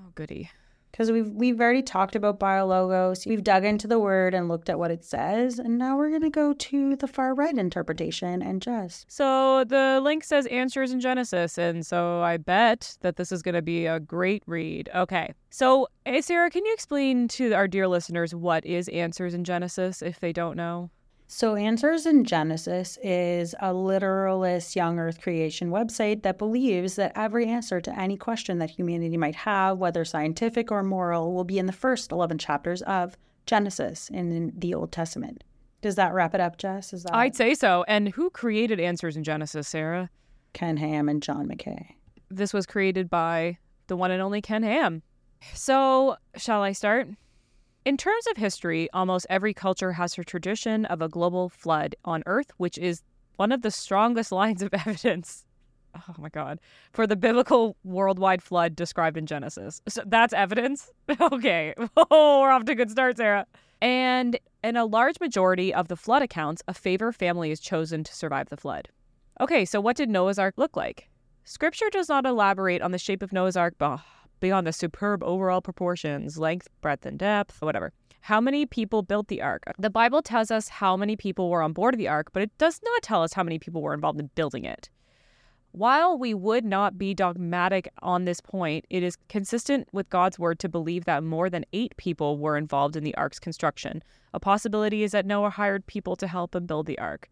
Oh, 0.00 0.10
goody. 0.14 0.50
Because 0.94 1.10
we've 1.10 1.28
we've 1.32 1.60
already 1.60 1.82
talked 1.82 2.14
about 2.14 2.38
BioLogos. 2.38 3.26
We've 3.26 3.42
dug 3.42 3.64
into 3.64 3.88
the 3.88 3.98
word 3.98 4.32
and 4.32 4.46
looked 4.46 4.68
at 4.70 4.78
what 4.78 4.92
it 4.92 5.04
says, 5.04 5.58
and 5.58 5.76
now 5.76 5.96
we're 5.96 6.12
gonna 6.12 6.30
go 6.30 6.52
to 6.52 6.94
the 6.94 7.08
far 7.08 7.34
right 7.34 7.52
interpretation 7.52 8.40
and 8.40 8.62
Jess. 8.62 9.04
So 9.08 9.64
the 9.64 10.00
link 10.00 10.22
says 10.22 10.46
answers 10.46 10.92
in 10.92 11.00
Genesis, 11.00 11.58
and 11.58 11.84
so 11.84 12.22
I 12.22 12.36
bet 12.36 12.96
that 13.00 13.16
this 13.16 13.32
is 13.32 13.42
going 13.42 13.56
to 13.56 13.62
be 13.62 13.86
a 13.86 13.98
great 13.98 14.44
read. 14.46 14.88
Okay. 14.94 15.34
So, 15.50 15.88
hey, 16.04 16.20
Sarah, 16.20 16.48
can 16.48 16.64
you 16.64 16.72
explain 16.72 17.26
to 17.28 17.54
our 17.54 17.66
dear 17.66 17.88
listeners 17.88 18.32
what 18.32 18.64
is 18.64 18.88
answers 18.90 19.34
in 19.34 19.42
Genesis 19.42 20.00
if 20.00 20.20
they 20.20 20.32
don't 20.32 20.56
know? 20.56 20.90
So, 21.36 21.56
Answers 21.56 22.06
in 22.06 22.22
Genesis 22.22 22.96
is 23.02 23.56
a 23.58 23.74
literalist 23.74 24.76
young 24.76 25.00
earth 25.00 25.20
creation 25.20 25.70
website 25.70 26.22
that 26.22 26.38
believes 26.38 26.94
that 26.94 27.10
every 27.16 27.46
answer 27.46 27.80
to 27.80 27.98
any 27.98 28.16
question 28.16 28.60
that 28.60 28.70
humanity 28.70 29.16
might 29.16 29.34
have, 29.34 29.78
whether 29.78 30.04
scientific 30.04 30.70
or 30.70 30.84
moral, 30.84 31.34
will 31.34 31.42
be 31.42 31.58
in 31.58 31.66
the 31.66 31.72
first 31.72 32.12
11 32.12 32.38
chapters 32.38 32.82
of 32.82 33.16
Genesis 33.46 34.08
in 34.10 34.52
the 34.56 34.74
Old 34.74 34.92
Testament. 34.92 35.42
Does 35.82 35.96
that 35.96 36.14
wrap 36.14 36.36
it 36.36 36.40
up, 36.40 36.56
Jess? 36.56 36.92
Is 36.92 37.02
that 37.02 37.16
I'd 37.16 37.34
say 37.34 37.56
so. 37.56 37.84
And 37.88 38.10
who 38.10 38.30
created 38.30 38.78
answers 38.78 39.16
in 39.16 39.24
Genesis, 39.24 39.66
Sarah? 39.66 40.10
Ken 40.52 40.76
Ham 40.76 41.08
and 41.08 41.20
John 41.20 41.48
Mackay? 41.48 41.96
This 42.30 42.52
was 42.52 42.64
created 42.64 43.10
by 43.10 43.58
the 43.88 43.96
one 43.96 44.12
and 44.12 44.22
only 44.22 44.40
Ken 44.40 44.62
Ham. 44.62 45.02
So, 45.52 46.14
shall 46.36 46.62
I 46.62 46.70
start? 46.70 47.08
In 47.84 47.98
terms 47.98 48.26
of 48.28 48.38
history, 48.38 48.88
almost 48.94 49.26
every 49.28 49.52
culture 49.52 49.92
has 49.92 50.14
her 50.14 50.24
tradition 50.24 50.86
of 50.86 51.02
a 51.02 51.08
global 51.08 51.50
flood 51.50 51.94
on 52.06 52.22
Earth, 52.24 52.50
which 52.56 52.78
is 52.78 53.02
one 53.36 53.52
of 53.52 53.60
the 53.60 53.70
strongest 53.70 54.32
lines 54.40 54.62
of 54.62 54.72
evidence. 54.72 55.44
Oh 55.94 56.14
my 56.18 56.30
God. 56.30 56.60
For 56.92 57.06
the 57.06 57.14
biblical 57.14 57.76
worldwide 57.84 58.42
flood 58.42 58.74
described 58.74 59.18
in 59.18 59.26
Genesis. 59.26 59.82
So 59.88 60.02
that's 60.06 60.32
evidence? 60.32 60.90
Okay. 61.20 61.74
Oh, 62.10 62.40
we're 62.40 62.50
off 62.50 62.64
to 62.64 62.72
a 62.72 62.74
good 62.74 62.90
start, 62.90 63.18
Sarah. 63.18 63.46
And 63.82 64.38
in 64.64 64.76
a 64.76 64.86
large 64.86 65.20
majority 65.20 65.74
of 65.74 65.88
the 65.88 65.96
flood 65.96 66.22
accounts, 66.22 66.62
a 66.66 66.74
favor 66.74 67.12
family 67.12 67.50
is 67.50 67.60
chosen 67.60 68.02
to 68.04 68.14
survive 68.14 68.48
the 68.48 68.56
flood. 68.56 68.88
Okay, 69.40 69.66
so 69.66 69.80
what 69.80 69.96
did 69.96 70.08
Noah's 70.08 70.38
Ark 70.38 70.54
look 70.56 70.74
like? 70.74 71.10
Scripture 71.44 71.90
does 71.90 72.08
not 72.08 72.24
elaborate 72.24 72.80
on 72.80 72.92
the 72.92 72.98
shape 72.98 73.22
of 73.22 73.32
Noah's 73.32 73.56
Ark 73.56 73.74
bah, 73.76 73.98
beyond 74.40 74.66
the 74.66 74.72
superb 74.72 75.22
overall 75.22 75.60
proportions, 75.60 76.38
length, 76.38 76.68
breadth, 76.80 77.06
and 77.06 77.18
depth, 77.18 77.60
whatever. 77.62 77.92
How 78.20 78.40
many 78.40 78.64
people 78.64 79.02
built 79.02 79.28
the 79.28 79.42
ark? 79.42 79.64
The 79.78 79.90
Bible 79.90 80.22
tells 80.22 80.50
us 80.50 80.68
how 80.68 80.96
many 80.96 81.14
people 81.14 81.50
were 81.50 81.62
on 81.62 81.74
board 81.74 81.94
of 81.94 81.98
the 81.98 82.08
ark, 82.08 82.30
but 82.32 82.42
it 82.42 82.56
does 82.56 82.80
not 82.82 83.02
tell 83.02 83.22
us 83.22 83.34
how 83.34 83.42
many 83.42 83.58
people 83.58 83.82
were 83.82 83.92
involved 83.92 84.18
in 84.18 84.30
building 84.34 84.64
it. 84.64 84.88
While 85.72 86.16
we 86.16 86.34
would 86.34 86.64
not 86.64 86.96
be 86.96 87.14
dogmatic 87.14 87.88
on 88.00 88.24
this 88.24 88.40
point, 88.40 88.86
it 88.90 89.02
is 89.02 89.18
consistent 89.28 89.88
with 89.92 90.08
God's 90.08 90.38
word 90.38 90.60
to 90.60 90.68
believe 90.68 91.04
that 91.04 91.24
more 91.24 91.50
than 91.50 91.66
eight 91.72 91.96
people 91.96 92.38
were 92.38 92.56
involved 92.56 92.94
in 92.96 93.02
the 93.02 93.14
ark's 93.16 93.40
construction. 93.40 94.02
A 94.32 94.40
possibility 94.40 95.02
is 95.02 95.10
that 95.10 95.26
Noah 95.26 95.50
hired 95.50 95.84
people 95.86 96.14
to 96.16 96.28
help 96.28 96.54
him 96.54 96.64
build 96.64 96.86
the 96.86 96.98
ark. 96.98 97.28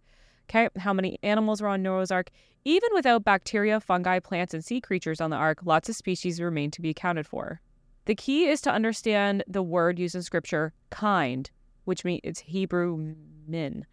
Okay, 0.49 0.69
how 0.79 0.93
many 0.93 1.19
animals 1.23 1.63
were 1.63 1.69
on 1.69 1.83
Noah's 1.83 2.11
ark? 2.11 2.31
Even 2.65 2.91
without 2.95 3.25
bacteria, 3.25 3.81
fungi, 3.81 4.19
plants, 4.19 4.55
and 4.55 4.65
sea 4.65 4.81
creatures 4.81 5.21
on 5.21 5.31
the 5.31 5.37
ark, 5.37 5.61
lots 5.65 5.89
of 5.89 5.97
species 5.97 6.41
remain 6.41 6.71
to 6.71 6.83
be 6.83 6.91
accounted 6.91 7.27
for. 7.27 7.61
The 8.05 8.15
key 8.15 8.47
is 8.47 8.61
to 8.63 8.73
understand 8.73 9.45
the 9.47 9.63
word 9.63 9.99
used 9.99 10.15
in 10.15 10.23
scripture, 10.23 10.73
kind, 10.91 11.51
which 11.85 12.05
means 12.05 12.21
it's 12.25 12.41
Hebrew 12.41 13.15
min. 13.47 13.87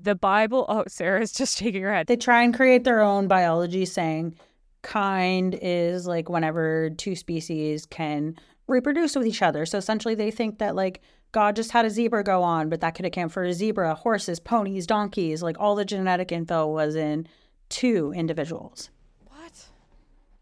The 0.00 0.14
Bible, 0.14 0.66
oh, 0.68 0.84
Sarah's 0.88 1.32
just 1.32 1.58
shaking 1.58 1.82
her 1.82 1.92
head. 1.92 2.06
They 2.06 2.16
try 2.16 2.42
and 2.42 2.54
create 2.54 2.84
their 2.84 3.00
own 3.00 3.28
biology 3.28 3.84
saying 3.84 4.36
kind 4.82 5.58
is 5.60 6.06
like 6.06 6.28
whenever 6.28 6.90
two 6.90 7.16
species 7.16 7.86
can 7.86 8.36
reproduce 8.68 9.16
with 9.16 9.26
each 9.26 9.42
other. 9.42 9.66
So 9.66 9.78
essentially 9.78 10.14
they 10.14 10.30
think 10.30 10.58
that 10.58 10.76
like 10.76 11.00
God 11.32 11.56
just 11.56 11.72
had 11.72 11.84
a 11.84 11.90
zebra 11.90 12.24
go 12.24 12.42
on, 12.42 12.68
but 12.68 12.80
that 12.80 12.94
could 12.94 13.04
account 13.04 13.32
for 13.32 13.44
a 13.44 13.52
zebra, 13.52 13.94
horses, 13.94 14.40
ponies, 14.40 14.86
donkeys, 14.86 15.42
like 15.42 15.56
all 15.58 15.74
the 15.74 15.84
genetic 15.84 16.32
info 16.32 16.66
was 16.66 16.94
in 16.96 17.26
two 17.68 18.12
individuals. 18.16 18.90
What? 19.26 19.66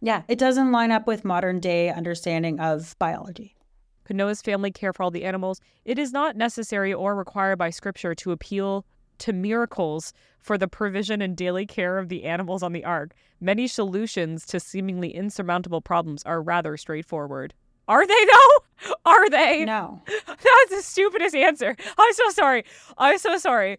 Yeah, 0.01 0.23
it 0.29 0.39
doesn't 0.39 0.73
line 0.73 0.93
up 0.93 1.07
with 1.07 1.25
modern 1.25 1.59
day 1.61 1.91
understanding 1.91 2.61
of 2.61 2.97
biology. 2.99 3.57
Could 4.05 4.17
Noah's 4.17 4.43
family 4.43 4.71
care 4.71 4.93
for 4.93 5.03
all 5.03 5.11
the 5.11 5.25
animals? 5.25 5.61
It 5.85 5.99
is 5.99 6.13
not 6.13 6.37
necessary 6.37 6.93
or 6.93 7.17
required 7.17 7.57
by 7.57 7.71
Scripture 7.71 8.15
to 8.17 8.33
appeal 8.33 8.85
to 9.19 9.33
miracles 9.33 10.13
for 10.39 10.59
the 10.59 10.69
provision 10.69 11.23
and 11.23 11.37
daily 11.37 11.65
care 11.67 11.99
of 11.99 12.09
the 12.09 12.25
animals 12.25 12.63
on 12.63 12.73
the 12.73 12.85
ark. 12.85 13.15
Many 13.41 13.67
solutions 13.67 14.45
to 14.47 14.61
seemingly 14.61 15.15
insurmountable 15.15 15.81
problems 15.81 16.23
are 16.25 16.43
rather 16.43 16.77
straightforward. 16.77 17.55
Are 17.89 18.07
they 18.07 18.25
though? 18.25 18.64
Are 19.05 19.31
they? 19.31 19.65
No. 19.65 20.03
That's 20.27 20.71
the 20.71 20.83
stupidest 20.83 21.35
answer. 21.35 21.77
I'm 21.99 22.13
so 22.13 22.31
sorry. 22.31 22.65
I'm 22.99 23.19
so 23.19 23.39
sorry. 23.39 23.79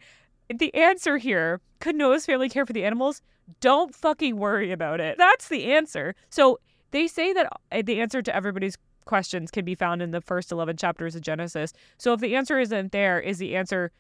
The 0.54 0.74
answer 0.76 1.18
here 1.18 1.62
could 1.80 1.96
Noah's 1.96 2.26
family 2.26 2.50
care 2.50 2.66
for 2.66 2.74
the 2.74 2.86
animals? 2.86 3.22
Don't 3.60 3.94
fucking 3.94 4.38
worry 4.38 4.72
about 4.72 5.00
it. 5.00 5.18
That's 5.18 5.50
the 5.50 5.72
answer. 5.74 6.16
So 6.30 6.60
they 6.92 7.08
say 7.08 7.34
that 7.34 7.52
uh, 7.72 7.82
the 7.84 8.00
answer 8.00 8.22
to 8.22 8.36
everybody's 8.36 8.78
questions 9.06 9.52
can 9.52 9.66
be 9.66 9.76
found 9.76 10.02
in 10.02 10.12
the 10.12 10.22
first 10.22 10.52
11 10.52 10.78
chapters 10.78 11.16
of 11.16 11.22
Genesis. 11.22 11.74
So 11.98 12.14
if 12.14 12.20
the 12.20 12.36
answer 12.36 12.60
isn't 12.60 12.92
there, 12.92 13.20
is 13.20 13.38
the 13.38 13.56
answer 13.56 13.92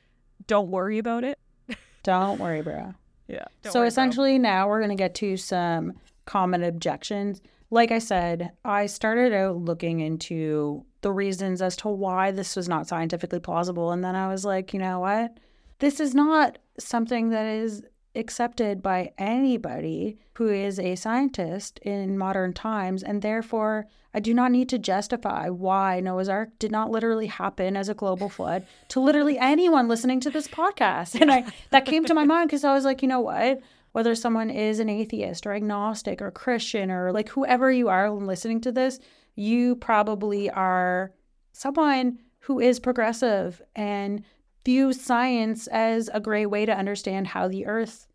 don't 0.47 0.69
worry 0.69 0.97
about 0.97 1.23
it? 1.23 1.39
Don't 2.03 2.39
worry, 2.39 2.61
bro. 2.61 2.93
Yeah. 3.27 3.45
so 3.63 3.81
essentially, 3.83 4.37
now 4.37 4.67
we're 4.67 4.79
going 4.79 4.89
to 4.89 4.95
get 4.95 5.15
to 5.15 5.37
some 5.37 5.93
common 6.25 6.63
objections. 6.63 7.41
Like 7.71 7.91
I 7.91 7.99
said, 7.99 8.51
I 8.63 8.85
started 8.85 9.33
out 9.33 9.57
looking 9.57 9.99
into 9.99 10.85
the 11.01 11.11
reasons 11.11 11.61
as 11.61 11.75
to 11.77 11.87
why 11.87 12.31
this 12.31 12.55
was 12.55 12.69
not 12.69 12.87
scientifically 12.87 13.39
plausible. 13.39 13.91
And 13.91 14.03
then 14.03 14.15
I 14.15 14.27
was 14.27 14.45
like, 14.45 14.73
you 14.73 14.79
know 14.79 14.99
what? 14.99 15.37
This 15.79 15.99
is 15.99 16.15
not 16.15 16.57
something 16.79 17.29
that 17.29 17.45
is 17.45 17.83
accepted 18.15 18.81
by 18.81 19.11
anybody 19.17 20.17
who 20.35 20.47
is 20.47 20.79
a 20.79 20.95
scientist 20.95 21.79
in 21.79 22.17
modern 22.17 22.53
times. 22.53 23.03
And 23.03 23.21
therefore, 23.21 23.87
I 24.13 24.19
do 24.19 24.33
not 24.33 24.51
need 24.51 24.69
to 24.69 24.79
justify 24.79 25.49
why 25.49 25.99
Noah's 25.99 26.29
Ark 26.29 26.49
did 26.57 26.71
not 26.71 26.89
literally 26.89 27.27
happen 27.27 27.75
as 27.75 27.89
a 27.89 27.93
global 27.93 28.29
flood 28.29 28.65
to 28.89 29.01
literally 29.01 29.37
anyone 29.37 29.89
listening 29.89 30.21
to 30.21 30.29
this 30.29 30.47
podcast. 30.47 31.19
And 31.25 31.31
I 31.31 31.45
that 31.71 31.85
came 31.85 32.05
to 32.05 32.13
my 32.13 32.23
mind 32.23 32.49
because 32.49 32.63
I 32.63 32.73
was 32.73 32.85
like, 32.85 33.01
you 33.01 33.07
know 33.07 33.19
what? 33.19 33.59
Whether 33.95 34.13
someone 34.13 34.49
is 34.49 34.79
an 34.79 34.89
atheist 34.89 35.47
or 35.47 35.53
agnostic 35.53 36.21
or 36.21 36.29
Christian 36.29 36.91
or 36.91 37.13
like 37.13 37.29
whoever 37.29 37.71
you 37.71 37.87
are 37.87 38.11
listening 38.11 38.59
to 38.59 38.71
this, 38.73 38.99
you 39.35 39.77
probably 39.77 40.49
are 40.49 41.13
someone 41.53 42.19
who 42.39 42.59
is 42.59 42.77
progressive 42.77 43.61
and 43.73 44.21
views 44.65 44.99
science 44.99 45.67
as 45.67 46.09
a 46.13 46.19
great 46.19 46.47
way 46.47 46.65
to 46.65 46.77
understand 46.77 47.27
how 47.27 47.47
the 47.47 47.67
earth 47.67 48.05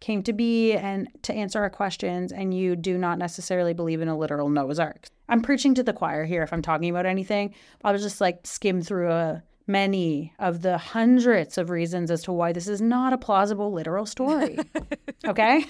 came 0.00 0.22
to 0.24 0.34
be 0.34 0.74
and 0.74 1.08
to 1.22 1.32
answer 1.32 1.60
our 1.60 1.70
questions, 1.70 2.30
and 2.30 2.52
you 2.52 2.76
do 2.76 2.98
not 2.98 3.16
necessarily 3.16 3.72
believe 3.72 4.02
in 4.02 4.08
a 4.08 4.18
literal 4.18 4.50
Noah's 4.50 4.78
Ark. 4.78 5.06
I'm 5.30 5.40
preaching 5.40 5.74
to 5.76 5.82
the 5.82 5.94
choir 5.94 6.26
here 6.26 6.42
if 6.42 6.52
I'm 6.52 6.60
talking 6.60 6.90
about 6.90 7.06
anything. 7.06 7.54
I'll 7.82 7.96
just 7.96 8.20
like 8.20 8.46
skim 8.46 8.82
through 8.82 9.10
a 9.10 9.42
many 9.66 10.32
of 10.38 10.62
the 10.62 10.76
hundreds 10.78 11.56
of 11.58 11.70
reasons 11.70 12.10
as 12.10 12.22
to 12.24 12.32
why 12.32 12.52
this 12.52 12.68
is 12.68 12.80
not 12.80 13.12
a 13.12 13.18
plausible 13.18 13.72
literal 13.72 14.06
story. 14.06 14.58
Okay? 15.24 15.64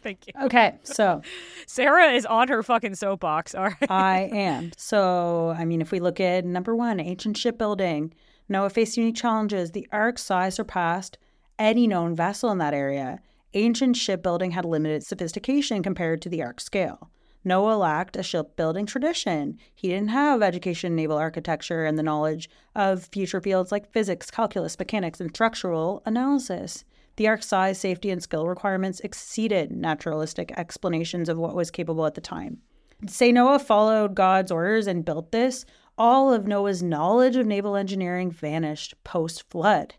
Thank 0.00 0.28
you. 0.28 0.32
Okay, 0.44 0.78
so 0.84 1.22
Sarah 1.66 2.12
is 2.12 2.24
on 2.24 2.46
her 2.46 2.62
fucking 2.62 2.94
soapbox. 2.94 3.52
All 3.52 3.64
right. 3.64 3.90
I 3.90 4.20
am. 4.32 4.70
So, 4.76 5.56
I 5.58 5.64
mean, 5.64 5.80
if 5.80 5.90
we 5.90 5.98
look 5.98 6.20
at 6.20 6.44
number 6.44 6.76
one, 6.76 7.00
ancient 7.00 7.36
shipbuilding, 7.36 8.14
Noah 8.48 8.70
faced 8.70 8.96
unique 8.96 9.16
challenges. 9.16 9.72
The 9.72 9.88
ark's 9.90 10.22
size 10.22 10.54
surpassed 10.54 11.18
any 11.58 11.88
known 11.88 12.14
vessel 12.14 12.50
in 12.52 12.58
that 12.58 12.74
area. 12.74 13.18
ancient 13.54 13.96
shipbuilding 13.96 14.52
had 14.52 14.64
limited 14.64 15.04
sophistication 15.04 15.82
compared 15.82 16.22
to 16.22 16.28
the 16.28 16.40
Ark 16.42 16.60
scale. 16.60 17.10
Noah 17.44 17.76
lacked 17.76 18.16
a 18.16 18.22
shipbuilding 18.22 18.86
tradition. 18.86 19.58
He 19.74 19.88
didn't 19.88 20.08
have 20.08 20.42
education 20.42 20.92
in 20.92 20.96
naval 20.96 21.18
architecture 21.18 21.84
and 21.84 21.98
the 21.98 22.02
knowledge 22.02 22.48
of 22.74 23.08
future 23.12 23.40
fields 23.40 23.72
like 23.72 23.90
physics, 23.90 24.30
calculus, 24.30 24.78
mechanics, 24.78 25.20
and 25.20 25.30
structural 25.30 26.02
analysis. 26.06 26.84
The 27.16 27.28
Ark's 27.28 27.46
size, 27.46 27.78
safety, 27.78 28.10
and 28.10 28.22
skill 28.22 28.46
requirements 28.46 29.00
exceeded 29.00 29.70
naturalistic 29.70 30.52
explanations 30.56 31.28
of 31.28 31.36
what 31.36 31.54
was 31.54 31.70
capable 31.70 32.06
at 32.06 32.14
the 32.14 32.20
time. 32.20 32.58
Say 33.06 33.32
Noah 33.32 33.58
followed 33.58 34.14
God's 34.14 34.52
orders 34.52 34.86
and 34.86 35.04
built 35.04 35.32
this, 35.32 35.64
all 35.98 36.32
of 36.32 36.46
Noah's 36.46 36.82
knowledge 36.82 37.36
of 37.36 37.46
naval 37.46 37.76
engineering 37.76 38.30
vanished 38.30 38.94
post 39.04 39.48
flood. 39.50 39.94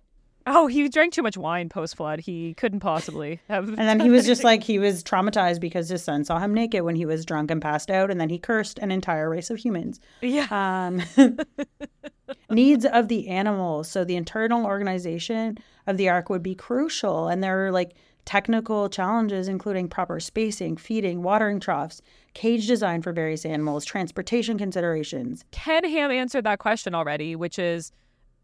Oh, 0.46 0.68
he 0.68 0.90
drank 0.90 1.14
too 1.14 1.22
much 1.22 1.38
wine 1.38 1.70
post 1.70 1.96
flood. 1.96 2.20
He 2.20 2.54
couldn't 2.56 2.82
possibly 2.82 3.40
have. 3.48 3.70
And 3.70 3.78
then 3.78 4.00
he 4.00 4.10
was 4.10 4.26
just 4.26 4.44
like, 4.50 4.64
he 4.64 4.78
was 4.80 5.04
traumatized 5.04 5.60
because 5.60 5.90
his 5.90 6.04
son 6.04 6.24
saw 6.26 6.40
him 6.40 6.54
naked 6.54 6.84
when 6.84 6.96
he 6.96 7.06
was 7.06 7.26
drunk 7.26 7.50
and 7.50 7.62
passed 7.62 7.90
out. 7.90 8.12
And 8.12 8.20
then 8.20 8.30
he 8.30 8.38
cursed 8.38 8.80
an 8.80 8.92
entire 8.92 9.30
race 9.30 9.50
of 9.50 9.58
humans. 9.58 10.00
yeah. 10.22 10.48
Um, 10.52 11.02
needs 12.50 12.86
of 12.86 13.08
the 13.08 13.28
animals. 13.30 13.90
So 13.90 14.04
the 14.04 14.16
internal 14.16 14.66
organization 14.66 15.58
of 15.88 15.98
the 15.98 16.10
ark 16.10 16.30
would 16.30 16.44
be 16.44 16.56
crucial. 16.56 17.28
And 17.28 17.44
there 17.44 17.66
are 17.66 17.72
like 17.72 17.96
technical 18.26 18.90
challenges, 18.90 19.48
including 19.48 19.88
proper 19.90 20.20
spacing, 20.20 20.78
feeding, 20.78 21.24
watering 21.24 21.60
troughs, 21.60 22.02
cage 22.34 22.68
design 22.68 23.02
for 23.02 23.12
various 23.12 23.46
animals, 23.46 23.86
transportation 23.86 24.58
considerations. 24.58 25.44
Ken 25.52 25.84
Ham 25.84 26.12
answered 26.12 26.46
that 26.46 26.60
question 26.60 26.96
already, 26.96 27.36
which 27.36 27.60
is 27.60 27.92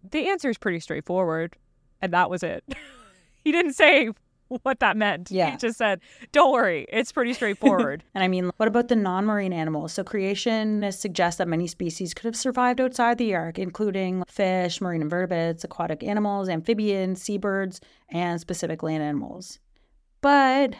the 0.10 0.30
answer 0.30 0.50
is 0.50 0.58
pretty 0.58 0.80
straightforward. 0.80 1.56
And 2.02 2.14
that 2.14 2.30
was 2.30 2.44
it. 2.44 2.64
he 3.44 3.52
didn't 3.52 3.74
say 3.74 4.10
what 4.48 4.80
that 4.80 4.98
meant. 4.98 5.32
Yeah. 5.32 5.52
He 5.52 5.58
just 5.58 5.78
said, 5.78 6.02
don't 6.32 6.52
worry, 6.52 6.86
it's 6.90 7.12
pretty 7.12 7.34
straightforward. 7.34 8.04
And 8.16 8.24
I 8.24 8.28
mean, 8.28 8.52
what 8.58 8.68
about 8.68 8.88
the 8.88 8.96
non 8.96 9.26
marine 9.26 9.54
animals? 9.54 9.94
So, 9.94 10.04
creationists 10.04 10.96
suggest 10.96 11.38
that 11.38 11.48
many 11.48 11.68
species 11.68 12.14
could 12.14 12.26
have 12.26 12.36
survived 12.36 12.82
outside 12.82 13.18
the 13.18 13.36
ark, 13.36 13.60
including 13.60 14.24
fish, 14.28 14.82
marine 14.82 15.02
invertebrates, 15.02 15.64
aquatic 15.64 16.04
animals, 16.04 16.50
amphibians, 16.50 17.22
seabirds, 17.22 17.80
and 18.10 18.42
specific 18.42 18.84
land 18.84 19.04
animals. 19.04 19.60
But 20.22 20.76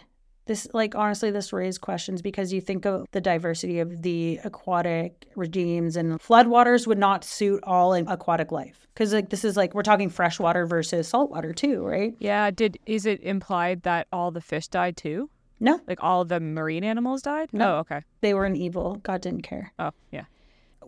this, 0.50 0.68
like, 0.74 0.96
honestly, 0.96 1.30
this 1.30 1.54
raised 1.54 1.80
questions 1.80 2.24
because 2.24 2.52
you 2.52 2.60
think 2.60 2.84
of 2.86 3.06
the 3.12 3.22
diversity 3.22 3.80
of 3.80 4.02
the 4.02 4.40
aquatic 4.44 5.28
regimes, 5.36 5.96
and 5.96 6.20
floodwaters 6.20 6.88
would 6.88 6.98
not 6.98 7.24
suit 7.24 7.64
all 7.64 7.94
in 7.94 8.08
aquatic 8.08 8.52
life. 8.52 8.88
Because, 8.94 9.14
like, 9.14 9.30
this 9.30 9.46
is 9.46 9.56
like 9.56 9.76
we're 9.76 9.84
talking 9.84 10.10
freshwater 10.10 10.66
versus 10.66 11.08
saltwater, 11.08 11.54
too, 11.54 11.86
right? 11.86 12.16
yeah. 12.20 12.50
Did 12.50 12.80
is 12.88 13.06
it 13.06 13.22
implied 13.22 13.84
that 13.84 14.08
all 14.12 14.32
the 14.32 14.42
fish 14.42 14.68
died 14.68 14.98
too? 14.98 15.30
No, 15.62 15.80
Like 15.88 16.00
all 16.02 16.26
the 16.26 16.40
marine 16.40 16.84
animals 16.84 17.22
died? 17.22 17.50
No. 17.52 17.76
Oh, 17.76 17.80
okay. 17.80 18.02
they 18.22 18.34
were 18.34 18.46
an 18.46 18.56
evil. 18.56 18.96
God 19.04 19.22
didn't 19.22 19.44
care. 19.44 19.72
Oh, 19.78 19.92
yeah. 20.10 20.24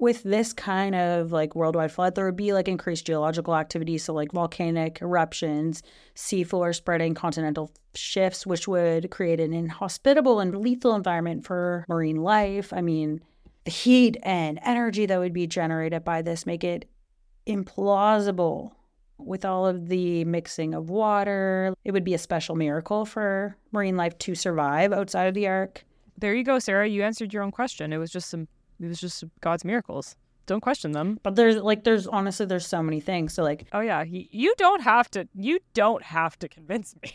With 0.02 0.24
this 0.24 0.52
kind 0.52 0.96
of 0.96 1.32
like 1.32 1.56
worldwide 1.56 1.92
flood, 1.92 2.16
there 2.16 2.26
would 2.26 2.36
be 2.36 2.54
like 2.54 2.68
increased 2.68 3.06
geological 3.06 3.56
activity. 3.56 4.00
So, 4.00 4.14
like 4.14 4.32
volcanic 4.32 5.00
eruptions, 5.00 5.84
seafloor 6.16 6.76
spreading, 6.76 7.14
continental 7.14 7.72
shifts, 7.94 8.46
which 8.46 8.68
would 8.68 9.12
create 9.12 9.40
an 9.40 9.54
inhospitable 9.54 10.40
and 10.40 10.58
lethal 10.58 10.96
environment 10.96 11.46
for 11.46 11.86
marine 11.88 12.18
life. 12.18 12.74
I 12.74 12.82
mean, 12.82 13.22
the 13.64 13.72
heat 13.72 14.18
and 14.24 14.60
energy 14.64 15.06
that 15.06 15.20
would 15.20 15.34
be 15.34 15.46
generated 15.46 16.04
by 16.04 16.24
this 16.24 16.48
make 16.48 16.64
it 16.64 16.90
implausible 17.46 18.72
with 19.20 19.46
all 19.46 19.68
of 19.68 19.88
the 19.88 20.26
mixing 20.26 20.74
of 20.74 20.90
water. 20.90 21.76
It 21.86 21.92
would 21.92 22.04
be 22.04 22.16
a 22.16 22.18
special 22.18 22.56
miracle 22.56 23.06
for 23.06 23.56
marine 23.72 23.98
life 23.98 24.18
to 24.18 24.34
survive 24.34 24.94
outside 24.94 25.28
of 25.28 25.36
the 25.36 25.48
ark. 25.48 25.86
There 26.18 26.34
you 26.34 26.44
go, 26.44 26.58
Sarah. 26.58 26.88
You 26.88 27.04
answered 27.04 27.32
your 27.34 27.44
own 27.44 27.52
question. 27.52 27.94
It 27.94 27.98
was 27.98 28.12
just 28.12 28.32
some. 28.32 28.48
It 28.82 28.88
was 28.88 29.00
just 29.00 29.24
God's 29.42 29.64
miracles. 29.64 30.16
Don't 30.48 30.62
question 30.62 30.92
them. 30.92 31.20
But 31.24 31.36
there's 31.36 31.58
like, 31.58 31.84
there's 31.84 32.08
honestly, 32.08 32.46
there's 32.46 32.66
so 32.66 32.82
many 32.82 33.00
things. 33.00 33.34
So, 33.34 33.44
like, 33.44 33.68
Oh 33.74 33.80
yeah, 33.82 34.04
you 34.04 34.54
don't 34.58 34.82
have 34.82 35.10
to. 35.12 35.28
You 35.36 35.60
don't 35.74 36.04
have 36.04 36.38
to 36.40 36.48
convince 36.48 36.96
me. 37.02 37.14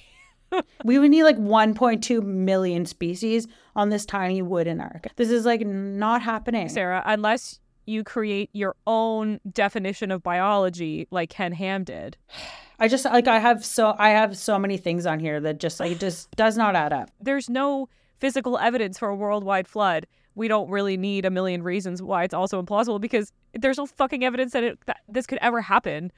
We 0.85 1.01
would 1.01 1.11
need 1.11 1.25
like 1.25 1.39
1.2 1.39 2.23
million 2.23 2.87
species 2.87 3.49
on 3.75 3.91
this 3.91 4.07
tiny 4.07 4.43
wooden 4.43 4.81
ark. 4.81 5.09
This 5.17 5.29
is 5.29 5.45
like 5.45 5.67
not 5.67 6.23
happening. 6.23 6.69
Sarah, 6.69 7.03
unless 7.05 7.59
you 7.87 8.05
create 8.05 8.51
your 8.53 8.77
own 8.87 9.41
definition 9.51 10.11
of 10.11 10.23
biology 10.23 11.07
like 11.11 11.31
Ken 11.31 11.53
Ham 11.53 11.85
did. 11.85 12.17
I 12.79 12.89
just 12.89 13.07
like 13.07 13.27
I 13.27 13.39
have 13.39 13.65
so 13.65 13.95
I 13.99 14.11
have 14.11 14.37
so 14.37 14.59
many 14.59 14.77
things 14.77 15.07
on 15.07 15.19
here 15.19 15.41
that 15.41 15.59
just 15.59 15.81
like 15.81 15.93
it 15.93 16.01
just 16.01 16.31
does 16.33 16.59
not 16.59 16.77
add 16.77 16.93
up. 16.93 17.11
There's 17.21 17.49
no 17.49 17.89
physical 18.19 18.59
evidence 18.59 18.99
for 18.99 19.09
a 19.09 19.17
worldwide 19.17 19.67
flood. 19.67 20.07
We 20.37 20.47
don't 20.47 20.71
really 20.71 20.97
need 20.97 21.25
a 21.25 21.31
million 21.31 21.63
reasons 21.65 22.01
why 22.01 22.23
it's 22.23 22.35
also 22.35 22.63
implausible 22.63 23.01
because 23.01 23.33
there's 23.55 23.79
no 23.79 23.87
fucking 23.87 24.23
evidence 24.23 24.53
that, 24.53 24.63
it, 24.63 24.79
that 24.87 24.99
this 25.09 25.27
could 25.27 25.39
ever 25.41 25.63
happen. 25.63 26.13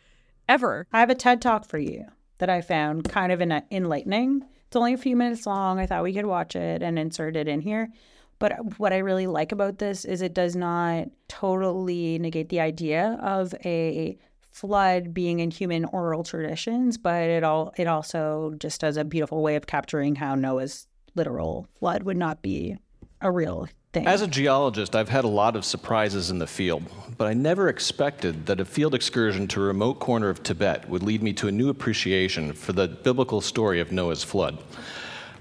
Ever. 0.48 0.86
I 0.92 1.00
have 1.00 1.10
a 1.10 1.14
TED 1.14 1.40
talk 1.40 1.66
for 1.66 1.78
you 1.78 2.04
that 2.38 2.50
I 2.50 2.60
found 2.60 3.08
kind 3.08 3.32
of 3.32 3.40
en- 3.40 3.64
enlightening. 3.70 4.44
It's 4.66 4.76
only 4.76 4.92
a 4.92 4.98
few 4.98 5.16
minutes 5.16 5.46
long. 5.46 5.78
I 5.78 5.86
thought 5.86 6.02
we 6.02 6.12
could 6.12 6.26
watch 6.26 6.56
it 6.56 6.82
and 6.82 6.98
insert 6.98 7.36
it 7.36 7.48
in 7.48 7.60
here. 7.60 7.90
But 8.38 8.78
what 8.78 8.92
I 8.92 8.98
really 8.98 9.26
like 9.26 9.52
about 9.52 9.78
this 9.78 10.04
is 10.04 10.22
it 10.22 10.34
does 10.34 10.54
not 10.54 11.08
totally 11.28 12.18
negate 12.18 12.48
the 12.48 12.60
idea 12.60 13.18
of 13.22 13.54
a 13.64 14.18
flood 14.50 15.14
being 15.14 15.40
in 15.40 15.50
human 15.50 15.84
oral 15.86 16.24
traditions, 16.24 16.98
but 16.98 17.22
it 17.22 17.44
all 17.44 17.72
it 17.76 17.86
also 17.86 18.54
just 18.58 18.80
does 18.80 18.96
a 18.96 19.04
beautiful 19.04 19.42
way 19.42 19.56
of 19.56 19.66
capturing 19.66 20.16
how 20.16 20.34
Noah's 20.34 20.86
literal 21.14 21.68
flood 21.78 22.04
would 22.04 22.16
not 22.16 22.42
be 22.42 22.76
a 23.20 23.30
real 23.30 23.68
thing. 23.92 24.06
As 24.06 24.22
a 24.22 24.26
geologist, 24.26 24.94
I've 24.94 25.08
had 25.08 25.24
a 25.24 25.28
lot 25.28 25.56
of 25.56 25.64
surprises 25.64 26.30
in 26.30 26.38
the 26.38 26.46
field, 26.46 26.82
but 27.16 27.26
I 27.26 27.34
never 27.34 27.68
expected 27.68 28.46
that 28.46 28.60
a 28.60 28.64
field 28.64 28.94
excursion 28.94 29.48
to 29.48 29.62
a 29.62 29.66
remote 29.66 29.98
corner 29.98 30.28
of 30.28 30.42
Tibet 30.42 30.88
would 30.88 31.02
lead 31.02 31.22
me 31.22 31.32
to 31.34 31.48
a 31.48 31.52
new 31.52 31.68
appreciation 31.68 32.52
for 32.52 32.72
the 32.72 32.88
biblical 32.88 33.40
story 33.40 33.80
of 33.80 33.92
Noah's 33.92 34.22
flood. 34.22 34.58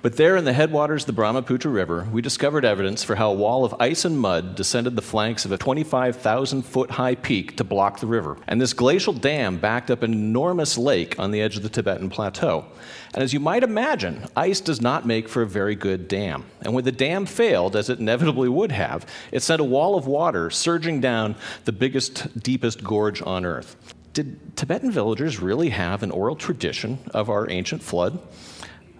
But 0.07 0.15
there 0.15 0.37
in 0.37 0.45
the 0.45 0.53
headwaters 0.53 1.03
of 1.03 1.07
the 1.07 1.11
Brahmaputra 1.11 1.69
River, 1.69 2.07
we 2.13 2.21
discovered 2.21 2.63
evidence 2.63 3.03
for 3.03 3.15
how 3.15 3.29
a 3.29 3.33
wall 3.33 3.65
of 3.65 3.75
ice 3.77 4.05
and 4.05 4.17
mud 4.17 4.55
descended 4.55 4.95
the 4.95 5.01
flanks 5.01 5.43
of 5.43 5.51
a 5.51 5.57
25,000 5.57 6.61
foot 6.61 6.91
high 6.91 7.15
peak 7.15 7.57
to 7.57 7.65
block 7.65 7.99
the 7.99 8.07
river. 8.07 8.37
And 8.47 8.61
this 8.61 8.71
glacial 8.71 9.11
dam 9.11 9.57
backed 9.57 9.91
up 9.91 10.03
an 10.03 10.13
enormous 10.13 10.77
lake 10.77 11.19
on 11.19 11.31
the 11.31 11.41
edge 11.41 11.57
of 11.57 11.63
the 11.63 11.67
Tibetan 11.67 12.09
plateau. 12.09 12.67
And 13.13 13.21
as 13.21 13.33
you 13.33 13.41
might 13.41 13.63
imagine, 13.63 14.23
ice 14.33 14.61
does 14.61 14.79
not 14.79 15.05
make 15.05 15.27
for 15.27 15.41
a 15.41 15.45
very 15.45 15.75
good 15.75 16.07
dam. 16.07 16.45
And 16.61 16.73
when 16.73 16.85
the 16.85 16.93
dam 16.93 17.25
failed, 17.25 17.75
as 17.75 17.89
it 17.89 17.99
inevitably 17.99 18.47
would 18.47 18.71
have, 18.71 19.05
it 19.33 19.43
sent 19.43 19.59
a 19.59 19.65
wall 19.65 19.97
of 19.97 20.07
water 20.07 20.49
surging 20.49 21.01
down 21.01 21.35
the 21.65 21.73
biggest, 21.73 22.41
deepest 22.41 22.81
gorge 22.81 23.21
on 23.21 23.43
Earth. 23.43 23.75
Did 24.13 24.55
Tibetan 24.55 24.89
villagers 24.89 25.41
really 25.41 25.71
have 25.71 26.01
an 26.01 26.11
oral 26.11 26.37
tradition 26.37 26.97
of 27.13 27.29
our 27.29 27.51
ancient 27.51 27.83
flood? 27.83 28.17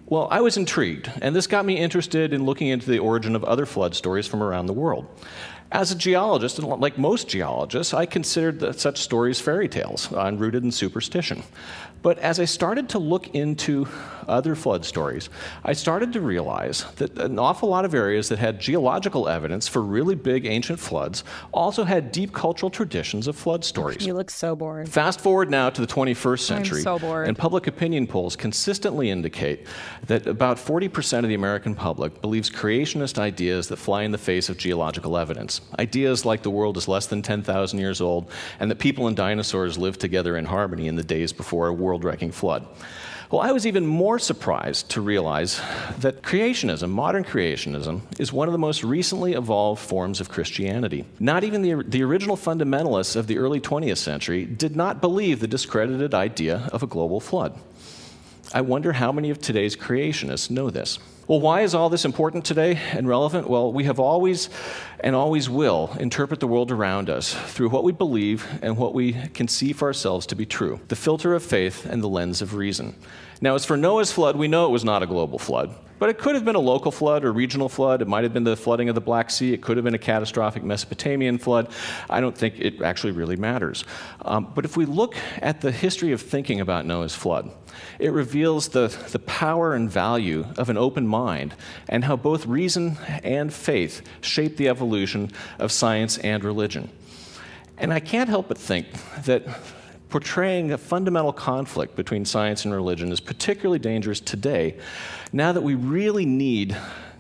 Well, 0.09 0.29
I 0.31 0.39
was 0.39 0.55
intrigued, 0.55 1.11
and 1.21 1.35
this 1.35 1.47
got 1.47 1.65
me 1.65 1.77
interested 1.77 2.31
in 2.31 2.45
looking 2.45 2.69
into 2.69 2.89
the 2.89 2.99
origin 2.99 3.35
of 3.35 3.43
other 3.43 3.65
flood 3.65 3.93
stories 3.93 4.25
from 4.25 4.41
around 4.41 4.67
the 4.67 4.73
world. 4.73 5.05
As 5.69 5.91
a 5.91 5.95
geologist, 5.95 6.59
and 6.59 6.67
like 6.79 6.97
most 6.97 7.27
geologists, 7.27 7.93
I 7.93 8.05
considered 8.05 8.79
such 8.79 9.01
stories 9.01 9.41
fairy 9.41 9.67
tales, 9.67 10.09
rooted 10.39 10.63
in 10.63 10.71
superstition. 10.71 11.43
But 12.01 12.19
as 12.19 12.39
I 12.39 12.45
started 12.45 12.89
to 12.89 12.99
look 12.99 13.33
into 13.35 13.87
other 14.27 14.55
flood 14.55 14.85
stories, 14.85 15.29
I 15.63 15.73
started 15.73 16.13
to 16.13 16.21
realize 16.21 16.83
that 16.97 17.17
an 17.17 17.39
awful 17.39 17.69
lot 17.69 17.85
of 17.85 17.93
areas 17.93 18.29
that 18.29 18.39
had 18.39 18.59
geological 18.59 19.27
evidence 19.27 19.67
for 19.67 19.81
really 19.81 20.15
big 20.15 20.45
ancient 20.45 20.79
floods 20.79 21.23
also 21.53 21.85
had 21.85 22.11
deep 22.11 22.33
cultural 22.33 22.69
traditions 22.69 23.27
of 23.27 23.35
flood 23.35 23.63
stories. 23.63 24.05
you 24.05 24.13
look 24.13 24.29
so 24.29 24.55
bored. 24.55 24.89
Fast 24.89 25.21
forward 25.21 25.49
now 25.49 25.69
to 25.69 25.81
the 25.81 25.87
21st 25.87 26.39
century, 26.39 26.81
so 26.81 26.99
bored. 26.99 27.27
and 27.27 27.37
public 27.37 27.67
opinion 27.67 28.05
polls 28.05 28.35
consistently 28.35 29.09
indicate 29.09 29.65
that 30.07 30.27
about 30.27 30.57
40% 30.57 31.19
of 31.19 31.29
the 31.29 31.35
American 31.35 31.73
public 31.73 32.21
believes 32.21 32.49
creationist 32.49 33.17
ideas 33.17 33.69
that 33.69 33.77
fly 33.77 34.03
in 34.03 34.11
the 34.11 34.17
face 34.17 34.49
of 34.49 34.57
geological 34.57 35.17
evidence. 35.17 35.61
Ideas 35.79 36.25
like 36.25 36.43
the 36.43 36.51
world 36.51 36.77
is 36.77 36.87
less 36.87 37.07
than 37.07 37.21
10,000 37.21 37.79
years 37.79 38.01
old 38.01 38.29
and 38.59 38.69
that 38.69 38.79
people 38.79 39.07
and 39.07 39.15
dinosaurs 39.15 39.77
lived 39.77 40.01
together 40.01 40.35
in 40.35 40.45
harmony 40.45 40.87
in 40.87 40.95
the 40.95 41.03
days 41.03 41.31
before 41.31 41.67
a 41.67 41.73
world 41.73 41.86
wrecking 42.03 42.31
flood. 42.31 42.67
Well, 43.29 43.41
I 43.41 43.51
was 43.51 43.67
even 43.67 43.85
more 43.85 44.19
surprised 44.19 44.89
to 44.91 45.01
realize 45.01 45.59
that 45.99 46.21
creationism, 46.21 46.89
modern 46.89 47.25
creationism, 47.25 48.01
is 48.19 48.31
one 48.31 48.47
of 48.47 48.53
the 48.53 48.57
most 48.57 48.85
recently 48.85 49.33
evolved 49.33 49.81
forms 49.81 50.21
of 50.21 50.29
Christianity. 50.29 51.03
Not 51.19 51.43
even 51.43 51.61
the, 51.61 51.83
the 51.85 52.03
original 52.03 52.37
fundamentalists 52.37 53.17
of 53.17 53.27
the 53.27 53.37
early 53.37 53.59
20th 53.59 53.97
century 53.97 54.45
did 54.45 54.77
not 54.77 55.01
believe 55.01 55.41
the 55.41 55.47
discredited 55.47 56.13
idea 56.13 56.69
of 56.71 56.83
a 56.83 56.87
global 56.87 57.19
flood. 57.19 57.59
I 58.53 58.61
wonder 58.61 58.93
how 58.93 59.11
many 59.11 59.29
of 59.29 59.41
today's 59.41 59.75
creationists 59.75 60.49
know 60.49 60.69
this. 60.69 60.97
Well, 61.27 61.41
why 61.41 61.63
is 61.63 61.75
all 61.75 61.89
this 61.89 62.05
important 62.05 62.45
today 62.45 62.79
and 62.93 63.05
relevant? 63.05 63.49
Well, 63.49 63.73
we 63.73 63.83
have 63.83 63.99
always 63.99 64.49
and 65.01 65.13
always 65.13 65.49
will 65.49 65.91
interpret 65.99 66.39
the 66.39 66.47
world 66.47 66.71
around 66.71 67.09
us 67.09 67.33
through 67.33 67.67
what 67.67 67.83
we 67.83 67.91
believe 67.91 68.47
and 68.61 68.77
what 68.77 68.93
we 68.93 69.11
can 69.33 69.49
see 69.49 69.73
for 69.73 69.89
ourselves 69.89 70.25
to 70.27 70.35
be 70.35 70.45
true 70.45 70.79
the 70.87 70.95
filter 70.95 71.33
of 71.33 71.43
faith 71.43 71.85
and 71.85 72.01
the 72.01 72.07
lens 72.07 72.41
of 72.41 72.53
reason. 72.53 72.95
Now, 73.39 73.55
as 73.55 73.65
for 73.65 73.77
Noah's 73.77 74.11
flood, 74.11 74.35
we 74.35 74.47
know 74.47 74.65
it 74.65 74.71
was 74.71 74.83
not 74.83 75.03
a 75.03 75.05
global 75.05 75.37
flood, 75.37 75.75
but 75.99 76.09
it 76.09 76.17
could 76.17 76.33
have 76.33 76.43
been 76.43 76.55
a 76.55 76.59
local 76.59 76.91
flood 76.91 77.23
or 77.23 77.31
regional 77.31 77.69
flood. 77.69 78.01
It 78.01 78.07
might 78.07 78.23
have 78.23 78.33
been 78.33 78.43
the 78.43 78.57
flooding 78.57 78.89
of 78.89 78.95
the 78.95 79.01
Black 79.01 79.29
Sea. 79.29 79.53
It 79.53 79.61
could 79.61 79.77
have 79.77 79.83
been 79.83 79.93
a 79.93 79.99
catastrophic 79.99 80.63
Mesopotamian 80.63 81.37
flood. 81.37 81.69
I 82.09 82.19
don't 82.19 82.35
think 82.35 82.55
it 82.57 82.81
actually 82.81 83.11
really 83.11 83.35
matters. 83.35 83.85
Um, 84.23 84.51
but 84.55 84.65
if 84.65 84.75
we 84.75 84.85
look 84.85 85.15
at 85.39 85.61
the 85.61 85.71
history 85.71 86.11
of 86.13 86.21
thinking 86.21 86.61
about 86.61 86.87
Noah's 86.87 87.15
flood, 87.15 87.51
it 87.99 88.11
reveals 88.11 88.69
the, 88.69 88.87
the 89.11 89.19
power 89.19 89.75
and 89.75 89.89
value 89.89 90.45
of 90.57 90.69
an 90.69 90.77
open 90.77 91.05
mind 91.05 91.53
and 91.87 92.05
how 92.05 92.15
both 92.15 92.47
reason 92.47 92.97
and 93.23 93.53
faith 93.53 94.01
shape 94.21 94.57
the 94.57 94.67
evolution 94.67 95.31
of 95.59 95.71
science 95.71 96.17
and 96.19 96.43
religion. 96.43 96.89
And 97.77 97.93
I 97.93 97.99
can't 97.99 98.29
help 98.29 98.47
but 98.47 98.57
think 98.57 98.87
that 99.25 99.43
portraying 100.09 100.71
a 100.71 100.77
fundamental 100.77 101.33
conflict 101.33 101.95
between 101.95 102.25
science 102.25 102.65
and 102.65 102.73
religion 102.73 103.11
is 103.11 103.19
particularly 103.19 103.79
dangerous 103.79 104.19
today, 104.19 104.77
now 105.33 105.51
that 105.51 105.61
we 105.61 105.75
really 105.75 106.25
need 106.25 106.75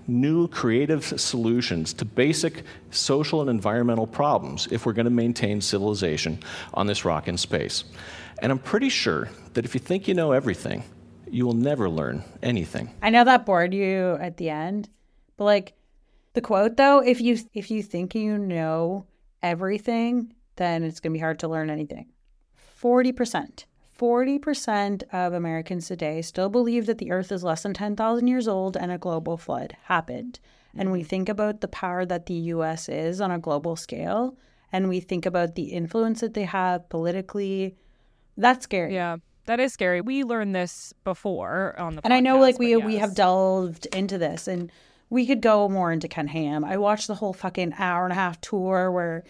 new 0.07 0.47
creative 0.47 1.03
solutions 1.03 1.93
to 1.93 2.05
basic 2.05 2.63
social 2.91 3.41
and 3.41 3.49
environmental 3.49 4.07
problems 4.07 4.67
if 4.71 4.85
we're 4.85 4.93
going 4.93 5.05
to 5.05 5.11
maintain 5.11 5.59
civilization 5.59 6.39
on 6.73 6.87
this 6.87 7.03
rock 7.03 7.27
in 7.27 7.37
space. 7.37 7.83
And 8.41 8.51
I'm 8.51 8.59
pretty 8.59 8.89
sure 8.89 9.29
that 9.53 9.65
if 9.65 9.73
you 9.73 9.79
think 9.79 10.07
you 10.07 10.13
know 10.13 10.31
everything, 10.31 10.83
you 11.29 11.45
will 11.45 11.55
never 11.55 11.89
learn 11.89 12.23
anything. 12.41 12.89
I 13.01 13.09
know 13.09 13.25
that 13.25 13.45
bored 13.45 13.73
you 13.73 14.17
at 14.21 14.37
the 14.37 14.49
end, 14.49 14.87
but 15.35 15.43
like 15.43 15.73
the 16.33 16.41
quote 16.41 16.77
though, 16.77 16.99
if 16.99 17.19
you 17.19 17.37
if 17.53 17.69
you 17.69 17.83
think 17.83 18.15
you 18.15 18.37
know 18.37 19.05
everything, 19.41 20.33
then 20.55 20.83
it's 20.83 20.99
going 20.99 21.11
to 21.11 21.17
be 21.17 21.21
hard 21.21 21.39
to 21.39 21.47
learn 21.47 21.69
anything. 21.69 22.07
40%. 22.81 23.65
40% 23.97 25.03
of 25.11 25.33
Americans 25.33 25.87
today 25.87 26.21
still 26.21 26.49
believe 26.49 26.85
that 26.85 26.99
the 26.99 27.11
earth 27.11 27.31
is 27.31 27.43
less 27.43 27.63
than 27.63 27.73
10,000 27.73 28.27
years 28.27 28.47
old 28.47 28.77
and 28.77 28.91
a 28.91 28.97
global 28.97 29.37
flood 29.37 29.75
happened. 29.85 30.39
And 30.75 30.91
we 30.91 31.01
think 31.01 31.27
about 31.27 31.61
the 31.61 31.67
power 31.67 32.05
that 32.05 32.27
the 32.27 32.35
US 32.35 32.87
is 32.87 33.19
on 33.19 33.31
a 33.31 33.39
global 33.39 33.75
scale, 33.75 34.37
and 34.71 34.87
we 34.87 34.99
think 34.99 35.25
about 35.25 35.55
the 35.55 35.71
influence 35.71 36.21
that 36.21 36.35
they 36.35 36.43
have 36.43 36.87
politically. 36.89 37.75
That's 38.35 38.65
scary. 38.65 38.93
Yeah. 38.93 39.17
That 39.45 39.59
is 39.59 39.73
scary. 39.73 40.01
We 40.01 40.23
learned 40.23 40.53
this 40.53 40.93
before 41.03 41.73
on 41.79 41.95
the 41.95 42.01
And 42.03 42.13
I 42.13 42.19
know 42.19 42.37
like 42.37 42.59
we 42.59 42.75
but 42.75 42.85
we 42.85 42.97
have 42.97 43.15
delved 43.15 43.87
into 43.87 44.17
this 44.17 44.47
and 44.47 44.71
we 45.09 45.25
could 45.25 45.41
go 45.41 45.69
more 45.69 45.91
into 45.91 46.07
Ken 46.07 46.27
Ham. 46.27 46.65
I 46.65 46.77
watched 46.77 47.07
the 47.07 47.15
whole 47.15 47.33
fucking 47.33 47.73
hour 47.79 48.03
and 48.03 48.11
a 48.11 48.15
half 48.15 48.39
tour 48.41 48.91
where 48.91 49.23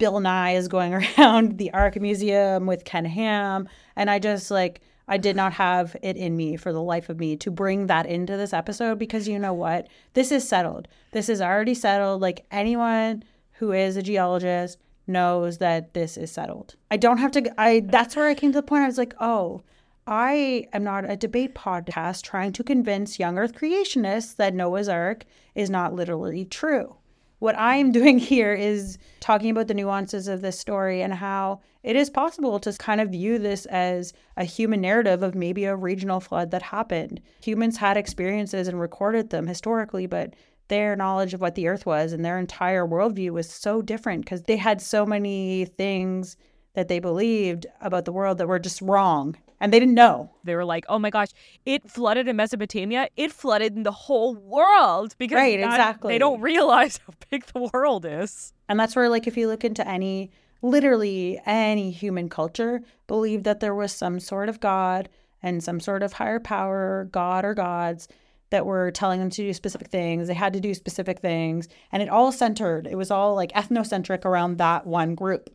Bill 0.00 0.18
Nye 0.18 0.54
is 0.54 0.66
going 0.66 0.94
around 1.18 1.58
the 1.58 1.72
Ark 1.72 2.00
Museum 2.00 2.66
with 2.66 2.84
Ken 2.84 3.04
Ham 3.04 3.68
and 3.94 4.10
I 4.10 4.18
just 4.18 4.50
like 4.50 4.80
I 5.06 5.16
did 5.16 5.36
not 5.36 5.52
have 5.54 5.96
it 6.02 6.16
in 6.16 6.36
me 6.36 6.56
for 6.56 6.72
the 6.72 6.82
life 6.82 7.08
of 7.08 7.18
me 7.18 7.36
to 7.36 7.50
bring 7.50 7.86
that 7.88 8.06
into 8.06 8.36
this 8.36 8.52
episode 8.52 8.98
because 8.98 9.28
you 9.28 9.38
know 9.38 9.52
what? 9.52 9.88
This 10.14 10.30
is 10.32 10.48
settled. 10.48 10.86
This 11.10 11.28
is 11.28 11.40
already 11.40 11.74
settled. 11.74 12.20
Like 12.20 12.46
anyone 12.50 13.24
who 13.54 13.72
is 13.72 13.96
a 13.96 14.02
geologist 14.02 14.78
knows 15.08 15.58
that 15.58 15.94
this 15.94 16.16
is 16.16 16.30
settled. 16.30 16.76
I 16.90 16.96
don't 16.96 17.18
have 17.18 17.32
to 17.32 17.60
I 17.60 17.80
that's 17.80 18.16
where 18.16 18.26
I 18.26 18.34
came 18.34 18.52
to 18.52 18.58
the 18.58 18.62
point 18.62 18.84
I 18.84 18.86
was 18.86 18.98
like, 18.98 19.14
"Oh, 19.20 19.62
I 20.06 20.66
am 20.72 20.82
not 20.82 21.10
a 21.10 21.16
debate 21.16 21.54
podcast 21.54 22.22
trying 22.22 22.52
to 22.54 22.64
convince 22.64 23.18
young 23.18 23.36
earth 23.36 23.54
creationists 23.54 24.34
that 24.36 24.54
Noah's 24.54 24.88
Ark 24.88 25.24
is 25.54 25.68
not 25.68 25.94
literally 25.94 26.44
true. 26.46 26.96
What 27.40 27.58
I 27.58 27.76
am 27.76 27.90
doing 28.00 28.18
here 28.18 28.54
is 28.54 28.96
talking 29.18 29.50
about 29.50 29.66
the 29.66 29.74
nuances 29.74 30.28
of 30.28 30.40
this 30.40 30.58
story 30.58 31.02
and 31.02 31.12
how 31.12 31.60
it 31.82 31.96
is 31.96 32.08
possible 32.08 32.60
to 32.60 32.72
kind 32.74 33.00
of 33.00 33.10
view 33.10 33.38
this 33.38 33.66
as 33.66 34.12
a 34.36 34.44
human 34.44 34.82
narrative 34.82 35.22
of 35.22 35.34
maybe 35.34 35.64
a 35.64 35.74
regional 35.74 36.20
flood 36.20 36.52
that 36.52 36.62
happened. 36.62 37.20
Humans 37.42 37.78
had 37.78 37.96
experiences 37.96 38.68
and 38.68 38.78
recorded 38.78 39.30
them 39.30 39.46
historically, 39.46 40.06
but 40.06 40.34
their 40.68 40.94
knowledge 40.94 41.34
of 41.34 41.40
what 41.40 41.56
the 41.56 41.66
earth 41.66 41.84
was 41.84 42.12
and 42.12 42.24
their 42.24 42.38
entire 42.38 42.86
worldview 42.86 43.30
was 43.30 43.50
so 43.50 43.82
different 43.82 44.24
because 44.24 44.42
they 44.42 44.56
had 44.56 44.80
so 44.80 45.04
many 45.04 45.64
things 45.64 46.36
that 46.74 46.86
they 46.88 47.00
believed 47.00 47.66
about 47.80 48.04
the 48.04 48.12
world 48.12 48.38
that 48.38 48.46
were 48.46 48.58
just 48.58 48.80
wrong 48.80 49.36
and 49.60 49.72
they 49.72 49.78
didn't 49.78 49.94
know. 49.94 50.30
they 50.44 50.54
were 50.54 50.64
like, 50.64 50.84
"Oh 50.88 50.98
my 50.98 51.10
gosh, 51.10 51.28
it 51.66 51.88
flooded 51.90 52.26
in 52.28 52.36
Mesopotamia. 52.36 53.08
It 53.16 53.30
flooded 53.32 53.76
in 53.76 53.82
the 53.82 53.92
whole 53.92 54.34
world 54.34 55.14
because 55.18 55.36
Right, 55.36 55.58
exactly. 55.60 56.14
they 56.14 56.18
don't 56.18 56.40
realize 56.40 56.98
how 57.06 57.12
big 57.30 57.44
the 57.46 57.68
world 57.72 58.04
is." 58.06 58.52
And 58.68 58.78
that's 58.80 58.96
where, 58.96 59.08
like, 59.08 59.26
if 59.26 59.36
you 59.36 59.46
look 59.48 59.64
into 59.64 59.86
any, 59.86 60.30
literally 60.62 61.40
any 61.46 61.90
human 61.90 62.28
culture, 62.28 62.82
believed 63.06 63.44
that 63.44 63.60
there 63.60 63.74
was 63.74 63.92
some 63.92 64.20
sort 64.20 64.48
of 64.48 64.60
God 64.60 65.08
and 65.42 65.62
some 65.62 65.80
sort 65.80 66.02
of 66.02 66.14
higher 66.14 66.38
power, 66.40 67.08
God 67.10 67.44
or 67.44 67.54
gods, 67.54 68.08
that 68.50 68.66
were 68.66 68.90
telling 68.90 69.20
them 69.20 69.30
to 69.30 69.42
do 69.42 69.52
specific 69.52 69.88
things. 69.88 70.28
They 70.28 70.34
had 70.34 70.52
to 70.54 70.60
do 70.60 70.74
specific 70.74 71.20
things. 71.20 71.68
And 71.92 72.02
it 72.02 72.08
all 72.08 72.32
centered, 72.32 72.86
it 72.86 72.96
was 72.96 73.10
all 73.10 73.34
like 73.34 73.52
ethnocentric 73.52 74.24
around 74.24 74.58
that 74.58 74.86
one 74.86 75.14
group. 75.14 75.50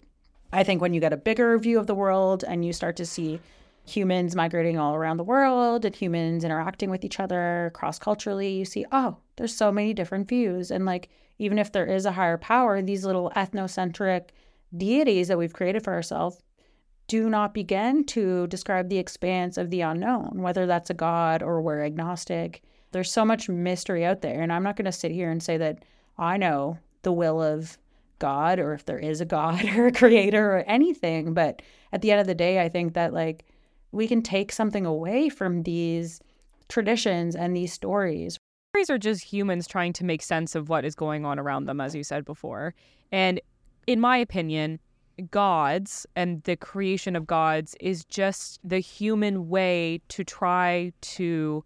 I 0.54 0.64
think 0.64 0.82
when 0.82 0.94
you 0.94 1.02
get 1.02 1.12
a 1.14 1.18
bigger 1.18 1.58
view 1.60 1.78
of 1.78 1.88
the 1.88 1.96
world 1.96 2.44
and 2.48 2.64
you 2.66 2.72
start 2.72 2.96
to 2.98 3.06
see 3.06 3.42
humans 3.86 4.36
migrating 4.36 4.78
all 4.78 4.96
around 4.96 5.18
the 5.18 5.24
world 5.24 5.86
and 5.86 5.96
humans 5.96 6.44
interacting 6.44 6.90
with 6.90 7.06
each 7.06 7.20
other 7.20 7.72
cross 7.74 8.00
culturally, 8.00 8.54
you 8.54 8.66
see, 8.66 8.86
oh, 8.92 9.18
there's 9.36 9.56
so 9.56 9.72
many 9.72 9.94
different 9.94 10.28
views. 10.28 10.72
And 10.72 10.86
like, 10.86 11.10
even 11.38 11.60
if 11.60 11.72
there 11.72 11.86
is 11.86 12.06
a 12.06 12.12
higher 12.12 12.38
power, 12.38 12.82
these 12.82 13.06
little 13.06 13.32
ethnocentric 13.36 14.30
deities 14.76 15.28
that 15.28 15.38
we've 15.38 15.54
created 15.54 15.84
for 15.84 15.94
ourselves 15.94 16.42
do 17.08 17.30
not 17.30 17.54
begin 17.54 18.04
to 18.04 18.48
describe 18.48 18.90
the 18.90 18.98
expanse 18.98 19.58
of 19.58 19.70
the 19.70 19.82
unknown, 19.82 20.42
whether 20.42 20.66
that's 20.66 20.90
a 20.90 20.96
god 20.96 21.44
or 21.44 21.62
we're 21.62 21.84
agnostic. 21.84 22.64
There's 22.92 23.12
so 23.12 23.26
much 23.26 23.50
mystery 23.50 24.04
out 24.04 24.22
there. 24.22 24.42
And 24.42 24.52
I'm 24.52 24.64
not 24.64 24.76
going 24.76 24.86
to 24.86 24.92
sit 24.92 25.12
here 25.12 25.30
and 25.30 25.44
say 25.44 25.58
that 25.58 25.84
I 26.18 26.38
know 26.38 26.80
the 27.04 27.12
will 27.12 27.42
of 27.42 27.78
God 28.18 28.58
or 28.58 28.74
if 28.74 28.86
there 28.86 28.98
is 28.98 29.22
a 29.22 29.26
God 29.38 29.64
or 29.76 29.88
a 29.88 29.92
creator 29.92 30.56
or 30.56 30.64
anything. 30.66 31.34
But 31.34 31.62
at 31.92 32.02
the 32.02 32.12
end 32.12 32.22
of 32.22 32.28
the 32.28 32.36
day, 32.36 32.62
I 32.62 32.70
think 32.70 32.94
that 32.94 33.14
like 33.14 33.46
we 33.96 34.08
can 34.08 34.22
take 34.22 34.52
something 34.52 34.86
away 34.86 35.30
from 35.30 35.64
these 35.64 36.20
traditions 36.68 37.36
and 37.36 37.56
these 37.56 37.72
stories. 37.72 38.38
Stories 38.74 38.90
are 38.90 38.98
just 38.98 39.24
humans 39.24 39.68
trying 39.68 39.94
to 39.94 40.04
make 40.04 40.22
sense 40.22 40.54
of 40.54 40.68
what 40.68 40.84
is 40.84 40.96
going 40.96 41.26
on 41.26 41.40
around 41.40 41.66
them, 41.66 41.80
as 41.80 41.96
you 41.96 42.04
said 42.04 42.26
before. 42.26 42.76
And 43.14 43.40
in 43.88 44.02
my 44.02 44.18
opinion, 44.18 44.82
gods 45.32 46.06
and 46.14 46.44
the 46.44 46.58
creation 46.58 47.16
of 47.16 47.26
gods 47.26 47.74
is 47.80 48.04
just 48.04 48.60
the 48.66 48.80
human 48.80 49.48
way 49.48 50.02
to 50.10 50.26
try 50.26 50.92
to 51.00 51.64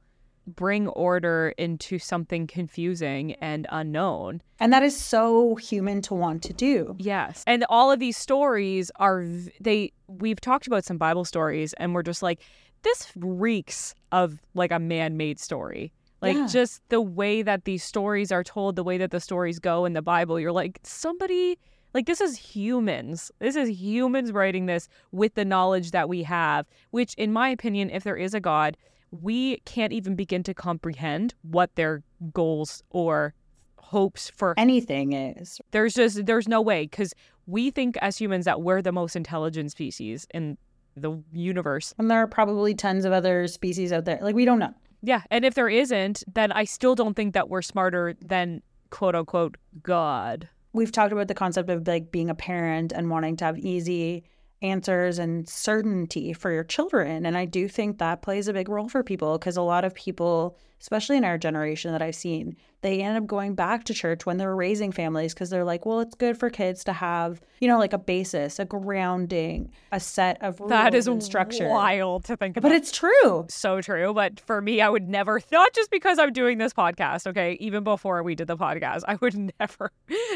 bring 0.56 0.88
order 0.90 1.54
into 1.58 2.00
something 2.00 2.48
confusing 2.48 3.34
and 3.36 3.68
unknown. 3.70 4.42
And 4.60 4.74
that 4.74 4.84
is 4.84 4.96
so 4.98 5.56
human 5.56 6.02
to 6.04 6.14
want 6.14 6.44
to 6.44 6.54
do. 6.54 6.96
Yes. 7.00 7.44
And 7.48 7.66
all 7.70 7.92
of 7.92 8.00
these 8.00 8.18
stories 8.18 8.92
are 8.98 9.26
they 9.62 9.92
we've 10.08 10.42
talked 10.42 10.68
about 10.68 10.86
some 10.86 10.98
Bible 10.98 11.26
stories 11.26 11.74
and 11.74 11.94
we're 11.94 12.04
just 12.04 12.24
like 12.24 12.42
this 12.84 13.12
reeks 13.16 13.94
of 14.12 14.40
like 14.54 14.72
a 14.72 14.80
man-made 14.80 15.40
story. 15.40 15.92
Like 16.22 16.36
Yeah. 16.36 16.48
just 16.48 16.82
the 16.90 17.02
way 17.02 17.42
that 17.42 17.66
these 17.66 17.84
stories 17.84 18.32
are 18.32 18.44
told, 18.44 18.76
the 18.76 18.84
way 18.84 18.98
that 18.98 19.12
the 19.12 19.20
stories 19.20 19.60
go 19.60 19.86
in 19.86 19.94
the 19.94 20.02
Bible, 20.02 20.40
you're 20.40 20.52
like 20.52 20.80
somebody 20.84 21.58
like 21.94 22.06
this 22.06 22.22
is 22.22 22.38
humans. 22.38 23.32
This 23.40 23.56
is 23.56 23.70
humans 23.70 24.32
writing 24.32 24.68
this 24.68 24.88
with 25.12 25.34
the 25.34 25.46
knowledge 25.46 25.92
that 25.92 26.08
we 26.08 26.24
have, 26.24 26.68
which 26.92 27.14
in 27.16 27.34
my 27.34 27.50
opinion 27.50 27.90
if 27.90 28.04
there 28.04 28.18
is 28.18 28.34
a 28.34 28.40
god, 28.40 28.78
we 29.12 29.58
can't 29.66 29.92
even 29.94 30.16
begin 30.16 30.44
to 30.44 30.54
comprehend 30.54 31.34
what 31.42 31.76
their 31.76 32.04
goals 32.34 32.84
or 32.90 33.34
hopes 33.78 34.30
for 34.30 34.54
Anything 34.58 35.14
is. 35.14 35.60
there's 35.72 35.94
just 35.96 36.26
there's 36.26 36.48
no 36.48 36.62
way 36.62 36.84
because 36.84 37.14
we 37.48 37.72
think 37.72 37.98
as 38.02 38.18
humans 38.18 38.46
that 38.46 38.62
we're 38.62 38.82
the 38.82 38.92
most 38.92 39.16
intelligent 39.16 39.72
species 39.72 40.28
in 40.34 40.58
the 40.96 41.18
universe 41.32 41.94
And 41.98 42.10
there 42.12 42.20
are 42.20 42.28
probably 42.28 42.76
tons 42.76 43.06
of 43.06 43.14
other 43.14 43.48
species 43.48 43.92
out 43.92 44.06
there. 44.06 44.20
Like, 44.22 44.36
we 44.36 44.46
don't 44.46 44.60
know. 44.60 44.74
yeah 45.02 45.22
and 45.32 45.44
if 45.46 45.54
there 45.56 45.70
isn't 45.70 46.24
then 46.34 46.52
i 46.52 46.64
still 46.66 46.94
don't 46.94 47.16
think 47.16 47.34
that 47.34 47.50
we're 47.50 47.62
smarter 47.62 48.16
than 48.22 48.62
quote 48.92 49.16
unquote 49.16 49.58
god 49.82 50.50
We've 50.72 50.92
talked 50.92 51.12
about 51.12 51.28
the 51.28 51.34
concept 51.34 51.68
of 51.72 51.88
like 51.88 52.12
being 52.12 52.30
a 52.30 52.36
parent 52.36 52.92
and 52.92 53.10
wanting 53.10 53.38
to 53.38 53.46
have 53.46 53.58
easy 53.58 54.24
answers 54.62 55.20
and 55.20 55.48
certainty 55.48 56.34
for 56.34 56.52
your 56.52 56.64
children. 56.64 57.26
And 57.26 57.38
I 57.38 57.46
do 57.46 57.68
think 57.68 57.98
that 58.00 58.22
plays 58.22 58.48
a 58.48 58.54
big 58.54 58.70
role 58.70 58.90
for 58.90 59.04
people 59.04 59.38
because 59.38 59.56
a 59.58 59.62
lot 59.62 59.86
of 59.86 59.96
people, 59.96 60.58
especially 60.82 61.18
in 61.18 61.24
our 61.24 61.38
generation 61.38 61.92
that 61.94 62.02
I've 62.02 62.16
seen, 62.16 62.56
they 62.82 63.02
end 63.02 63.18
up 63.18 63.26
going 63.28 63.56
back 63.56 63.84
to 63.86 63.94
church 63.94 64.26
when 64.26 64.38
they're 64.38 64.56
raising 64.56 64.92
families 64.94 65.34
because 65.34 65.50
they're 65.50 65.66
like, 65.66 65.86
well, 65.86 66.00
it's 66.00 66.16
good 66.16 66.38
for 66.38 66.50
kids 66.50 66.84
to 66.86 66.94
have, 66.94 67.42
you 67.60 67.68
know, 67.68 67.78
like 67.78 67.92
a 67.94 67.98
basis, 67.98 68.58
a 68.60 68.66
grounding, 68.66 69.72
a 69.92 70.00
set 70.00 70.42
of 70.42 70.60
rules 70.60 70.70
that 70.70 70.94
is 70.94 71.08
and 71.08 71.24
structure. 71.24 71.68
wild 71.70 72.26
to 72.26 72.36
think 72.38 72.58
about 72.58 72.70
But 72.70 72.76
it's 72.76 72.92
true. 72.92 73.46
so 73.50 73.82
true 73.82 74.14
but 74.14 74.40
for 74.40 74.62
me 74.62 74.82
i 74.82 74.90
would 74.90 75.08
never 75.10 75.42
not 75.52 75.74
just 75.74 75.90
because 75.92 76.20
i'm 76.20 76.32
doing 76.34 76.58
this 76.58 76.74
podcast 76.74 77.28
okay 77.28 77.54
even 77.60 77.84
before 77.84 78.22
we 78.24 78.36
did 78.36 78.48
the 78.48 78.58
podcast 78.58 79.04
i 79.08 79.16
would 79.22 79.36
never 79.60 79.92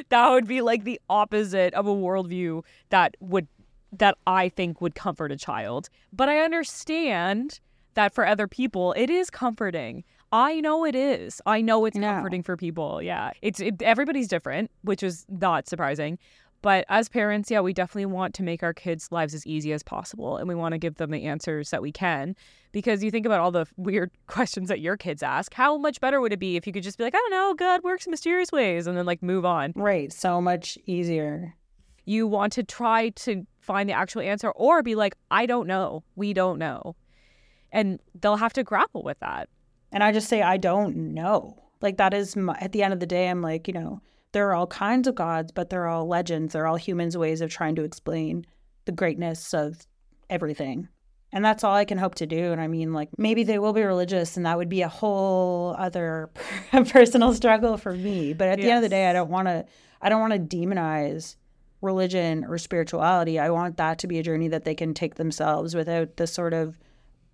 that 0.09 0.29
would 0.29 0.47
be 0.47 0.61
like 0.61 0.83
the 0.83 0.99
opposite 1.09 1.73
of 1.75 1.87
a 1.87 1.93
worldview 1.93 2.63
that 2.89 3.15
would 3.19 3.47
that 3.99 4.17
i 4.27 4.49
think 4.49 4.81
would 4.81 4.95
comfort 4.95 5.31
a 5.31 5.37
child 5.37 5.89
but 6.11 6.27
i 6.29 6.39
understand 6.39 7.59
that 7.95 8.13
for 8.13 8.25
other 8.25 8.47
people 8.47 8.93
it 8.93 9.09
is 9.09 9.29
comforting. 9.29 10.03
I 10.31 10.61
know 10.61 10.83
it 10.83 10.95
is. 10.95 11.39
I 11.45 11.61
know 11.61 11.85
it's 11.85 11.95
No. 11.95 12.07
comforting 12.11 12.41
for 12.41 12.57
people. 12.57 13.03
Yeah. 13.03 13.29
It's 13.43 13.59
it, 13.59 13.83
everybody's 13.83 14.27
different, 14.27 14.71
which 14.81 15.03
is 15.03 15.27
not 15.29 15.67
surprising. 15.67 16.17
But 16.63 16.85
as 16.89 17.07
parents, 17.07 17.51
yeah, 17.51 17.59
we 17.61 17.71
definitely 17.71 18.07
want 18.07 18.33
to 18.35 18.41
make 18.43 18.63
our 18.63 18.73
kids' 18.73 19.11
lives 19.11 19.35
as 19.35 19.45
easy 19.45 19.73
as 19.73 19.83
possible 19.83 20.37
and 20.37 20.47
we 20.47 20.55
want 20.55 20.71
to 20.71 20.79
give 20.79 20.95
them 20.95 21.11
the 21.11 21.25
answers 21.25 21.69
that 21.69 21.83
we 21.83 21.91
can. 21.91 22.35
Because 22.71 23.03
you 23.03 23.11
think 23.11 23.27
about 23.27 23.41
all 23.41 23.51
the 23.51 23.67
weird 23.77 24.09
questions 24.25 24.69
that 24.69 24.79
your 24.79 24.97
kids 24.97 25.21
ask, 25.21 25.53
how 25.53 25.77
much 25.77 26.01
better 26.01 26.19
would 26.19 26.33
it 26.33 26.39
be 26.39 26.55
if 26.55 26.65
you 26.65 26.73
could 26.73 26.81
just 26.81 26.97
be 26.97 27.03
like, 27.03 27.13
I 27.13 27.19
don't 27.19 27.29
know, 27.31 27.53
God 27.53 27.83
works 27.83 28.07
in 28.07 28.09
mysterious 28.11 28.51
ways 28.51 28.87
and 28.87 28.97
then 28.97 29.05
like 29.05 29.21
move 29.21 29.45
on? 29.45 29.71
Right. 29.75 30.11
So 30.11 30.41
much 30.41 30.79
easier. 30.87 31.53
You 32.05 32.25
want 32.25 32.53
to 32.53 32.63
try 32.63 33.09
to 33.09 33.45
find 33.63 33.89
the 33.89 33.93
actual 33.93 34.21
answer 34.21 34.51
or 34.51 34.83
be 34.83 34.95
like, 34.95 35.15
I 35.31 35.45
don't 35.45 35.67
know. 35.67 36.03
We 36.15 36.33
don't 36.33 36.59
know. 36.59 36.95
And 37.71 37.99
they'll 38.19 38.35
have 38.35 38.53
to 38.53 38.63
grapple 38.63 39.03
with 39.03 39.19
that. 39.19 39.49
And 39.91 40.03
I 40.03 40.11
just 40.11 40.27
say, 40.27 40.41
I 40.41 40.57
don't 40.57 41.13
know. 41.13 41.57
Like, 41.81 41.97
that 41.97 42.13
is, 42.13 42.35
my, 42.35 42.57
at 42.59 42.71
the 42.71 42.83
end 42.83 42.93
of 42.93 42.99
the 42.99 43.05
day, 43.05 43.29
I'm 43.29 43.41
like, 43.41 43.67
you 43.67 43.73
know, 43.73 44.01
there 44.31 44.49
are 44.49 44.53
all 44.53 44.67
kinds 44.67 45.07
of 45.07 45.15
gods, 45.15 45.51
but 45.51 45.69
they're 45.69 45.87
all 45.87 46.07
legends. 46.07 46.53
They're 46.53 46.67
all 46.67 46.75
humans' 46.75 47.17
ways 47.17 47.41
of 47.41 47.49
trying 47.49 47.75
to 47.75 47.83
explain 47.83 48.45
the 48.85 48.91
greatness 48.91 49.53
of 49.53 49.85
everything. 50.29 50.87
And 51.31 51.43
that's 51.43 51.63
all 51.63 51.73
I 51.73 51.85
can 51.85 51.97
hope 51.97 52.15
to 52.15 52.27
do. 52.27 52.51
And 52.51 52.61
I 52.61 52.67
mean, 52.67 52.93
like, 52.93 53.09
maybe 53.17 53.43
they 53.43 53.59
will 53.59 53.73
be 53.73 53.83
religious, 53.83 54.37
and 54.37 54.45
that 54.45 54.57
would 54.57 54.69
be 54.69 54.81
a 54.81 54.89
whole 54.89 55.75
other 55.77 56.29
personal 56.71 57.33
struggle 57.33 57.77
for 57.77 57.93
me. 57.93 58.33
But 58.33 58.49
at 58.49 58.59
the 58.59 58.69
end 58.69 58.77
of 58.77 58.83
the 58.83 58.89
day, 58.89 59.09
I 59.09 59.13
don't 59.13 59.29
want 59.29 59.47
to, 59.47 59.65
I 60.01 60.09
don't 60.09 60.21
want 60.21 60.33
to 60.33 60.57
demonize 60.57 61.35
religion 61.83 62.45
or 62.45 62.57
spirituality. 62.57 63.37
I 63.37 63.49
want 63.49 63.77
that 63.77 63.99
to 63.99 64.07
be 64.07 64.17
a 64.17 64.23
journey 64.23 64.47
that 64.47 64.63
they 64.63 64.73
can 64.73 64.93
take 64.93 65.15
themselves 65.15 65.75
without 65.75 66.17
the 66.17 66.25
sort 66.25 66.53
of 66.53 66.79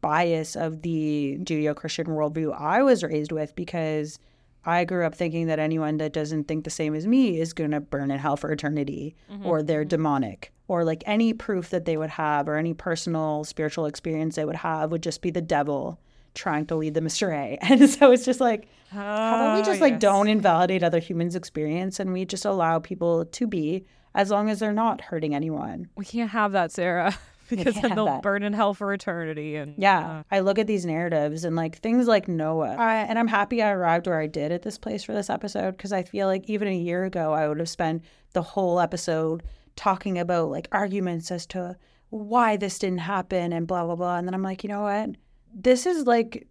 bias 0.02 0.56
of 0.56 0.82
the 0.82 1.38
Judeo 1.41 1.76
Christian 1.76 2.08
worldview 2.08 2.60
I 2.60 2.82
was 2.82 3.04
raised 3.04 3.32
with 3.32 3.56
because 3.56 4.20
I 4.66 4.86
grew 4.86 5.06
up 5.06 5.16
thinking 5.16 5.47
that 5.47 5.60
anyone 5.60 5.97
that 5.97 6.14
doesn't 6.14 6.47
think 6.47 6.64
the 6.64 6.70
same 6.70 6.95
as 6.95 7.08
me 7.08 7.39
is 7.39 7.54
going 7.54 7.72
to 7.72 7.80
burn 7.80 8.12
in 8.12 8.20
hell 8.20 8.38
for 8.38 8.52
eternity 8.52 9.16
mm-hmm. 9.32 9.45
or 9.45 9.62
they're 9.62 9.82
mm-hmm. 9.82 9.89
demonic 9.89 10.52
or 10.68 10.84
like 10.84 11.04
any 11.06 11.34
proof 11.34 11.70
that 11.70 11.86
they 11.86 11.97
would 11.97 12.10
have 12.10 12.47
or 12.47 12.56
any 12.56 12.74
personal 12.74 13.43
spiritual 13.43 13.86
experience 13.86 14.36
they 14.36 14.45
would 14.45 14.56
have 14.56 14.91
would 14.91 15.04
just 15.04 15.22
be 15.22 15.32
the 15.32 15.41
devil 15.41 16.00
trying 16.36 16.66
to 16.68 16.76
lead 16.76 16.93
them 16.93 17.06
astray. 17.06 17.58
And 17.62 17.89
so 17.89 18.12
it's 18.12 18.26
just 18.26 18.39
like, 18.39 18.68
how 18.89 19.00
about 19.00 19.58
we 19.58 19.64
just 19.64 19.82
ah, 19.82 19.86
like 19.86 20.00
don't 20.00 20.28
invalidate 20.28 20.84
other 20.84 21.00
humans' 21.00 21.36
experience 21.36 22.00
and 22.00 22.14
we 22.14 22.26
just 22.26 22.45
allow 22.45 22.80
people 22.80 23.26
to 23.26 23.47
be 23.47 23.86
as 24.16 24.30
long 24.30 24.49
as 24.49 24.60
they're 24.60 24.74
not 24.74 25.01
hurting 25.01 25.36
anyone. 25.36 25.89
We 25.95 26.05
can't 26.05 26.32
have 26.32 26.51
that, 26.53 26.72
Sarah, 26.72 27.18
because 27.49 27.76
then 27.76 27.95
they'll 27.95 28.05
that. 28.05 28.22
burn 28.22 28.43
in 28.43 28.53
hell 28.53 28.74
for 28.74 28.93
eternity. 28.93 29.55
And 29.55 29.76
Yeah, 29.78 30.10
uh, 30.10 30.24
I 30.32 30.39
look 30.39 30.60
at 30.60 30.68
these 30.68 30.86
narratives 30.86 31.43
and 31.43 31.55
like 31.55 31.78
things 31.78 32.07
like 32.07 32.28
Noah. 32.28 32.76
I, 32.78 32.95
and 32.97 33.20
I'm 33.20 33.28
happy 33.28 33.62
I 33.62 33.72
arrived 33.72 34.07
where 34.07 34.20
I 34.20 34.28
did 34.28 34.51
at 34.51 34.62
this 34.64 34.78
place 34.78 35.03
for 35.03 35.14
this 35.14 35.30
episode 35.30 35.78
because 35.78 35.91
I 35.91 36.03
feel 36.03 36.28
like 36.28 36.49
even 36.49 36.68
a 36.68 36.78
year 36.78 37.05
ago, 37.05 37.34
I 37.34 37.47
would 37.47 37.60
have 37.60 37.70
spent 37.70 38.03
the 38.34 38.41
whole 38.41 38.80
episode 38.80 39.43
talking 39.76 40.20
about 40.20 40.49
like 40.49 40.68
arguments 40.72 41.32
as 41.32 41.45
to 41.47 41.78
why 42.10 42.57
this 42.57 42.80
didn't 42.80 42.99
happen 42.99 43.53
and 43.53 43.68
blah, 43.68 43.86
blah, 43.86 43.95
blah. 43.95 44.18
And 44.18 44.28
then 44.28 44.34
I'm 44.34 44.43
like, 44.43 44.64
you 44.64 44.70
know 44.70 44.82
what? 44.82 45.12
This 45.53 45.86
is 45.86 46.05
like, 46.05 46.47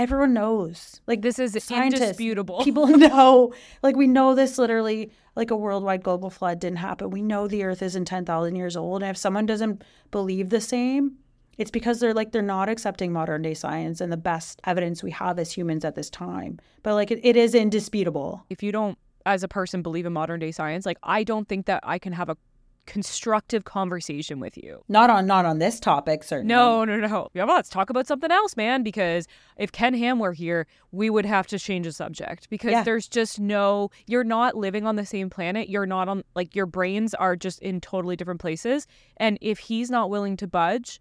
everyone 0.00 0.32
knows. 0.32 1.00
Like, 1.06 1.22
this 1.22 1.38
is 1.38 1.52
scientists, 1.62 2.00
indisputable. 2.00 2.64
People 2.64 2.86
know, 2.96 3.52
like, 3.82 3.96
we 3.96 4.06
know 4.06 4.34
this 4.34 4.58
literally, 4.58 5.12
like, 5.36 5.50
a 5.50 5.56
worldwide 5.56 6.02
global 6.02 6.30
flood 6.30 6.58
didn't 6.58 6.78
happen. 6.78 7.10
We 7.10 7.22
know 7.22 7.46
the 7.46 7.64
earth 7.64 7.82
isn't 7.82 8.06
10,000 8.06 8.56
years 8.56 8.76
old. 8.76 9.02
And 9.02 9.10
if 9.10 9.16
someone 9.16 9.46
doesn't 9.46 9.82
believe 10.10 10.48
the 10.48 10.60
same, 10.60 11.16
it's 11.58 11.70
because 11.70 12.00
they're 12.00 12.14
like, 12.14 12.32
they're 12.32 12.40
not 12.40 12.70
accepting 12.70 13.12
modern 13.12 13.42
day 13.42 13.54
science 13.54 14.00
and 14.00 14.10
the 14.10 14.16
best 14.16 14.60
evidence 14.64 15.02
we 15.02 15.10
have 15.10 15.38
as 15.38 15.52
humans 15.52 15.84
at 15.84 15.94
this 15.94 16.08
time. 16.08 16.58
But, 16.82 16.94
like, 16.94 17.10
it, 17.10 17.20
it 17.22 17.36
is 17.36 17.54
indisputable. 17.54 18.44
if 18.48 18.62
you 18.62 18.72
don't, 18.72 18.96
as 19.26 19.42
a 19.42 19.48
person, 19.48 19.82
believe 19.82 20.06
in 20.06 20.12
modern 20.12 20.40
day 20.40 20.50
science, 20.50 20.86
like 20.86 20.98
I 21.02 21.24
don't 21.24 21.46
think 21.46 21.66
that 21.66 21.80
I 21.84 21.98
can 21.98 22.12
have 22.14 22.30
a 22.30 22.36
constructive 22.90 23.62
conversation 23.62 24.40
with 24.40 24.56
you. 24.56 24.82
Not 24.88 25.10
on, 25.10 25.24
not 25.24 25.44
on 25.46 25.60
this 25.60 25.78
topic, 25.78 26.24
certainly. 26.24 26.52
No, 26.52 26.84
no, 26.84 26.96
no. 26.96 27.28
Yeah, 27.34 27.44
well, 27.44 27.54
let's 27.54 27.68
talk 27.70 27.88
about 27.88 28.08
something 28.08 28.32
else, 28.32 28.56
man. 28.56 28.82
Because 28.82 29.28
if 29.56 29.70
Ken 29.70 29.94
Ham 29.94 30.18
were 30.18 30.32
here, 30.32 30.66
we 30.90 31.08
would 31.08 31.24
have 31.24 31.46
to 31.46 31.58
change 31.58 31.86
the 31.86 31.92
subject 31.92 32.50
because 32.50 32.72
Yeah. 32.72 32.82
there's 32.82 33.06
just 33.06 33.38
no. 33.38 33.90
You're 34.08 34.24
not 34.24 34.56
living 34.56 34.86
on 34.86 34.96
the 34.96 35.06
same 35.06 35.30
planet. 35.30 35.68
You're 35.68 35.86
not 35.86 36.08
on. 36.08 36.24
Like 36.34 36.56
your 36.56 36.66
brains 36.66 37.14
are 37.14 37.36
just 37.36 37.60
in 37.60 37.80
totally 37.80 38.16
different 38.16 38.40
places. 38.40 38.88
And 39.18 39.38
if 39.40 39.60
he's 39.60 39.88
not 39.88 40.10
willing 40.10 40.36
to 40.38 40.48
budge, 40.48 41.00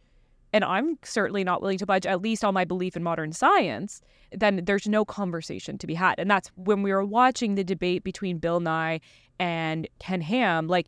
and 0.54 0.64
I'm 0.64 1.00
certainly 1.04 1.44
not 1.44 1.60
willing 1.64 1.80
to 1.80 1.88
budge, 1.88 2.06
at 2.06 2.22
least 2.22 2.44
on 2.44 2.54
my 2.54 2.66
belief 2.66 2.96
in 2.96 3.02
modern 3.02 3.32
science, 3.34 4.00
then 4.32 4.62
there's 4.66 4.88
no 4.88 5.06
conversation 5.06 5.80
to 5.80 5.88
be 5.88 5.96
had. 5.96 6.20
And 6.20 6.30
that's 6.30 6.50
when 6.56 6.84
we 6.84 6.92
were 6.94 7.04
watching 7.04 7.56
the 7.56 7.64
debate 7.64 8.04
between 8.04 8.38
Bill 8.38 8.60
Nye 8.60 9.00
and 9.40 9.88
Ken 10.00 10.22
Ham. 10.22 10.68
Like 10.68 10.88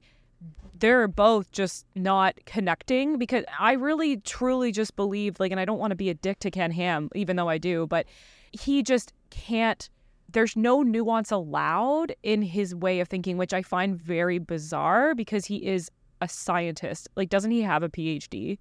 they're 0.81 1.07
both 1.07 1.51
just 1.51 1.85
not 1.95 2.35
connecting 2.45 3.17
because 3.17 3.45
I 3.59 3.73
really 3.73 4.17
truly 4.17 4.71
just 4.71 4.95
believe 4.95 5.39
like 5.39 5.51
and 5.51 5.59
I 5.59 5.65
don't 5.65 5.79
want 5.79 5.91
to 5.91 5.95
be 5.95 6.09
a 6.09 6.13
dick 6.13 6.39
to 6.39 6.51
Ken 6.51 6.71
Ham 6.71 7.09
even 7.15 7.35
though 7.35 7.49
I 7.49 7.57
do 7.57 7.87
but 7.87 8.07
he 8.51 8.83
just 8.83 9.13
can't 9.29 9.89
there's 10.29 10.55
no 10.55 10.81
nuance 10.81 11.29
allowed 11.31 12.15
in 12.23 12.41
his 12.41 12.73
way 12.73 12.99
of 12.99 13.07
thinking 13.07 13.37
which 13.37 13.53
I 13.53 13.61
find 13.61 14.01
very 14.01 14.39
bizarre 14.39 15.13
because 15.13 15.45
he 15.45 15.65
is 15.65 15.91
a 16.21 16.27
scientist. 16.27 17.07
Like 17.15 17.29
doesn't 17.29 17.51
he 17.51 17.61
have 17.61 17.83
a 17.83 17.89
PhD 17.89 18.57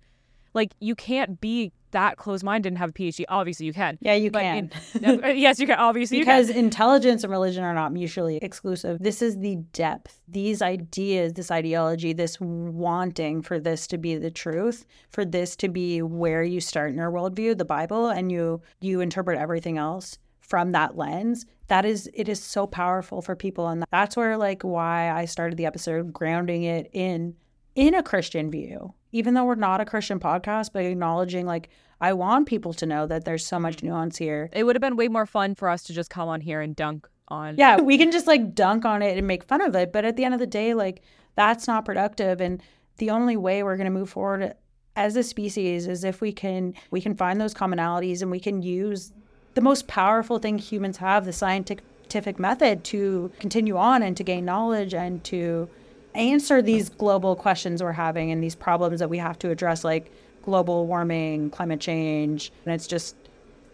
like 0.55 0.73
you 0.81 0.95
can't 0.95 1.41
be 1.41 1.73
that 1.93 2.17
close-minded 2.17 2.69
and 2.69 2.79
have 2.79 2.91
a 2.91 2.93
PhD 2.93 3.25
obviously 3.29 3.67
you 3.67 3.73
can 3.73 3.99
Yeah, 4.01 4.15
you 4.15 4.31
but 4.31 4.43
can. 4.43 4.71
in- 5.03 5.21
yes 5.39 5.59
you 5.59 5.67
can 5.67 5.79
obviously 5.79 6.19
you 6.19 6.25
can. 6.25 6.41
because 6.41 6.55
intelligence 6.55 7.25
and 7.25 7.31
religion 7.33 7.65
are 7.65 7.75
not 7.75 7.93
mutually 7.93 8.37
exclusive. 8.39 8.99
This 9.01 9.23
is 9.23 9.39
the 9.39 9.57
depth, 9.73 10.21
these 10.29 10.63
ideas, 10.63 11.33
this 11.33 11.51
ideology, 11.51 12.13
this 12.13 12.39
wanting 12.41 13.43
for 13.43 13.59
this 13.59 13.87
to 13.89 13.99
be 13.99 14.17
the 14.17 14.31
truth, 14.31 14.87
for 15.11 15.25
this 15.25 15.57
to 15.57 15.69
be 15.69 16.01
where 16.03 16.43
you 16.43 16.61
start 16.61 16.91
in 16.91 16.97
your 16.97 17.11
worldview, 17.11 17.59
the 17.59 17.65
Bible, 17.65 18.09
and 18.09 18.31
you 18.31 18.63
you 18.81 19.01
interpret 19.01 19.39
everything 19.39 19.77
else 19.79 20.19
from 20.41 20.73
that 20.73 20.97
lens. 20.97 21.45
That 21.69 21.85
is, 21.85 22.11
it 22.15 22.29
is 22.29 22.43
so 22.43 22.67
powerful 22.67 23.23
for 23.23 23.37
people, 23.37 23.69
and 23.69 23.85
that's 23.93 24.17
where 24.17 24.37
like 24.37 24.63
why 24.63 25.11
I 25.11 25.25
started 25.25 25.57
the 25.57 25.67
episode 25.67 26.13
grounding 26.13 26.65
it 26.65 26.89
in 26.93 27.35
in 27.81 27.95
a 27.95 28.03
Christian 28.03 28.51
view, 28.51 28.93
even 29.11 29.33
though 29.33 29.47
we're 29.47 29.55
not 29.55 29.81
a 29.81 29.87
Christian 29.87 30.21
podcast, 30.21 30.69
but 30.75 30.85
acknowledging 30.85 31.47
like 31.47 31.71
I 31.99 32.13
want 32.13 32.47
people 32.47 32.75
to 32.75 32.85
know 32.85 33.07
that 33.07 33.25
there's 33.25 33.47
so 33.47 33.59
much 33.59 33.79
mm-hmm. 33.79 33.87
nuance 33.87 34.19
here. 34.19 34.51
it 34.53 34.65
would 34.65 34.77
have 34.77 34.83
been 34.83 34.97
way 34.97 35.09
more 35.09 35.25
fun 35.25 35.55
for 35.55 35.71
us 35.71 35.83
to 35.85 35.95
just 35.95 36.11
come 36.11 36.29
on 36.29 36.43
here 36.43 36.61
and 36.61 36.77
dunk 36.77 37.09
on 37.29 37.57
Yeah, 37.57 37.81
we 37.81 37.97
can 37.97 38.13
just 38.13 38.27
like 38.27 38.55
dunk 38.55 38.85
on 38.85 39.01
it 39.01 39.17
and 39.17 39.27
make 39.27 39.45
fun 39.45 39.63
of 39.63 39.75
it, 39.75 39.95
but 39.95 40.05
at 40.05 40.17
the 40.17 40.25
end 40.25 40.35
of 40.35 40.41
the 40.41 40.47
day, 40.47 40.75
like 40.75 41.01
that's 41.37 41.67
not 41.67 41.87
productive. 41.87 42.43
And 42.43 42.63
the 42.99 43.09
only 43.09 43.39
way 43.39 43.63
we're 43.63 43.79
going 43.79 43.87
to 43.87 43.99
move 43.99 44.11
forward 44.11 44.55
as 44.95 45.17
a 45.17 45.23
species 45.23 45.87
is 45.87 46.05
if 46.05 46.21
we 46.21 46.33
can 46.33 46.75
we 46.91 47.01
can 47.01 47.15
find 47.15 47.41
those 47.41 47.55
commonalities 47.55 48.21
and 48.21 48.31
we 48.31 48.41
can 48.41 48.61
use 48.61 49.11
the 49.55 49.63
most 49.63 49.89
powerful 49.89 50.39
thing 50.39 50.59
humans 50.59 50.99
have, 50.99 51.25
the 51.25 51.33
scientific 51.33 52.39
method, 52.39 52.85
to 52.85 53.33
continue 53.41 53.79
on 53.79 54.03
and 54.03 54.19
to 54.19 54.23
gain 54.23 54.45
knowledge 54.45 54.93
and 54.93 55.25
to 55.25 55.67
answer 56.15 56.63
these 56.63 56.89
global 56.89 57.37
questions 57.37 57.83
we're 57.83 57.93
having 57.93 58.31
and 58.31 58.43
these 58.43 58.55
problems 58.55 59.01
that 59.01 59.11
we 59.11 59.19
have 59.19 59.39
to 59.41 59.51
address, 59.51 59.85
like 59.85 60.11
global 60.43 60.87
warming, 60.87 61.51
climate 61.51 61.81
change. 61.81 62.53
And 62.65 62.75
it's 62.75 62.87
just 62.87 63.17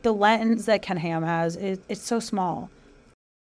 the 0.03 0.13
lens 0.13 0.67
that 0.67 0.83
Ken 0.83 0.97
Ham 0.97 1.23
has 1.23 1.57
is 1.57 1.79
it's 1.89 2.03
so 2.03 2.21
small 2.21 2.71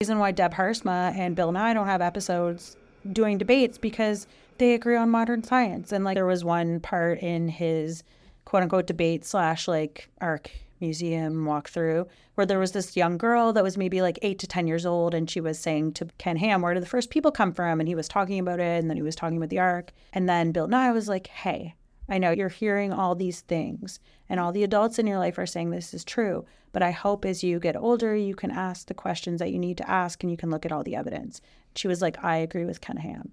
reason 0.02 0.18
why 0.18 0.30
Deb 0.30 0.52
Haarsma 0.52 1.16
and 1.16 1.34
Bill 1.34 1.52
Nye 1.52 1.72
don't 1.72 1.86
have 1.86 2.02
episodes 2.02 2.76
doing 3.12 3.38
debates 3.38 3.78
because 3.78 4.26
they 4.58 4.74
agree 4.74 4.94
on 4.94 5.08
modern 5.08 5.42
science. 5.42 5.90
And 5.90 6.04
like 6.04 6.16
there 6.16 6.26
was 6.26 6.44
one 6.44 6.80
part 6.80 7.20
in 7.20 7.48
his 7.48 8.02
quote 8.44 8.62
unquote 8.62 8.86
debate 8.86 9.24
slash 9.24 9.66
like 9.66 10.10
ark 10.20 10.50
museum 10.80 11.44
walkthrough 11.44 12.06
where 12.34 12.46
there 12.46 12.58
was 12.58 12.72
this 12.72 12.96
young 12.96 13.16
girl 13.18 13.52
that 13.52 13.64
was 13.64 13.76
maybe 13.76 14.02
like 14.02 14.18
eight 14.22 14.38
to 14.38 14.46
ten 14.46 14.66
years 14.66 14.84
old 14.84 15.14
and 15.14 15.30
she 15.30 15.40
was 15.40 15.58
saying 15.58 15.92
to 15.92 16.06
Ken 16.18 16.36
Ham, 16.36 16.62
Where 16.62 16.74
did 16.74 16.82
the 16.82 16.88
first 16.88 17.10
people 17.10 17.30
come 17.30 17.52
from? 17.52 17.80
And 17.80 17.88
he 17.88 17.94
was 17.94 18.08
talking 18.08 18.38
about 18.38 18.60
it 18.60 18.80
and 18.80 18.90
then 18.90 18.96
he 18.96 19.02
was 19.02 19.16
talking 19.16 19.36
about 19.36 19.50
the 19.50 19.58
ark. 19.58 19.92
And 20.12 20.28
then 20.28 20.52
Bill 20.52 20.68
Nye 20.68 20.92
was 20.92 21.08
like, 21.08 21.26
Hey, 21.28 21.74
I 22.08 22.18
know 22.18 22.30
you're 22.30 22.48
hearing 22.48 22.92
all 22.92 23.14
these 23.14 23.40
things, 23.40 23.98
and 24.28 24.38
all 24.38 24.52
the 24.52 24.62
adults 24.62 24.98
in 24.98 25.06
your 25.06 25.18
life 25.18 25.38
are 25.38 25.46
saying 25.46 25.70
this 25.70 25.92
is 25.92 26.04
true. 26.04 26.44
But 26.72 26.82
I 26.82 26.90
hope 26.90 27.24
as 27.24 27.42
you 27.42 27.58
get 27.58 27.76
older, 27.76 28.14
you 28.14 28.34
can 28.34 28.50
ask 28.50 28.86
the 28.86 28.94
questions 28.94 29.40
that 29.40 29.50
you 29.50 29.58
need 29.58 29.78
to 29.78 29.90
ask 29.90 30.22
and 30.22 30.30
you 30.30 30.36
can 30.36 30.50
look 30.50 30.66
at 30.66 30.72
all 30.72 30.84
the 30.84 30.94
evidence. 30.96 31.40
She 31.74 31.88
was 31.88 32.02
like, 32.02 32.22
I 32.22 32.36
agree 32.36 32.64
with 32.64 32.80
Ken 32.80 32.98
Ham. 32.98 33.32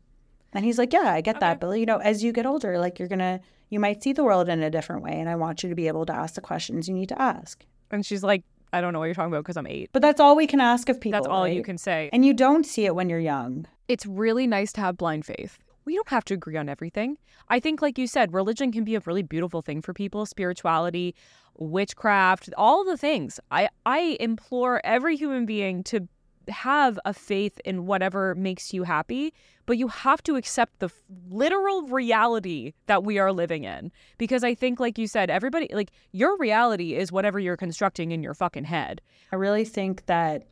And 0.53 0.63
he's 0.63 0.77
like, 0.77 0.93
Yeah, 0.93 1.11
I 1.13 1.21
get 1.21 1.39
that, 1.39 1.59
Bill. 1.59 1.75
You 1.75 1.85
know, 1.85 1.97
as 1.97 2.23
you 2.23 2.31
get 2.31 2.45
older, 2.45 2.79
like 2.79 2.99
you're 2.99 3.07
going 3.07 3.19
to, 3.19 3.41
you 3.73 3.79
might 3.79 4.03
see 4.03 4.13
the 4.13 4.23
world 4.23 4.47
in 4.47 4.61
a 4.61 4.69
different 4.69 5.01
way. 5.01 5.19
And 5.19 5.27
I 5.27 5.35
want 5.35 5.63
you 5.63 5.69
to 5.69 5.75
be 5.75 5.87
able 5.87 6.05
to 6.05 6.13
ask 6.13 6.35
the 6.35 6.41
questions 6.41 6.87
you 6.87 6.93
need 6.93 7.09
to 7.09 7.19
ask. 7.19 7.65
And 7.89 8.05
she's 8.05 8.23
like, 8.23 8.43
I 8.71 8.81
don't 8.81 8.93
know 8.93 8.99
what 8.99 9.05
you're 9.05 9.15
talking 9.15 9.33
about 9.33 9.43
because 9.43 9.57
I'm 9.57 9.67
eight. 9.67 9.89
But 9.91 10.01
that's 10.01 10.19
all 10.19 10.35
we 10.35 10.47
can 10.47 10.61
ask 10.61 10.89
of 10.89 11.01
people. 11.01 11.19
That's 11.19 11.27
all 11.27 11.47
you 11.47 11.63
can 11.63 11.77
say. 11.77 12.09
And 12.13 12.23
you 12.23 12.33
don't 12.33 12.65
see 12.65 12.85
it 12.85 12.95
when 12.95 13.09
you're 13.09 13.19
young. 13.19 13.65
It's 13.87 14.05
really 14.05 14.47
nice 14.47 14.71
to 14.73 14.81
have 14.81 14.97
blind 14.97 15.25
faith. 15.25 15.57
We 15.85 15.95
don't 15.95 16.09
have 16.09 16.23
to 16.25 16.33
agree 16.33 16.55
on 16.55 16.69
everything. 16.69 17.17
I 17.49 17.59
think, 17.59 17.81
like 17.81 17.97
you 17.97 18.07
said, 18.07 18.33
religion 18.33 18.71
can 18.71 18.83
be 18.83 18.95
a 18.95 19.01
really 19.05 19.21
beautiful 19.21 19.61
thing 19.61 19.81
for 19.81 19.93
people, 19.93 20.25
spirituality, 20.25 21.13
witchcraft, 21.57 22.49
all 22.57 22.85
the 22.85 22.97
things. 22.97 23.39
I 23.51 23.69
I 23.85 24.17
implore 24.19 24.81
every 24.83 25.17
human 25.17 25.45
being 25.45 25.83
to 25.85 26.07
have 26.49 26.99
a 27.05 27.13
faith 27.13 27.59
in 27.65 27.85
whatever 27.85 28.35
makes 28.35 28.73
you 28.73 28.83
happy, 28.83 29.33
but 29.65 29.77
you 29.77 29.87
have 29.87 30.21
to 30.23 30.35
accept 30.35 30.79
the 30.79 30.87
f- 30.87 31.01
literal 31.29 31.83
reality 31.83 32.73
that 32.87 33.03
we 33.03 33.17
are 33.17 33.31
living 33.31 33.63
in. 33.63 33.91
Because 34.17 34.43
I 34.43 34.53
think, 34.53 34.79
like 34.79 34.97
you 34.97 35.07
said, 35.07 35.29
everybody, 35.29 35.69
like 35.73 35.91
your 36.11 36.37
reality 36.37 36.95
is 36.95 37.11
whatever 37.11 37.39
you're 37.39 37.57
constructing 37.57 38.11
in 38.11 38.23
your 38.23 38.33
fucking 38.33 38.65
head. 38.65 39.01
I 39.31 39.35
really 39.35 39.65
think 39.65 40.05
that 40.07 40.47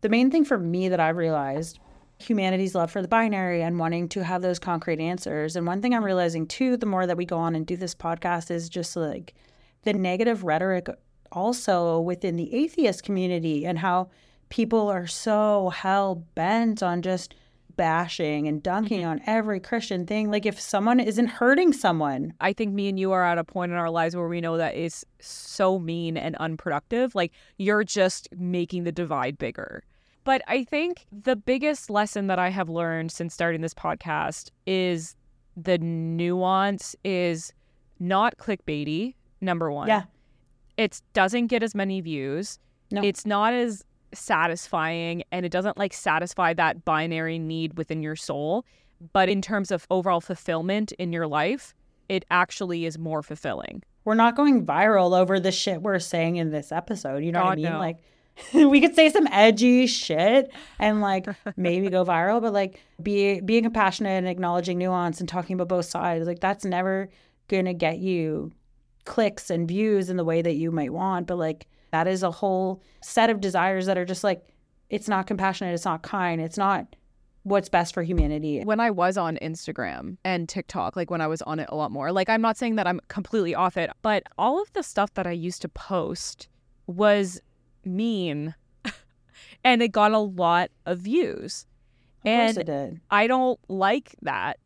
the 0.00 0.08
main 0.08 0.30
thing 0.30 0.44
for 0.44 0.58
me 0.58 0.88
that 0.88 1.00
I've 1.00 1.16
realized 1.16 1.78
humanity's 2.18 2.74
love 2.74 2.90
for 2.90 3.00
the 3.00 3.08
binary 3.08 3.62
and 3.62 3.78
wanting 3.78 4.08
to 4.10 4.22
have 4.22 4.42
those 4.42 4.58
concrete 4.58 5.00
answers. 5.00 5.56
And 5.56 5.66
one 5.66 5.80
thing 5.80 5.94
I'm 5.94 6.04
realizing 6.04 6.46
too, 6.46 6.76
the 6.76 6.86
more 6.86 7.06
that 7.06 7.16
we 7.16 7.24
go 7.24 7.38
on 7.38 7.54
and 7.54 7.66
do 7.66 7.76
this 7.76 7.94
podcast, 7.94 8.50
is 8.50 8.68
just 8.68 8.94
like 8.94 9.34
the 9.84 9.94
negative 9.94 10.44
rhetoric 10.44 10.88
also 11.32 12.00
within 12.00 12.36
the 12.36 12.52
atheist 12.54 13.02
community 13.02 13.64
and 13.64 13.78
how 13.78 14.10
people 14.50 14.88
are 14.88 15.06
so 15.06 15.70
hell 15.70 16.26
bent 16.34 16.82
on 16.82 17.02
just 17.02 17.34
bashing 17.76 18.46
and 18.46 18.62
dunking 18.62 19.00
mm-hmm. 19.00 19.08
on 19.08 19.20
every 19.26 19.58
Christian 19.58 20.04
thing. 20.04 20.30
Like 20.30 20.44
if 20.44 20.60
someone 20.60 21.00
isn't 21.00 21.28
hurting 21.28 21.72
someone, 21.72 22.34
I 22.40 22.52
think 22.52 22.74
me 22.74 22.90
and 22.90 23.00
you 23.00 23.12
are 23.12 23.24
at 23.24 23.38
a 23.38 23.44
point 23.44 23.72
in 23.72 23.78
our 23.78 23.88
lives 23.88 24.14
where 24.14 24.28
we 24.28 24.42
know 24.42 24.58
that 24.58 24.74
is 24.74 25.06
so 25.18 25.78
mean 25.78 26.18
and 26.18 26.36
unproductive. 26.36 27.14
Like 27.14 27.32
you're 27.56 27.84
just 27.84 28.28
making 28.36 28.84
the 28.84 28.92
divide 28.92 29.38
bigger. 29.38 29.82
But 30.24 30.42
I 30.46 30.64
think 30.64 31.06
the 31.10 31.36
biggest 31.36 31.88
lesson 31.88 32.26
that 32.26 32.38
I 32.38 32.50
have 32.50 32.68
learned 32.68 33.12
since 33.12 33.32
starting 33.32 33.62
this 33.62 33.72
podcast 33.72 34.50
is 34.66 35.16
the 35.56 35.78
nuance 35.78 36.94
is 37.02 37.52
not 37.98 38.36
clickbaity, 38.36 39.14
number 39.40 39.72
one. 39.72 39.88
Yeah. 39.88 40.02
It 40.76 41.00
doesn't 41.14 41.46
get 41.46 41.62
as 41.62 41.74
many 41.74 42.00
views. 42.00 42.58
No. 42.90 43.02
It's 43.02 43.24
not 43.24 43.54
as 43.54 43.84
satisfying 44.12 45.22
and 45.30 45.46
it 45.46 45.52
doesn't 45.52 45.78
like 45.78 45.92
satisfy 45.92 46.54
that 46.54 46.84
binary 46.84 47.38
need 47.38 47.76
within 47.78 48.02
your 48.02 48.16
soul. 48.16 48.64
But 49.12 49.28
in 49.28 49.40
terms 49.40 49.70
of 49.70 49.86
overall 49.90 50.20
fulfillment 50.20 50.92
in 50.92 51.12
your 51.12 51.26
life, 51.26 51.74
it 52.08 52.24
actually 52.30 52.84
is 52.84 52.98
more 52.98 53.22
fulfilling. 53.22 53.82
we're 54.04 54.14
not 54.14 54.34
going 54.34 54.66
viral 54.66 55.18
over 55.18 55.38
the 55.38 55.52
shit 55.52 55.82
we're 55.82 55.98
saying 55.98 56.36
in 56.36 56.50
this 56.50 56.72
episode. 56.72 57.22
You 57.24 57.32
know 57.32 57.44
what 57.44 57.52
I 57.52 57.56
mean? 57.56 57.64
no. 57.64 57.78
Like 57.78 57.98
we 58.54 58.80
could 58.80 58.94
say 58.94 59.10
some 59.10 59.26
edgy 59.28 59.86
shit 59.86 60.50
and 60.78 61.00
like 61.00 61.26
maybe 61.56 61.88
go 61.88 62.04
viral, 62.04 62.40
but 62.40 62.52
like 62.52 62.80
be 63.02 63.40
being 63.40 63.64
compassionate 63.64 64.12
and 64.12 64.28
acknowledging 64.28 64.78
nuance 64.78 65.20
and 65.20 65.28
talking 65.28 65.54
about 65.54 65.68
both 65.68 65.86
sides, 65.86 66.26
like 66.26 66.40
that's 66.40 66.64
never 66.64 67.10
gonna 67.48 67.74
get 67.74 67.98
you 67.98 68.52
clicks 69.04 69.50
and 69.50 69.66
views 69.68 70.10
in 70.10 70.16
the 70.16 70.24
way 70.24 70.42
that 70.42 70.54
you 70.54 70.70
might 70.70 70.92
want. 70.92 71.26
But 71.26 71.36
like 71.36 71.66
that 71.90 72.06
is 72.06 72.22
a 72.22 72.30
whole 72.30 72.82
set 73.02 73.30
of 73.30 73.40
desires 73.40 73.86
that 73.86 73.98
are 73.98 74.04
just 74.04 74.24
like 74.24 74.46
it's 74.88 75.08
not 75.08 75.26
compassionate, 75.26 75.74
it's 75.74 75.84
not 75.84 76.02
kind, 76.02 76.40
it's 76.40 76.58
not 76.58 76.96
what's 77.42 77.68
best 77.68 77.94
for 77.94 78.02
humanity. 78.02 78.62
when 78.64 78.80
I 78.80 78.90
was 78.90 79.16
on 79.16 79.38
Instagram 79.38 80.18
and 80.24 80.48
TikTok, 80.48 80.96
like 80.96 81.10
when 81.10 81.20
I 81.20 81.26
was 81.26 81.40
on 81.42 81.58
it 81.58 81.68
a 81.70 81.76
lot 81.76 81.90
more, 81.90 82.12
like 82.12 82.28
I'm 82.28 82.42
not 82.42 82.56
saying 82.56 82.76
that 82.76 82.86
I'm 82.86 83.00
completely 83.08 83.54
off 83.54 83.76
it, 83.76 83.90
but 84.02 84.24
all 84.36 84.60
of 84.60 84.72
the 84.72 84.82
stuff 84.82 85.14
that 85.14 85.26
I 85.26 85.32
used 85.32 85.62
to 85.62 85.68
post 85.68 86.48
was 86.86 87.40
mean 87.84 88.54
and 89.64 89.82
it 89.82 89.92
got 89.92 90.12
a 90.12 90.18
lot 90.18 90.70
of 90.86 90.98
views. 90.98 91.66
Of 92.24 92.30
and. 92.30 93.00
I 93.10 93.26
don't 93.26 93.58
like 93.68 94.14
that 94.22 94.58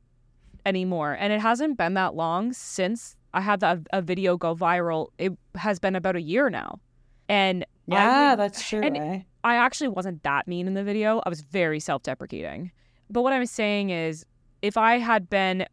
anymore. 0.66 1.16
And 1.18 1.32
it 1.32 1.40
hasn't 1.40 1.78
been 1.78 1.94
that 1.94 2.14
long 2.14 2.52
since 2.52 3.16
I 3.32 3.40
had 3.40 3.60
that 3.60 3.80
a 3.92 4.02
video 4.02 4.36
go 4.36 4.54
viral. 4.54 5.08
It 5.18 5.32
has 5.56 5.78
been 5.78 5.96
about 5.96 6.16
a 6.16 6.22
year 6.22 6.50
now. 6.50 6.80
And 7.28 7.64
Yeah, 7.86 8.30
would- 8.30 8.38
that's 8.40 8.66
true. 8.68 8.82
and 8.82 8.96
eh? 8.96 9.20
I 9.42 9.56
actually 9.56 9.88
wasn't 9.88 10.22
that 10.22 10.48
mean 10.48 10.66
in 10.66 10.74
the 10.74 10.84
video. 10.84 11.20
I 11.24 11.28
was 11.28 11.40
very 11.42 11.80
self 11.80 12.02
deprecating. 12.02 12.70
But 13.10 13.22
what 13.22 13.32
I'm 13.32 13.46
saying 13.46 13.90
is, 13.90 14.24
if 14.62 14.76
I 14.76 14.98
had 14.98 15.28
been 15.28 15.66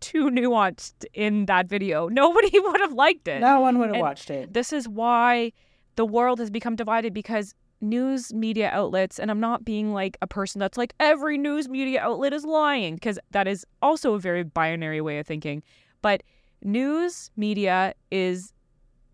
too 0.00 0.30
nuanced 0.30 1.04
in 1.14 1.46
that 1.46 1.68
video, 1.68 2.08
nobody 2.22 2.58
would 2.60 2.80
have 2.80 2.92
liked 2.92 3.26
it. 3.28 3.40
No 3.40 3.60
one 3.60 3.78
would 3.78 3.88
have 3.88 3.94
and 3.96 4.02
watched 4.02 4.30
it. 4.30 4.52
This 4.52 4.72
is 4.72 4.88
why 4.88 5.52
the 5.96 6.04
world 6.04 6.38
has 6.38 6.50
become 6.50 6.76
divided 6.76 7.12
because 7.12 7.54
news 7.80 8.32
media 8.32 8.70
outlets, 8.72 9.18
and 9.18 9.30
I'm 9.30 9.40
not 9.40 9.64
being 9.64 9.92
like 9.92 10.16
a 10.22 10.26
person 10.26 10.58
that's 10.60 10.78
like 10.78 10.94
every 11.00 11.36
news 11.36 11.68
media 11.68 12.00
outlet 12.00 12.32
is 12.32 12.44
lying, 12.44 12.94
because 12.94 13.18
that 13.32 13.48
is 13.48 13.66
also 13.82 14.14
a 14.14 14.18
very 14.20 14.44
binary 14.44 15.00
way 15.00 15.18
of 15.18 15.26
thinking. 15.26 15.62
But 16.02 16.22
news 16.62 17.30
media 17.36 17.94
is 18.10 18.52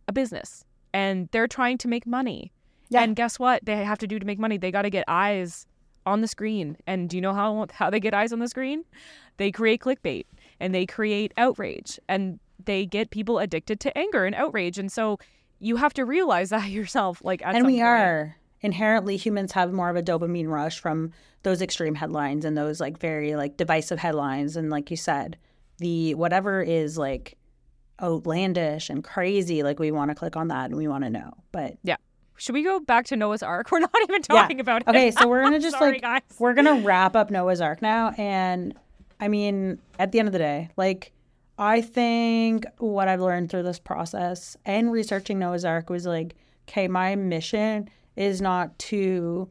a 0.07 0.13
business 0.13 0.65
and 0.93 1.29
they're 1.33 1.49
trying 1.49 1.79
to 1.79 1.89
make 1.89 2.07
money. 2.07 2.53
Yeah. 2.89 3.03
And 3.03 3.17
guess 3.17 3.39
what? 3.39 3.65
They 3.65 3.85
have 3.85 3.99
to 3.99 4.07
do 4.07 4.19
to 4.19 4.27
make 4.27 4.39
money. 4.39 4.59
They 4.59 4.71
got 4.71 4.83
to 4.83 4.91
get 4.91 5.05
eyes 5.09 5.67
on 6.05 6.21
the 6.21 6.29
screen. 6.29 6.77
And 6.87 7.09
do 7.09 7.17
you 7.17 7.21
know 7.21 7.33
how 7.33 7.67
how 7.73 7.91
they 7.91 8.01
get 8.01 8.15
eyes 8.15 8.33
on 8.33 8.39
the 8.39 8.49
screen? 8.49 8.85
They 9.39 9.51
create 9.51 9.81
clickbait 9.81 10.27
and 10.61 10.75
they 10.75 10.87
create 10.87 11.33
outrage 11.37 11.99
and 12.09 12.39
they 12.65 12.87
get 12.87 13.11
people 13.11 13.39
addicted 13.39 13.81
to 13.81 13.97
anger 13.97 14.25
and 14.25 14.35
outrage. 14.35 14.79
And 14.79 14.91
so 14.93 15.19
you 15.59 15.77
have 15.77 15.95
to 15.95 16.05
realize 16.05 16.51
that 16.51 16.69
yourself. 16.69 17.23
Like, 17.25 17.43
and 17.45 17.67
we 17.67 17.75
point. 17.75 17.85
are 17.85 18.37
inherently 18.61 19.17
humans 19.17 19.53
have 19.53 19.73
more 19.73 19.91
of 19.91 19.97
a 19.97 20.03
dopamine 20.03 20.49
rush 20.49 20.79
from 20.79 21.13
those 21.43 21.61
extreme 21.61 21.95
headlines 21.95 22.45
and 22.45 22.57
those 22.57 22.81
like 22.81 22.99
very 22.99 23.35
like 23.35 23.57
divisive 23.57 23.99
headlines 23.99 24.57
and 24.57 24.71
like 24.71 24.89
you 24.89 24.97
said 24.97 25.37
the 25.79 26.15
whatever 26.15 26.63
is 26.63 26.97
like 26.97 27.37
outlandish 28.03 28.91
and 28.91 29.05
crazy 29.05 29.63
like 29.63 29.79
we 29.79 29.91
want 29.91 30.11
to 30.11 30.15
click 30.15 30.37
on 30.37 30.49
that 30.49 30.67
and 30.67 30.77
we 30.77 30.89
want 30.89 31.05
to 31.05 31.11
know 31.11 31.33
but 31.53 31.77
yeah. 31.83 31.97
Should 32.39 32.55
we 32.55 32.65
go 32.65 32.81
back 32.81 33.05
to 33.07 33.17
Noah's 33.17 33.43
Ark? 33.43 33.69
We're 33.73 33.79
not 33.81 33.91
even 34.03 34.23
Yeah. 34.29 34.43
talking 34.43 34.59
about 34.59 34.83
it. 34.83 34.89
okay 34.89 35.11
so 35.13 35.29
we're 35.29 35.43
gonna 35.43 35.61
just 35.69 35.79
Sorry, 35.79 35.93
like 35.93 36.03
guys. 36.03 36.23
we're 36.41 36.55
gonna 36.55 36.81
wrap 36.81 37.15
up 37.15 37.31
noah's 37.31 37.61
ark 37.61 37.81
now 37.83 38.11
and 38.19 38.75
i 39.21 39.29
mean 39.29 39.79
at 40.01 40.11
the 40.11 40.19
end 40.19 40.27
of 40.29 40.33
the 40.33 40.39
day 40.39 40.71
like 40.77 41.13
i 41.59 41.81
think 41.81 42.65
what 42.79 43.07
i've 43.07 43.21
learned 43.21 43.49
through 43.51 43.63
this 43.63 43.79
process 43.79 44.57
and 44.65 44.91
researching 44.91 45.39
noah's 45.39 45.65
ark 45.65 45.89
was 45.91 46.05
like 46.07 46.35
okay 46.69 46.89
my 46.89 47.15
mission 47.15 47.89
is 48.17 48.41
not 48.41 48.77
to 48.79 49.49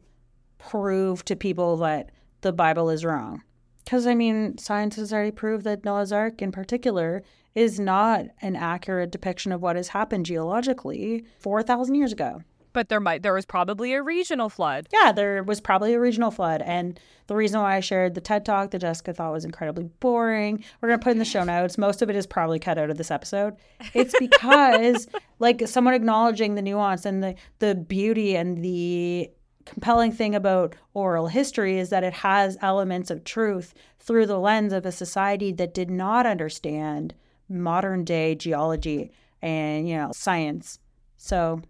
prove 0.58 1.24
to 1.24 1.34
people 1.36 1.76
that 1.78 2.10
the 2.42 2.52
bible 2.52 2.90
is 2.90 3.04
wrong 3.04 3.42
because 3.84 4.06
i 4.06 4.14
mean 4.14 4.56
science 4.58 4.96
has 4.96 5.12
already 5.12 5.30
proved 5.30 5.64
that 5.64 5.84
noah's 5.84 6.12
ark 6.12 6.42
in 6.42 6.52
particular 6.52 7.22
is 7.54 7.78
not 7.80 8.24
an 8.40 8.56
accurate 8.56 9.10
depiction 9.10 9.52
of 9.52 9.60
what 9.62 9.76
has 9.76 9.88
happened 9.88 10.26
geologically 10.26 11.24
4000 11.38 11.94
years 11.94 12.12
ago 12.12 12.42
But 12.72 12.88
there 12.88 13.00
might 13.00 13.22
there 13.22 13.34
was 13.34 13.44
probably 13.44 13.92
a 13.92 14.02
regional 14.02 14.48
flood. 14.48 14.88
yeah, 14.92 15.12
there 15.12 15.42
was 15.42 15.60
probably 15.60 15.92
a 15.94 16.00
regional 16.00 16.30
flood. 16.30 16.62
And 16.62 16.98
the 17.26 17.36
reason 17.36 17.60
why 17.60 17.76
I 17.76 17.80
shared 17.80 18.14
the 18.14 18.20
TED 18.22 18.44
Talk 18.46 18.70
that 18.70 18.78
Jessica 18.80 19.12
thought 19.12 19.32
was 19.32 19.44
incredibly 19.44 19.84
boring, 20.00 20.64
we're 20.80 20.88
going 20.88 20.98
to 21.00 21.04
put 21.04 21.12
in 21.12 21.18
the 21.18 21.24
show 21.26 21.44
notes. 21.44 21.76
Most 21.76 22.00
of 22.02 22.08
it 22.10 22.16
is 22.16 22.26
probably 22.26 22.58
cut 22.58 22.78
out 22.78 22.88
of 22.90 22.96
this 22.96 23.10
episode. 23.10 23.54
It's 23.92 24.14
because, 24.18 25.06
like, 25.38 25.66
someone 25.68 25.94
acknowledging 25.94 26.54
the 26.54 26.62
nuance 26.62 27.04
and 27.04 27.22
the, 27.22 27.34
the 27.58 27.74
beauty 27.74 28.34
and 28.36 28.64
the 28.64 29.30
compelling 29.66 30.10
thing 30.12 30.34
about 30.34 30.74
oral 30.94 31.28
history 31.28 31.78
is 31.78 31.90
that 31.90 32.02
it 32.04 32.12
has 32.14 32.56
elements 32.62 33.10
of 33.10 33.22
truth 33.24 33.74
through 34.00 34.26
the 34.26 34.38
lens 34.38 34.72
of 34.72 34.84
a 34.86 34.92
society 34.92 35.52
that 35.52 35.74
did 35.74 35.90
not 35.90 36.26
understand 36.26 37.14
modern 37.52 38.04
day 38.04 38.34
geology 38.34 39.12
and, 39.40 39.88
you 39.88 39.96
know, 39.96 40.10
science. 40.12 40.78
So, 41.16 41.60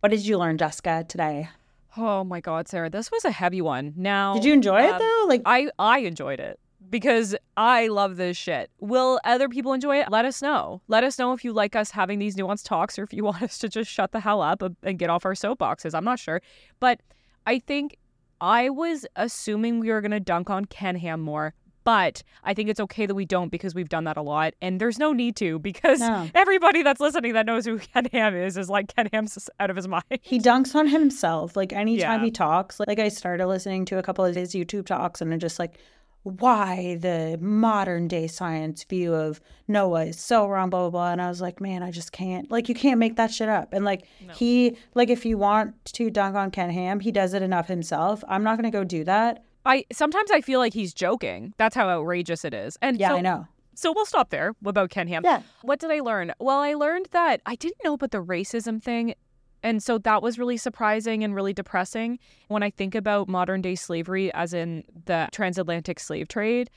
what 0.00 0.10
did 0.10 0.24
you 0.26 0.38
learn, 0.38 0.58
Jessica, 0.58 1.04
today? 1.06 1.48
Oh 1.96 2.24
my 2.24 2.40
God, 2.40 2.68
Sarah, 2.68 2.88
this 2.88 3.10
was 3.10 3.24
a 3.24 3.30
heavy 3.30 3.60
one. 3.60 3.92
Now, 3.96 4.34
Did 4.34 4.44
you 4.44 4.52
enjoy 4.54 4.82
it 4.82 4.92
um, 4.92 4.98
though? 4.98 5.24
Like, 5.28 5.42
I 5.44 5.68
I 5.78 5.98
enjoyed 5.98 6.40
it 6.40 6.58
because 6.88 7.34
I 7.56 7.88
love 7.88 8.16
this 8.16 8.36
shit. 8.36 8.70
Will 8.80 9.20
other 9.24 9.48
people 9.48 9.72
enjoy 9.72 10.00
it? 10.00 10.10
Let 10.10 10.24
us 10.24 10.40
know. 10.40 10.80
Let 10.88 11.04
us 11.04 11.18
know 11.18 11.32
if 11.32 11.44
you 11.44 11.52
like 11.52 11.76
us 11.76 11.90
having 11.90 12.18
these 12.18 12.36
nuanced 12.36 12.64
talks 12.64 12.98
or 12.98 13.02
if 13.02 13.12
you 13.12 13.24
want 13.30 13.42
us 13.42 13.58
to 13.58 13.68
just 13.68 13.90
shut 13.90 14.12
the 14.12 14.20
hell 14.20 14.40
up 14.40 14.62
and 14.82 14.98
get 14.98 15.10
off 15.10 15.26
our 15.26 15.34
soapboxes. 15.34 15.94
I'm 15.94 16.04
not 16.04 16.18
sure, 16.18 16.40
but 16.80 17.00
I 17.46 17.58
think 17.58 17.98
I 18.40 18.70
was 18.70 19.06
assuming 19.16 19.78
we 19.78 19.90
were 19.90 20.00
gonna 20.00 20.20
dunk 20.20 20.50
on 20.50 20.64
Ken 20.64 20.96
Ham 20.96 21.20
more. 21.20 21.54
But 21.84 22.22
I 22.44 22.54
think 22.54 22.68
it's 22.68 22.80
okay 22.80 23.06
that 23.06 23.14
we 23.14 23.24
don't 23.24 23.50
because 23.50 23.74
we've 23.74 23.88
done 23.88 24.04
that 24.04 24.16
a 24.16 24.22
lot, 24.22 24.54
and 24.62 24.80
there's 24.80 24.98
no 24.98 25.12
need 25.12 25.36
to 25.36 25.58
because 25.58 26.00
No. 26.00 26.28
everybody 26.34 26.82
that's 26.82 27.00
listening 27.00 27.32
that 27.34 27.46
knows 27.46 27.64
who 27.64 27.78
Ken 27.94 28.06
Ham 28.12 28.34
is 28.36 28.56
is 28.56 28.68
like 28.70 28.94
Ken 28.94 29.08
Ham's 29.12 29.48
out 29.58 29.70
of 29.70 29.76
his 29.76 29.88
mind. 29.88 30.04
he 30.22 30.38
dunks 30.38 30.74
on 30.74 30.86
himself. 30.88 31.56
Like 31.56 31.72
anytime 31.72 32.20
Yeah. 32.20 32.24
he 32.26 32.30
talks, 32.30 32.78
like, 32.80 32.98
I 32.98 33.08
started 33.08 33.46
listening 33.46 33.84
to 33.86 33.98
a 33.98 34.02
couple 34.02 34.24
of 34.24 34.34
his 34.34 34.52
YouTube 34.54 34.86
talks 34.86 35.20
and 35.20 35.32
I'm 35.32 35.38
just 35.40 35.58
like, 35.58 35.78
why 36.24 36.96
the 37.00 37.36
modern 37.40 38.06
day 38.06 38.28
science 38.28 38.84
view 38.84 39.12
of 39.12 39.40
Noah 39.66 40.04
is 40.06 40.20
so 40.20 40.46
wrong, 40.46 40.70
blah, 40.70 40.82
blah, 40.82 40.90
blah. 40.90 41.10
And 41.12 41.20
I 41.20 41.28
was 41.28 41.40
like, 41.40 41.60
man, 41.60 41.82
I 41.82 41.90
just 41.90 42.12
can't. 42.12 42.48
Like, 42.48 42.68
you 42.68 42.76
can't 42.76 43.00
make 43.00 43.16
that 43.16 43.32
shit 43.32 43.48
up. 43.48 43.72
And 43.72 43.84
like, 43.84 44.06
he, 44.36 44.76
like, 44.94 45.10
if 45.10 45.26
you 45.26 45.36
want 45.36 45.74
to 45.86 46.10
dunk 46.10 46.36
on 46.36 46.52
Ken 46.52 46.70
Ham, 46.70 47.00
he 47.00 47.10
does 47.10 47.34
it 47.34 47.42
enough 47.42 47.66
himself. 47.66 48.22
I'm 48.28 48.44
not 48.44 48.56
going 48.56 48.70
to 48.70 48.76
go 48.76 48.84
do 48.84 49.02
that. 49.04 49.42
I 49.64 49.84
sometimes 49.92 50.30
I 50.30 50.40
feel 50.40 50.58
like 50.60 50.74
he's 50.74 50.92
joking. 50.92 51.54
That's 51.56 51.74
how 51.74 51.88
outrageous 51.88 52.44
it 52.44 52.54
is. 52.54 52.76
And 52.82 52.98
Yeah, 52.98 53.10
so 53.10 53.16
I 53.16 53.20
know. 53.20 53.46
So 53.74 53.92
we'll 53.94 54.06
stop 54.06 54.30
there 54.30 54.54
What 54.60 54.70
about 54.70 54.90
Ken 54.90 55.08
Ham. 55.08 55.22
Yeah. 55.24 55.42
What 55.62 55.80
did 55.80 55.90
I 55.90 56.00
learn? 56.00 56.32
Well, 56.38 56.58
I 56.58 56.74
learned 56.74 57.08
that 57.12 57.40
I 57.46 57.54
didn't 57.54 57.82
know 57.82 57.94
about 57.94 58.10
the 58.10 58.22
racism 58.22 58.82
thing. 58.82 59.14
And 59.62 59.82
so 59.82 59.96
that 59.98 60.22
was 60.22 60.38
really 60.38 60.56
surprising 60.56 61.22
and 61.22 61.34
really 61.34 61.52
depressing. 61.52 62.18
When 62.48 62.62
I 62.62 62.70
think 62.70 62.94
about 62.94 63.28
modern 63.28 63.62
day 63.62 63.76
slavery, 63.76 64.32
as 64.34 64.52
in 64.52 64.84
the 65.06 65.28
transatlantic 65.32 66.00
slave 66.00 66.28
trade, 66.28 66.68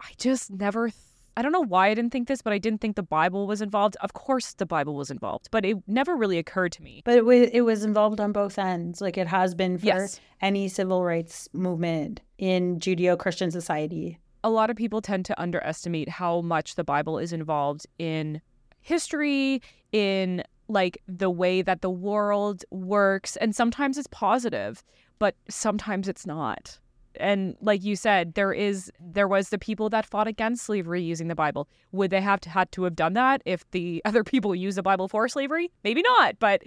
I 0.00 0.10
just 0.18 0.50
never, 0.50 0.90
I 1.36 1.42
don't 1.42 1.52
know 1.52 1.64
why 1.64 1.88
I 1.88 1.94
didn't 1.94 2.12
think 2.12 2.28
this, 2.28 2.42
but 2.42 2.52
I 2.52 2.58
didn't 2.58 2.80
think 2.80 2.96
the 2.96 3.02
Bible 3.02 3.46
was 3.46 3.60
involved. 3.60 3.96
Of 4.00 4.12
course, 4.12 4.54
the 4.54 4.66
Bible 4.66 4.94
was 4.94 5.10
involved, 5.10 5.48
but 5.50 5.64
it 5.64 5.78
never 5.86 6.14
really 6.16 6.38
occurred 6.38 6.72
to 6.72 6.82
me. 6.82 7.02
But 7.04 7.16
it 7.18 7.24
was, 7.24 7.48
it 7.52 7.62
was 7.62 7.84
involved 7.84 8.20
on 8.20 8.32
both 8.32 8.58
ends, 8.58 9.00
like 9.00 9.18
it 9.18 9.26
has 9.26 9.54
been 9.54 9.78
for 9.78 9.86
Yes. 9.86 10.20
any 10.40 10.68
civil 10.68 11.02
rights 11.04 11.48
movement 11.52 12.20
in 12.38 12.78
Judeo 12.78 13.18
Christian 13.18 13.50
society. 13.50 14.18
a 14.44 14.50
lot 14.50 14.68
of 14.68 14.76
people 14.76 15.00
tend 15.00 15.24
to 15.24 15.40
underestimate 15.40 16.06
how 16.08 16.42
much 16.42 16.74
the 16.74 16.84
Bible 16.84 17.18
is 17.18 17.32
involved 17.32 17.86
in 17.98 18.42
history, 18.82 19.62
in 19.90 20.42
like 20.68 20.98
the 21.08 21.30
way 21.30 21.62
that 21.62 21.80
the 21.80 21.90
world 21.90 22.62
works. 22.70 23.36
And 23.36 23.56
sometimes 23.56 23.96
it's 23.96 24.06
positive, 24.08 24.84
but 25.18 25.34
sometimes 25.48 26.08
it's 26.08 26.26
not. 26.26 26.78
And 27.20 27.56
like 27.60 27.84
you 27.84 27.96
said, 27.96 28.34
there 28.34 28.52
is 28.52 28.90
there 29.00 29.28
was 29.28 29.48
the 29.50 29.58
people 29.58 29.88
that 29.90 30.06
fought 30.06 30.26
against 30.26 30.64
slavery 30.64 31.02
using 31.02 31.28
the 31.28 31.34
Bible. 31.34 31.68
Would 31.92 32.10
they 32.10 32.20
have 32.20 32.40
to, 32.40 32.50
had 32.50 32.72
to 32.72 32.84
have 32.84 32.96
done 32.96 33.14
that 33.14 33.42
if 33.44 33.68
the 33.70 34.02
other 34.06 34.24
people 34.24 34.54
used 34.54 34.76
the 34.76 34.82
Bible 34.82 35.08
for 35.08 35.28
slavery? 35.28 35.70
Maybe 35.82 36.02
not, 36.02 36.38
but 36.38 36.62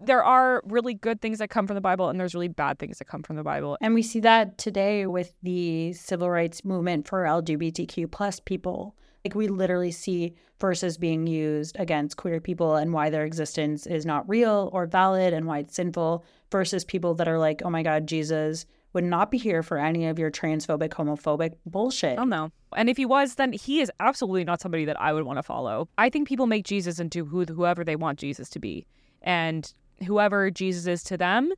there 0.00 0.22
are 0.22 0.62
really 0.64 0.94
good 0.94 1.20
things 1.20 1.38
that 1.38 1.50
come 1.50 1.66
from 1.66 1.74
the 1.74 1.80
Bible 1.80 2.08
and 2.08 2.18
there's 2.20 2.34
really 2.34 2.48
bad 2.48 2.78
things 2.78 2.98
that 2.98 3.06
come 3.06 3.22
from 3.22 3.36
the 3.36 3.42
Bible. 3.42 3.76
And 3.80 3.94
we 3.94 4.02
see 4.02 4.20
that 4.20 4.58
today 4.58 5.06
with 5.06 5.34
the 5.42 5.92
civil 5.92 6.30
rights 6.30 6.64
movement 6.64 7.08
for 7.08 7.24
LGBTQ 7.24 8.10
plus 8.10 8.40
people. 8.40 8.94
Like 9.24 9.34
we 9.34 9.48
literally 9.48 9.90
see 9.90 10.34
verses 10.60 10.96
being 10.96 11.26
used 11.26 11.76
against 11.78 12.16
queer 12.16 12.40
people 12.40 12.76
and 12.76 12.92
why 12.92 13.10
their 13.10 13.24
existence 13.24 13.86
is 13.86 14.06
not 14.06 14.28
real 14.28 14.70
or 14.72 14.86
valid 14.86 15.34
and 15.34 15.46
why 15.46 15.58
it's 15.58 15.74
sinful 15.74 16.24
versus 16.50 16.84
people 16.84 17.14
that 17.14 17.28
are 17.28 17.38
like, 17.38 17.62
oh 17.64 17.70
my 17.70 17.82
God, 17.82 18.06
Jesus 18.06 18.66
would 18.92 19.04
not 19.04 19.30
be 19.30 19.38
here 19.38 19.62
for 19.62 19.78
any 19.78 20.06
of 20.06 20.18
your 20.18 20.30
transphobic, 20.30 20.90
homophobic 20.90 21.54
bullshit. 21.66 22.18
Oh 22.18 22.24
don't. 22.24 22.50
And 22.76 22.88
if 22.88 22.96
he 22.96 23.06
was, 23.06 23.34
then 23.34 23.52
he 23.52 23.80
is 23.80 23.90
absolutely 24.00 24.44
not 24.44 24.60
somebody 24.60 24.84
that 24.84 25.00
I 25.00 25.12
would 25.12 25.24
want 25.24 25.38
to 25.38 25.42
follow. 25.42 25.88
I 25.98 26.10
think 26.10 26.28
people 26.28 26.46
make 26.46 26.64
Jesus 26.64 26.98
into 26.98 27.24
who, 27.24 27.44
whoever 27.44 27.84
they 27.84 27.96
want 27.96 28.18
Jesus 28.18 28.48
to 28.50 28.58
be. 28.58 28.86
And 29.22 29.72
whoever 30.06 30.50
Jesus 30.50 30.86
is 30.86 31.02
to 31.04 31.16
them 31.16 31.52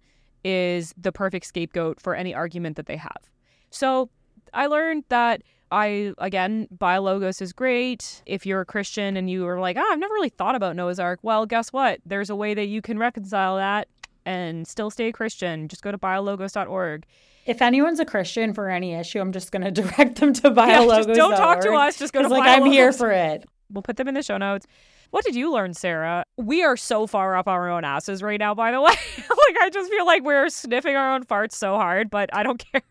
is 0.45 0.95
the 0.97 1.13
perfect 1.13 1.47
scapegoat 1.47 2.01
for 2.01 2.15
any 2.15 2.35
argument 2.35 2.77
that 2.77 2.87
they 2.87 2.97
have. 2.97 3.31
So 3.71 4.11
I 4.55 4.67
learned 4.67 5.05
that 5.09 5.43
I, 5.73 6.13
again, 6.19 6.67
BioLogos 6.77 7.41
is 7.41 7.53
great. 7.53 8.23
If 8.27 8.45
you're 8.45 8.63
a 8.63 8.67
Christian 8.67 9.17
and 9.17 9.31
you 9.31 9.47
are 9.47 9.61
like, 9.61 9.77
oh, 9.77 9.89
I've 9.89 9.99
never 9.99 10.15
really 10.15 10.31
thought 10.31 10.57
about 10.57 10.75
Noah's 10.75 10.99
Ark, 10.99 11.21
well, 11.23 11.47
guess 11.47 11.73
what? 11.73 12.01
There's 12.05 12.31
a 12.31 12.35
way 12.35 12.55
that 12.55 12.67
you 12.67 12.83
can 12.83 12.99
reconcile 12.99 13.57
that 13.57 13.87
and 14.27 14.67
still 14.67 14.91
stay 14.91 15.09
a 15.09 15.13
Christian. 15.13 15.69
Just 15.69 15.83
go 15.83 15.91
to 15.93 15.99
biologos.org. 15.99 17.05
If 17.47 17.63
anyone's 17.63 18.01
a 18.01 18.05
Christian 18.05 18.53
for 18.53 18.69
any 18.69 18.95
issue, 18.95 19.21
I'm 19.21 19.33
just 19.33 19.51
going 19.53 19.63
to 19.65 19.71
direct 19.71 20.17
them 20.21 20.33
to 20.35 20.49
Yeah, 20.49 20.55
BioLogos. 20.83 21.07
just 21.07 21.09
don't 21.11 21.37
talk 21.37 21.61
to 21.61 21.73
us. 21.73 21.99
Just 21.99 22.13
go 22.13 22.23
to 22.23 22.29
like 22.29 22.47
I'm 22.49 22.67
here 22.67 22.93
for 22.93 23.11
it. 23.11 23.45
We'll 23.73 23.83
put 23.83 23.97
them 23.97 24.09
in 24.09 24.15
the 24.15 24.23
show 24.23 24.37
notes. 24.37 24.67
What 25.11 25.25
did 25.25 25.35
you 25.35 25.53
learn, 25.53 25.75
Sarah? 25.75 26.23
We 26.37 26.63
are 26.63 26.77
so 26.77 27.07
far 27.09 27.37
up 27.37 27.49
our 27.49 27.69
own 27.69 27.85
asses 27.85 28.23
right 28.23 28.39
now, 28.39 28.55
by 28.55 28.71
the 28.71 28.81
way. 28.81 28.91
like, 29.17 29.57
I 29.61 29.71
just 29.73 29.91
feel 29.91 30.07
like 30.07 30.23
we're 30.23 30.49
sniffing 30.49 30.95
our 30.95 31.15
own 31.15 31.25
farts 31.25 31.53
so 31.53 31.77
hard, 31.77 32.11
but 32.11 32.31
I 32.33 32.45
don't 32.45 32.65
care. 32.73 32.83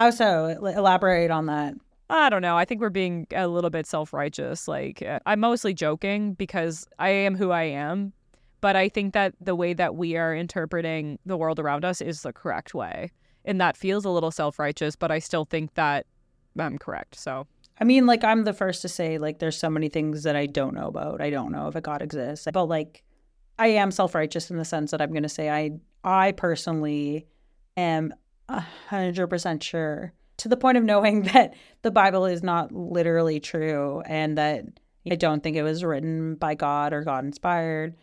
Also, 0.00 0.46
elaborate 0.46 1.30
on 1.30 1.46
that. 1.46 1.74
I 2.10 2.28
don't 2.28 2.42
know. 2.42 2.56
I 2.56 2.64
think 2.64 2.80
we're 2.80 2.90
being 2.90 3.26
a 3.32 3.46
little 3.46 3.70
bit 3.70 3.86
self 3.86 4.12
righteous. 4.12 4.66
Like, 4.66 5.00
uh, 5.02 5.20
I'm 5.26 5.40
mostly 5.40 5.74
joking 5.74 6.34
because 6.34 6.86
I 6.98 7.10
am 7.10 7.36
who 7.36 7.50
I 7.50 7.62
am. 7.64 8.12
But 8.64 8.76
I 8.76 8.88
think 8.88 9.12
that 9.12 9.34
the 9.42 9.54
way 9.54 9.74
that 9.74 9.94
we 9.94 10.16
are 10.16 10.34
interpreting 10.34 11.18
the 11.26 11.36
world 11.36 11.58
around 11.58 11.84
us 11.84 12.00
is 12.00 12.22
the 12.22 12.32
correct 12.32 12.72
way. 12.72 13.10
And 13.44 13.60
that 13.60 13.76
feels 13.76 14.06
a 14.06 14.08
little 14.08 14.30
self 14.30 14.58
righteous, 14.58 14.96
but 14.96 15.10
I 15.10 15.18
still 15.18 15.44
think 15.44 15.74
that 15.74 16.06
I'm 16.58 16.78
correct. 16.78 17.14
So, 17.14 17.46
I 17.78 17.84
mean, 17.84 18.06
like 18.06 18.24
I'm 18.24 18.44
the 18.44 18.54
first 18.54 18.80
to 18.80 18.88
say, 18.88 19.18
like, 19.18 19.38
there's 19.38 19.58
so 19.58 19.68
many 19.68 19.90
things 19.90 20.22
that 20.22 20.34
I 20.34 20.46
don't 20.46 20.72
know 20.72 20.86
about. 20.86 21.20
I 21.20 21.28
don't 21.28 21.52
know 21.52 21.68
if 21.68 21.74
a 21.74 21.82
God 21.82 22.00
exists, 22.00 22.48
but 22.54 22.64
like, 22.64 23.04
I 23.58 23.66
am 23.66 23.90
self-righteous 23.90 24.50
in 24.50 24.56
the 24.56 24.64
sense 24.64 24.92
that 24.92 25.02
I'm 25.02 25.10
going 25.10 25.24
to 25.24 25.28
say 25.28 25.50
I, 25.50 25.72
I 26.02 26.32
personally 26.32 27.26
am 27.76 28.14
a 28.48 28.60
hundred 28.88 29.26
percent 29.26 29.62
sure 29.62 30.14
to 30.38 30.48
the 30.48 30.56
point 30.56 30.78
of 30.78 30.84
knowing 30.84 31.20
that 31.34 31.52
the 31.82 31.90
Bible 31.90 32.24
is 32.24 32.42
not 32.42 32.72
literally 32.72 33.40
true 33.40 34.00
and 34.06 34.38
that 34.38 34.64
I 35.06 35.16
don't 35.16 35.42
think 35.42 35.58
it 35.58 35.62
was 35.62 35.84
written 35.84 36.36
by 36.36 36.54
God 36.54 36.94
or 36.94 37.02
God 37.02 37.26
inspired. 37.26 37.94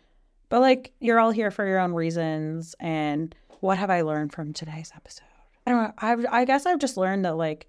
But 0.52 0.60
like, 0.60 0.92
you're 1.00 1.18
all 1.18 1.30
here 1.30 1.50
for 1.50 1.66
your 1.66 1.78
own 1.78 1.94
reasons. 1.94 2.74
And 2.78 3.34
what 3.60 3.78
have 3.78 3.88
I 3.88 4.02
learned 4.02 4.34
from 4.34 4.52
today's 4.52 4.92
episode? 4.94 5.24
I 5.66 5.70
don't 5.70 5.82
know. 5.82 5.92
I've, 5.96 6.26
I 6.30 6.44
guess 6.44 6.66
I've 6.66 6.78
just 6.78 6.98
learned 6.98 7.24
that 7.24 7.38
like 7.38 7.68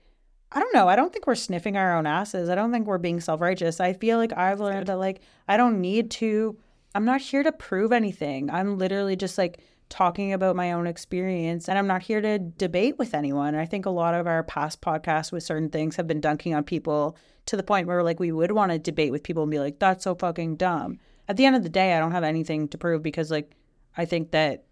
I 0.51 0.59
don't 0.59 0.73
know. 0.73 0.89
I 0.89 0.97
don't 0.97 1.13
think 1.13 1.25
we're 1.25 1.35
sniffing 1.35 1.77
our 1.77 1.95
own 1.95 2.05
asses. 2.05 2.49
I 2.49 2.55
don't 2.55 2.73
think 2.73 2.85
we're 2.85 2.97
being 2.97 3.21
self 3.21 3.39
righteous. 3.39 3.79
I 3.79 3.93
feel 3.93 4.17
like 4.17 4.37
I've 4.37 4.59
learned 4.59 4.87
that, 4.87 4.99
like, 4.99 5.21
I 5.47 5.55
don't 5.55 5.79
need 5.79 6.11
to, 6.11 6.57
I'm 6.93 7.05
not 7.05 7.21
here 7.21 7.41
to 7.41 7.53
prove 7.53 7.93
anything. 7.93 8.51
I'm 8.51 8.77
literally 8.77 9.15
just 9.15 9.37
like 9.37 9.61
talking 9.87 10.33
about 10.33 10.57
my 10.57 10.73
own 10.73 10.85
experience 10.85 11.69
and 11.69 11.77
I'm 11.77 11.87
not 11.87 12.01
here 12.01 12.19
to 12.19 12.37
debate 12.37 12.99
with 12.99 13.13
anyone. 13.13 13.55
I 13.55 13.65
think 13.65 13.85
a 13.85 13.91
lot 13.91 14.13
of 14.13 14.27
our 14.27 14.43
past 14.43 14.81
podcasts 14.81 15.31
with 15.31 15.43
certain 15.43 15.69
things 15.69 15.95
have 15.95 16.05
been 16.05 16.19
dunking 16.19 16.53
on 16.53 16.65
people 16.65 17.15
to 17.45 17.55
the 17.55 17.63
point 17.63 17.87
where, 17.87 18.03
like, 18.03 18.19
we 18.19 18.33
would 18.33 18.51
want 18.51 18.73
to 18.73 18.77
debate 18.77 19.13
with 19.13 19.23
people 19.23 19.43
and 19.43 19.51
be 19.51 19.59
like, 19.59 19.79
that's 19.79 20.03
so 20.03 20.15
fucking 20.15 20.57
dumb. 20.57 20.99
At 21.27 21.37
the 21.37 21.45
end 21.45 21.55
of 21.55 21.63
the 21.63 21.69
day, 21.69 21.93
I 21.93 21.99
don't 21.99 22.11
have 22.11 22.23
anything 22.23 22.67
to 22.69 22.77
prove 22.77 23.01
because, 23.01 23.31
like, 23.31 23.55
I 23.95 24.05
think 24.05 24.31
that, 24.31 24.65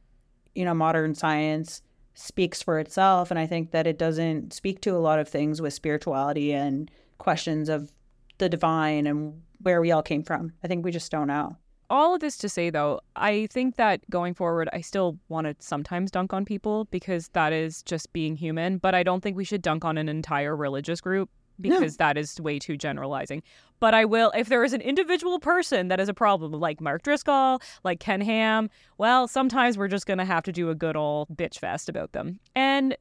you 0.54 0.66
know, 0.66 0.74
modern 0.74 1.16
science 1.16 1.82
speaks 2.14 2.62
for 2.62 2.80
itself 2.80 3.32
and 3.32 3.39
i 3.39 3.47
think 3.47 3.72
that 3.72 3.88
it 3.88 3.97
doesn't 3.97 4.54
speak 4.54 4.82
to 4.82 4.95
a 4.95 4.99
lot 4.99 5.20
of 5.20 5.28
things 5.28 5.62
with 5.62 5.74
spirituality 5.74 6.52
and 6.52 6.91
questions 7.18 7.70
of 7.70 7.91
the 8.38 8.49
divine 8.49 9.08
and 9.08 9.41
where 9.62 9.82
we 9.82 9.91
all 9.91 10.04
came 10.04 10.24
from 10.24 10.52
i 10.64 10.68
think 10.68 10.84
we 10.84 10.91
just 10.91 11.12
don't 11.12 11.28
know 11.28 11.56
all 11.89 12.16
of 12.16 12.22
this 12.22 12.38
to 12.38 12.47
say 12.47 12.70
though, 12.70 13.02
I 13.18 13.47
think 13.52 13.76
that 13.76 14.10
going 14.10 14.34
forward, 14.34 14.70
I 14.72 14.80
still 14.80 15.20
want 15.28 15.47
to 15.47 15.56
sometimes 15.60 16.10
dunk 16.10 16.32
on 16.32 16.45
people 16.45 16.86
because 16.86 17.28
that 17.34 17.52
is 17.52 17.84
just 17.84 18.14
being 18.14 18.38
human. 18.38 18.78
But 18.78 18.95
I 18.95 19.04
don't 19.04 19.20
think 19.20 19.36
we 19.36 19.43
should 19.43 19.62
dunk 19.62 19.84
on 19.84 19.97
an 19.97 20.08
entire 20.08 20.56
religious 20.56 21.02
group 21.02 21.30
because 21.62 21.97
that 21.97 22.18
is 22.18 22.39
way 22.41 22.59
too 22.59 22.78
generalizing. 22.78 23.43
But 23.80 23.93
I 23.93 24.05
will, 24.05 24.32
if 24.36 24.47
there 24.49 24.64
is 24.64 24.74
an 24.74 24.82
individual 24.82 25.39
person 25.39 25.88
that 25.88 25.99
is 25.99 26.09
a 26.09 26.14
problem, 26.14 26.51
like 26.53 26.80
Mark 26.82 27.03
Driscoll, 27.03 27.62
like 27.84 27.99
Ken 27.99 28.22
Ham, 28.22 28.70
well, 28.97 29.28
sometimes 29.28 29.78
we're 29.78 29.88
just 29.88 30.05
going 30.05 30.20
to 30.20 30.26
have 30.26 30.43
to 30.43 30.51
do 30.51 30.70
a 30.70 30.76
good 30.76 30.95
old 30.95 31.30
bitch 31.36 31.57
fest 31.59 31.89
about 31.89 32.12
them. 32.12 32.39
And 32.55 32.95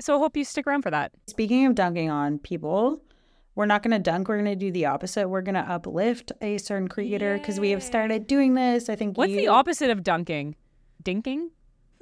so 0.00 0.16
I 0.16 0.18
hope 0.18 0.36
you 0.36 0.44
stick 0.44 0.66
around 0.66 0.82
for 0.82 0.90
that. 0.90 1.12
speaking 1.28 1.66
of 1.66 1.74
dunking 1.76 2.10
on 2.10 2.38
people 2.40 3.00
we're 3.54 3.66
not 3.66 3.84
going 3.84 3.92
to 3.92 3.98
dunk 4.00 4.26
we're 4.28 4.34
going 4.34 4.44
to 4.46 4.56
do 4.56 4.72
the 4.72 4.84
opposite 4.86 5.28
we're 5.28 5.40
going 5.40 5.54
to 5.54 5.60
uplift 5.60 6.32
a 6.40 6.58
certain 6.58 6.88
creator 6.88 7.38
because 7.38 7.60
we 7.60 7.70
have 7.70 7.80
started 7.82 8.26
doing 8.26 8.54
this 8.54 8.88
i 8.88 8.96
think 8.96 9.16
What's 9.16 9.30
you, 9.30 9.36
the 9.36 9.46
opposite 9.46 9.90
of 9.90 10.02
dunking? 10.02 10.56
Dinking? 11.04 11.50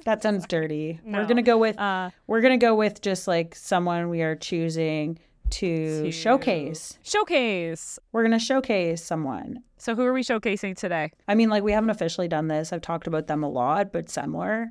that 0.05 0.23
sounds 0.23 0.47
dirty 0.47 0.99
we're 1.05 1.25
going 1.25 1.37
to 1.37 1.43
go 1.43 1.57
with 1.57 1.77
Uh, 1.79 2.09
we're 2.25 2.41
going 2.41 2.59
to 2.59 2.65
go 2.65 2.73
with 2.73 2.99
just 3.01 3.27
like 3.27 3.53
someone 3.55 4.09
we 4.09 4.23
are 4.23 4.35
choosing 4.35 5.19
to 5.51 6.03
To- 6.03 6.11
showcase 6.11 6.97
showcase. 7.03 7.99
we're 8.11 8.23
going 8.23 8.31
to 8.31 8.39
showcase 8.39 9.03
someone 9.03 9.59
So 9.77 9.95
who 9.95 10.03
are 10.03 10.13
we 10.13 10.23
showcasing 10.23 10.75
today? 10.77 11.11
I 11.27 11.35
mean, 11.35 11.49
like 11.49 11.63
we 11.63 11.71
haven't 11.73 11.89
officially 11.89 12.27
done 12.27 12.47
this. 12.47 12.71
I've 12.73 12.81
talked 12.81 13.07
about 13.07 13.27
them 13.27 13.43
a 13.43 13.49
lot, 13.49 13.91
but 13.91 14.07
Semler, 14.07 14.67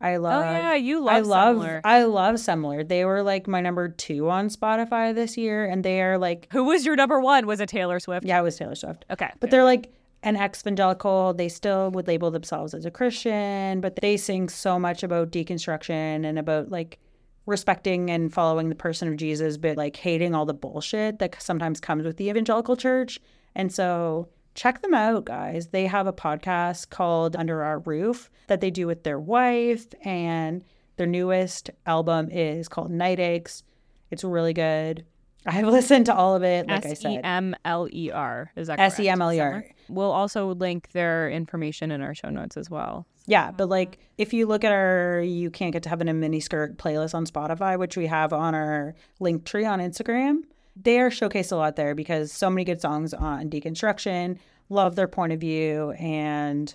I 0.00 0.14
oh, 0.16 0.20
love. 0.20 0.44
oh 0.46 0.50
yeah, 0.50 0.74
you 0.74 1.00
love 1.00 1.14
I 1.14 1.20
love. 1.20 1.56
Semler. 1.56 1.80
I 1.84 2.02
love 2.04 2.34
Semler. 2.36 2.88
They 2.88 3.04
were 3.04 3.22
like 3.22 3.46
my 3.46 3.60
number 3.60 3.88
two 3.88 4.28
on 4.30 4.48
Spotify 4.48 5.14
this 5.14 5.36
year, 5.36 5.64
and 5.66 5.84
they 5.84 6.00
are 6.02 6.16
like, 6.18 6.48
Who 6.52 6.64
was 6.64 6.84
your 6.86 6.96
number 6.96 7.20
one? 7.20 7.46
Was 7.46 7.60
it 7.60 7.68
Taylor 7.68 8.00
Swift? 8.00 8.24
yeah, 8.26 8.38
it 8.40 8.42
was 8.42 8.56
Taylor 8.56 8.74
Swift, 8.74 9.04
Okay. 9.10 9.30
but 9.40 9.50
they're 9.50 9.64
like 9.64 9.92
an 10.22 10.36
ex-evangelical. 10.36 11.34
They 11.34 11.48
still 11.48 11.90
would 11.92 12.06
label 12.08 12.30
themselves 12.30 12.74
as 12.74 12.84
a 12.84 12.90
Christian, 12.90 13.80
but 13.80 13.96
they 13.96 14.16
sing 14.16 14.48
so 14.48 14.78
much 14.78 15.02
about 15.02 15.30
deconstruction 15.30 16.24
and 16.26 16.38
about 16.38 16.70
like 16.70 16.98
respecting 17.46 18.10
and 18.10 18.32
following 18.32 18.68
the 18.68 18.74
person 18.74 19.08
of 19.08 19.16
Jesus, 19.16 19.56
but 19.56 19.76
like 19.76 19.96
hating 19.96 20.34
all 20.34 20.46
the 20.46 20.54
bullshit 20.54 21.18
that 21.18 21.40
sometimes 21.42 21.80
comes 21.80 22.04
with 22.04 22.16
the 22.16 22.28
evangelical 22.28 22.76
church. 22.76 23.20
And 23.54 23.72
so 23.72 24.28
check 24.54 24.82
them 24.82 24.94
out, 24.94 25.24
guys. 25.24 25.68
They 25.68 25.86
have 25.86 26.06
a 26.06 26.12
podcast 26.12 26.90
called 26.90 27.36
Under 27.36 27.62
Our 27.62 27.80
Roof 27.80 28.30
that 28.46 28.60
they 28.60 28.70
do 28.70 28.86
with 28.86 29.04
their 29.04 29.18
wife, 29.18 29.86
and 30.02 30.64
their 30.96 31.06
newest 31.06 31.70
album 31.86 32.28
is 32.30 32.68
called 32.68 32.90
Night 32.90 33.20
Aches. 33.20 33.62
It's 34.10 34.24
really 34.24 34.52
good. 34.52 35.04
I've 35.46 35.66
listened 35.68 36.06
to 36.06 36.14
all 36.14 36.34
of 36.34 36.42
it, 36.42 36.66
like 36.68 36.84
I 36.84 36.90
S 36.90 37.00
E 37.00 37.14
said. 37.14 37.20
M 37.24 37.56
L 37.64 37.88
E 37.92 38.10
R. 38.10 38.52
Is 38.56 38.66
that 38.66 38.76
correct? 38.76 38.94
S 38.94 39.00
E 39.00 39.08
M 39.08 39.22
L 39.22 39.32
E 39.32 39.40
R. 39.40 39.52
Semler? 39.52 39.72
We'll 39.88 40.12
also 40.12 40.54
link 40.54 40.90
their 40.92 41.30
information 41.30 41.90
in 41.90 42.02
our 42.02 42.14
show 42.14 42.28
notes 42.28 42.56
as 42.56 42.68
well. 42.68 43.06
Yeah, 43.30 43.52
but 43.52 43.68
like 43.68 43.98
if 44.18 44.32
you 44.32 44.46
look 44.46 44.64
at 44.64 44.72
our 44.72 45.20
You 45.20 45.52
Can't 45.52 45.72
Get 45.72 45.84
to 45.84 45.88
Heaven 45.88 46.08
in 46.08 46.20
Miniskirt 46.20 46.78
playlist 46.78 47.14
on 47.14 47.26
Spotify, 47.26 47.78
which 47.78 47.96
we 47.96 48.08
have 48.08 48.32
on 48.32 48.56
our 48.56 48.96
Linktree 49.20 49.70
on 49.70 49.78
Instagram, 49.78 50.38
they 50.74 50.98
are 50.98 51.10
showcased 51.10 51.52
a 51.52 51.54
lot 51.54 51.76
there 51.76 51.94
because 51.94 52.32
so 52.32 52.50
many 52.50 52.64
good 52.64 52.80
songs 52.80 53.14
on 53.14 53.48
deconstruction, 53.48 54.36
love 54.68 54.96
their 54.96 55.06
point 55.06 55.32
of 55.32 55.38
view, 55.38 55.92
and 55.92 56.74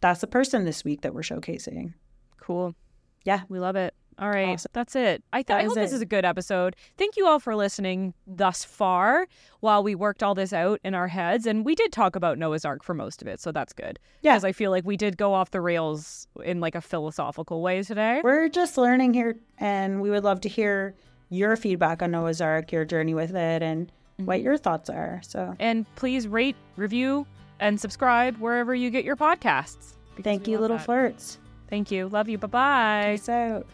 that's 0.00 0.20
the 0.20 0.26
person 0.26 0.64
this 0.64 0.84
week 0.84 1.02
that 1.02 1.14
we're 1.14 1.20
showcasing. 1.20 1.94
Cool. 2.36 2.74
Yeah. 3.22 3.42
We 3.48 3.60
love 3.60 3.76
it. 3.76 3.94
All 4.18 4.28
right. 4.28 4.50
Awesome. 4.50 4.70
That's 4.72 4.94
it. 4.94 5.22
I, 5.32 5.38
th- 5.38 5.46
That 5.46 5.60
I 5.60 5.64
hope 5.64 5.74
this 5.74 5.92
is 5.92 6.00
a 6.00 6.06
good 6.06 6.24
episode. 6.24 6.76
Thank 6.96 7.16
you 7.16 7.26
all 7.26 7.38
for 7.38 7.56
listening 7.56 8.14
thus 8.26 8.64
far 8.64 9.26
while 9.60 9.82
we 9.82 9.94
worked 9.94 10.22
all 10.22 10.34
this 10.34 10.52
out 10.52 10.80
in 10.84 10.94
our 10.94 11.08
heads. 11.08 11.46
And 11.46 11.64
we 11.64 11.74
did 11.74 11.92
talk 11.92 12.14
about 12.14 12.38
Noah's 12.38 12.64
Ark 12.64 12.82
for 12.82 12.94
most 12.94 13.22
of 13.22 13.28
it. 13.28 13.40
So 13.40 13.52
that's 13.52 13.72
good. 13.72 13.98
Yeah. 14.20 14.32
Because 14.34 14.44
I 14.44 14.52
feel 14.52 14.70
like 14.70 14.84
we 14.84 14.96
did 14.96 15.16
go 15.16 15.34
off 15.34 15.50
the 15.50 15.60
rails 15.60 16.26
in 16.44 16.60
like 16.60 16.74
a 16.74 16.80
philosophical 16.80 17.62
way 17.62 17.82
today. 17.82 18.20
We're 18.22 18.48
just 18.48 18.76
learning 18.78 19.14
here, 19.14 19.36
and 19.58 20.00
we 20.00 20.10
would 20.10 20.24
love 20.24 20.40
to 20.42 20.48
hear 20.48 20.94
your 21.30 21.56
feedback 21.56 22.02
on 22.02 22.10
Noah's 22.10 22.40
Ark, 22.40 22.72
your 22.72 22.84
journey 22.84 23.14
with 23.14 23.34
it, 23.34 23.62
and 23.62 23.86
mm-hmm. 23.88 24.26
what 24.26 24.42
your 24.42 24.56
thoughts 24.58 24.90
are. 24.90 25.20
So 25.24 25.56
And 25.58 25.86
please 25.96 26.28
rate, 26.28 26.56
review, 26.76 27.26
and 27.60 27.80
subscribe 27.80 28.36
wherever 28.38 28.74
you 28.74 28.90
get 28.90 29.04
your 29.04 29.16
podcasts. 29.16 29.94
thank 30.22 30.46
you, 30.46 30.58
little 30.58 30.76
that. 30.76 30.84
flirts. 30.84 31.38
Thank 31.70 31.90
you. 31.90 32.08
Love 32.08 32.28
you. 32.28 32.36
Bye 32.36 32.46
bye. 32.48 33.12
Peace 33.16 33.28
out. 33.30 33.66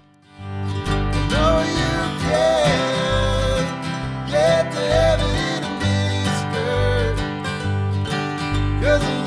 Cause 8.89 9.18